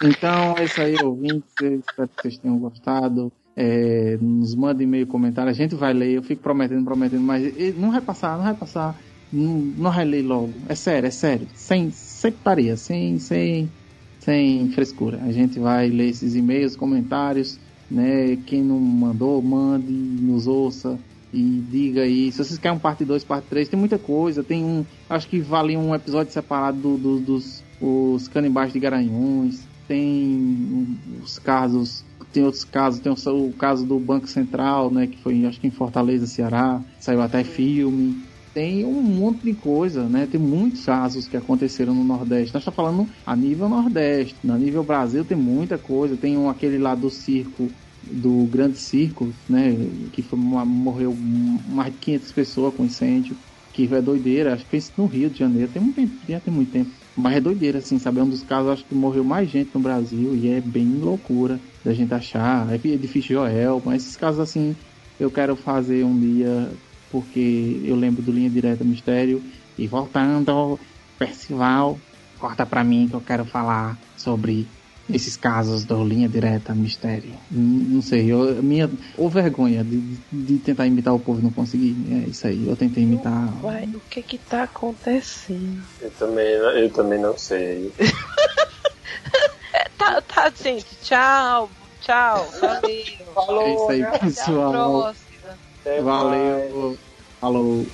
[0.02, 1.50] Então, é isso aí, ouvintes.
[1.62, 3.32] Eu espero que vocês tenham gostado.
[3.56, 5.50] É, nos mandem e-mail, comentário.
[5.50, 6.12] A gente vai ler.
[6.12, 8.94] Eu fico prometendo, prometendo, mas não vai passar, não vai passar.
[9.32, 10.52] Não, não vai ler logo.
[10.68, 11.48] É sério, é sério.
[11.54, 13.70] Sem, sem putaria, sem, sem,
[14.18, 15.18] sem frescura.
[15.22, 17.58] A gente vai ler esses e-mails, comentários.
[17.90, 18.36] Né?
[18.44, 20.98] Quem não mandou, mande, nos ouça
[21.36, 22.32] e diga aí.
[22.32, 24.42] Se vocês querem um parte 2, parte 3, tem muita coisa.
[24.42, 24.84] Tem um.
[25.08, 29.68] Acho que vale um episódio separado do- do- dos os canibais de Garanhuns.
[29.86, 32.04] Tem os casos.
[32.32, 35.06] Tem outros casos, tem o, o caso do Banco Central, né?
[35.06, 36.82] Que foi acho que em Fortaleza, Ceará.
[36.98, 38.24] Saiu até filme.
[38.54, 40.26] Tem um monte de coisa, né?
[40.26, 42.54] Tem muitos casos que aconteceram no Nordeste.
[42.54, 44.38] Nós estamos falando a nível Nordeste.
[44.48, 46.16] A nível Brasil tem muita coisa.
[46.16, 47.74] Tem um, aquele lá do circo
[48.06, 49.74] do grande circo, né,
[50.12, 53.38] que foi uma- morreu mais de 500 pessoas com incêndio,
[53.72, 56.52] que é doideira, acho que fez no Rio de Janeiro, tem muito tempo, já tem
[56.52, 59.50] muito tempo, mas é doideira, assim, sabe, é um dos casos, acho que morreu mais
[59.50, 64.16] gente no Brasil, e é bem loucura da gente achar, é difícil Joel, mas esses
[64.16, 64.76] casos, assim,
[65.18, 66.78] eu quero fazer um dia,
[67.08, 69.42] porque eu lembro do Linha Direta Mistério,
[69.76, 70.78] e voltando ao
[71.18, 72.02] Percival,
[72.36, 74.75] corta pra mim que eu quero falar sobre
[75.08, 77.34] esses casos do Linha Direta Mistério.
[77.50, 80.00] Não sei, eu, minha, ou vergonha de,
[80.32, 81.96] de tentar imitar o povo e não conseguir.
[82.10, 83.48] É isso aí, eu tentei imitar.
[83.64, 85.82] Uai, o que que tá acontecendo?
[86.00, 87.92] Eu também, eu também não sei.
[89.72, 90.86] É, tá, tá, gente.
[91.02, 91.68] Tchau.
[92.00, 92.48] Tchau.
[92.60, 93.04] Valeu.
[93.34, 94.16] Falou, É isso aí, galera.
[94.16, 94.70] Até a pessoal.
[94.72, 95.58] próxima.
[95.80, 96.04] Até mais.
[96.04, 96.98] Valeu.
[97.40, 97.86] Falou.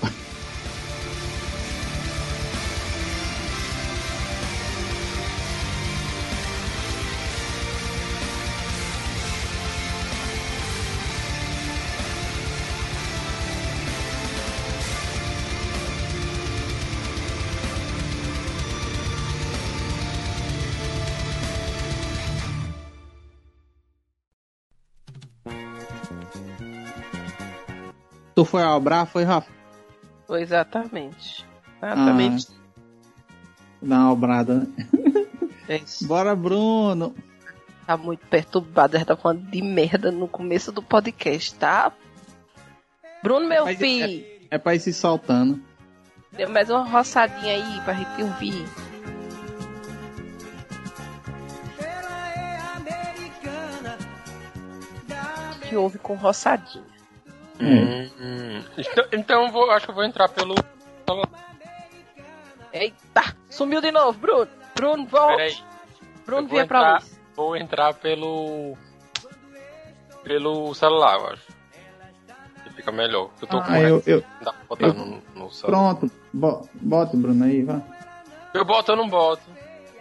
[28.42, 29.48] Tu foi ao Abra, foi, Rafa?
[30.26, 31.46] Foi exatamente.
[31.80, 32.48] Exatamente.
[33.80, 34.66] Dá uma obrada, né?
[35.68, 36.04] É isso.
[36.08, 37.14] Bora, Bruno.
[37.86, 38.96] Tá muito perturbado.
[38.96, 41.92] Ela tá falando de merda no começo do podcast, tá?
[43.22, 44.26] Bruno, meu é- filho.
[44.50, 45.62] É pra ir se soltando.
[46.32, 48.64] Dê mais uma roçadinha aí pra gente ouvir.
[55.68, 56.91] Que ouve com roçadinha.
[57.64, 58.64] Hum, hum.
[58.76, 60.54] Então, então eu vou, acho que eu vou entrar pelo.
[62.72, 63.36] Eita!
[63.50, 64.48] Sumiu de novo, Bruno!
[64.74, 65.36] Bruno, volta!
[65.36, 65.56] Peraí,
[66.24, 67.20] Bruno, eu vinha pra luz.
[67.36, 68.76] vou entrar pelo.
[70.24, 71.46] pelo celular, eu acho.
[72.64, 73.30] Que fica melhor.
[73.40, 75.94] Eu tô com Ah, eu, eu, Não dá pra botar eu- no, no celular.
[75.96, 76.12] pronto.
[76.32, 77.82] Bo- Bota o Bruno aí, vai.
[78.54, 79.42] Eu boto ou não boto?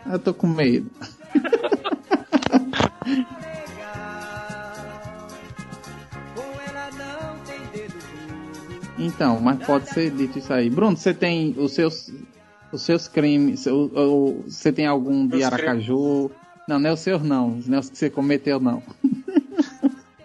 [0.09, 0.89] Eu tô com medo.
[9.01, 10.69] Então, mas pode ser dito isso aí.
[10.69, 12.11] Bruno, você tem os seus
[12.71, 13.65] os seus crimes,
[14.45, 16.31] você tem algum de Meus Aracaju?
[16.67, 18.81] Não, não é os seus não, não é os que você cometeu não.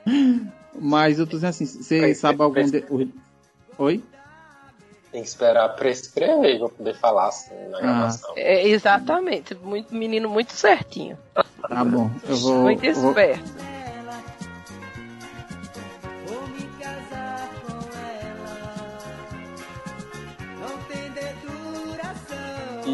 [0.78, 2.84] mas eu tô dizendo assim, você sabe algum de...
[3.78, 4.02] Oi?
[5.10, 8.34] Tem que esperar prescrever pra poder falar assim na gravação.
[8.36, 9.54] É, exatamente.
[9.54, 11.18] Muito, menino muito certinho.
[11.68, 13.44] Tá bom, eu vou, muito eu esperto.
[13.44, 13.75] Vou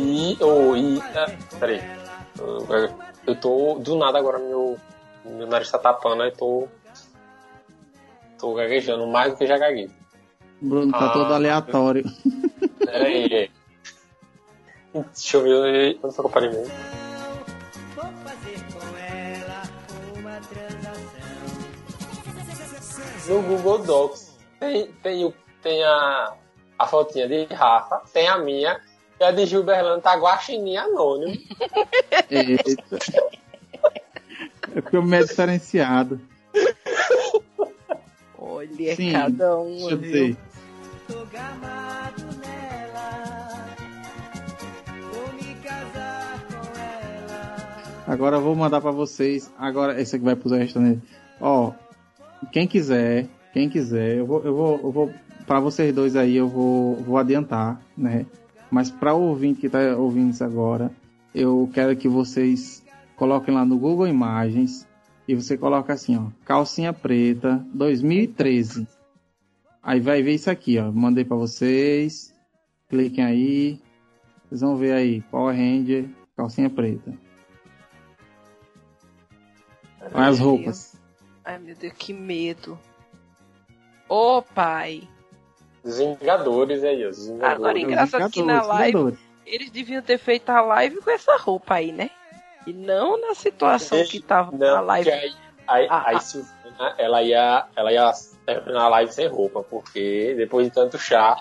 [0.02, 0.36] E.
[0.40, 1.80] Oh, e ah, peraí.
[2.38, 2.66] Eu,
[3.26, 3.78] eu tô.
[3.78, 4.78] Do nada agora meu.
[5.24, 6.66] Meu nariz tá tapando, aí tô.
[8.38, 9.88] Tô gaguejando mais do que já gaguei.
[10.60, 11.08] Bruno, tá Ah.
[11.10, 12.04] todo aleatório.
[12.84, 13.50] Pera aí.
[14.92, 16.72] Deixa eu ver quando foi que eu parei mesmo.
[23.28, 26.34] No Google Docs tem, tem, tem a,
[26.78, 28.80] a fotinha de Rafa, tem a minha,
[29.22, 31.40] e a de Gilberlando tá guaxinim anônimo.
[32.28, 32.98] Eita.
[34.74, 36.20] É porque o meu é diferenciado.
[38.36, 39.76] Olha, Sim, cada um.
[39.76, 40.10] Deixa eu viu?
[40.10, 40.36] dizer.
[41.06, 43.76] Tô gamado nela.
[45.12, 48.02] Vou me casar com ela.
[48.08, 49.52] Agora eu vou mandar pra vocês.
[49.56, 51.00] Agora, esse aqui vai pro restaurante.
[51.40, 51.72] Ó,
[52.50, 55.14] quem quiser, quem quiser, eu vou, eu vou, eu vou
[55.46, 58.26] para vocês dois aí, eu vou, vou adiantar, né?
[58.72, 60.90] Mas para o ouvinte que tá ouvindo isso agora,
[61.34, 62.82] eu quero que vocês
[63.16, 64.88] coloquem lá no Google Imagens
[65.28, 68.88] e você coloca assim, ó, calcinha preta 2013.
[69.82, 70.90] Aí vai ver isso aqui, ó.
[70.90, 72.34] Mandei para vocês.
[72.88, 73.80] Cliquem aí.
[74.48, 77.12] Vocês vão ver aí, Power Ranger, calcinha preta.
[80.14, 80.96] Olha as roupas.
[81.44, 82.78] Ai, meu Deus, que medo.
[84.08, 85.06] Ô, pai.
[85.84, 87.56] Os Vingadores aí, os Vingadores.
[87.56, 89.18] Agora, engraçado que na live Vingadores.
[89.46, 92.10] eles deviam ter feito a live com essa roupa aí, né?
[92.66, 95.10] E não na situação que tava Não, na live.
[95.10, 95.32] porque aí,
[95.66, 96.20] aí, Ah, aí ah.
[96.20, 98.12] Silvana, ela ia, ela ia
[98.46, 101.36] terminar a live sem roupa, porque depois de tanto chá,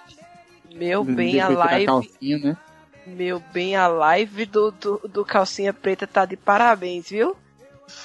[0.73, 1.85] Meu bem, a live.
[1.85, 2.57] calcinha, né?
[3.05, 7.35] Meu bem, a live do, do, do Calcinha Preta tá de parabéns, viu?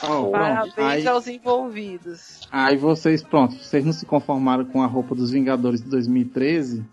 [0.01, 0.31] Pronto.
[0.33, 2.41] Parabéns Aí, aos envolvidos.
[2.51, 6.85] aí vocês, pronto, vocês não se conformaram com a roupa dos Vingadores de 2013.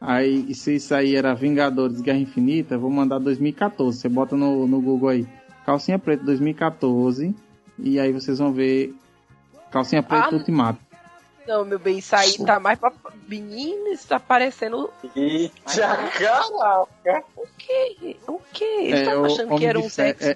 [0.00, 3.98] Aí, e se isso aí era Vingadores Guerra Infinita, eu vou mandar 2014.
[3.98, 5.26] Você bota no, no Google aí,
[5.64, 7.34] calcinha preta 2014.
[7.78, 8.94] E aí vocês vão ver
[9.70, 10.78] calcinha preta Ah, Ultimato.
[11.46, 12.92] Não, meu bem, isso aí tá mais pra.
[13.28, 14.90] Menino, isso tá parecendo.
[15.16, 15.52] Eita,
[16.18, 17.24] caraca!
[17.36, 18.16] O quê?
[18.28, 18.64] O quê?
[18.64, 20.34] Eles É, estavam achando que eram de uns Ferro- é-?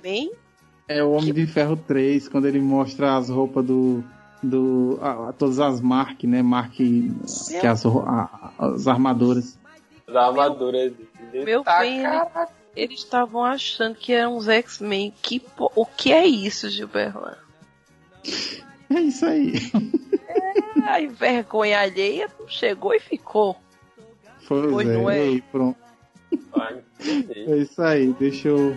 [0.88, 4.02] É o Homem de Ferro 3, quando ele mostra as roupas do.
[4.42, 6.42] do a- a- todas as Mark, né?
[6.42, 6.72] Mark.
[6.72, 7.12] Que
[7.52, 9.58] é as, a- as armaduras.
[10.06, 10.90] Da armadura
[11.32, 12.48] Meu bem, ele- caraca.
[12.74, 15.12] Eles estavam achando que eram uns X-Men.
[15.20, 17.36] Que po- O que é isso, Gilberlan?
[18.90, 19.52] É isso aí.
[20.82, 23.54] Ai, vergonha alheia chegou e ficou.
[24.48, 25.18] Pois Pois é, não é.
[25.18, 25.76] e aí, pronto.
[26.56, 27.50] Vai entender.
[27.50, 28.74] É isso aí, deixa eu.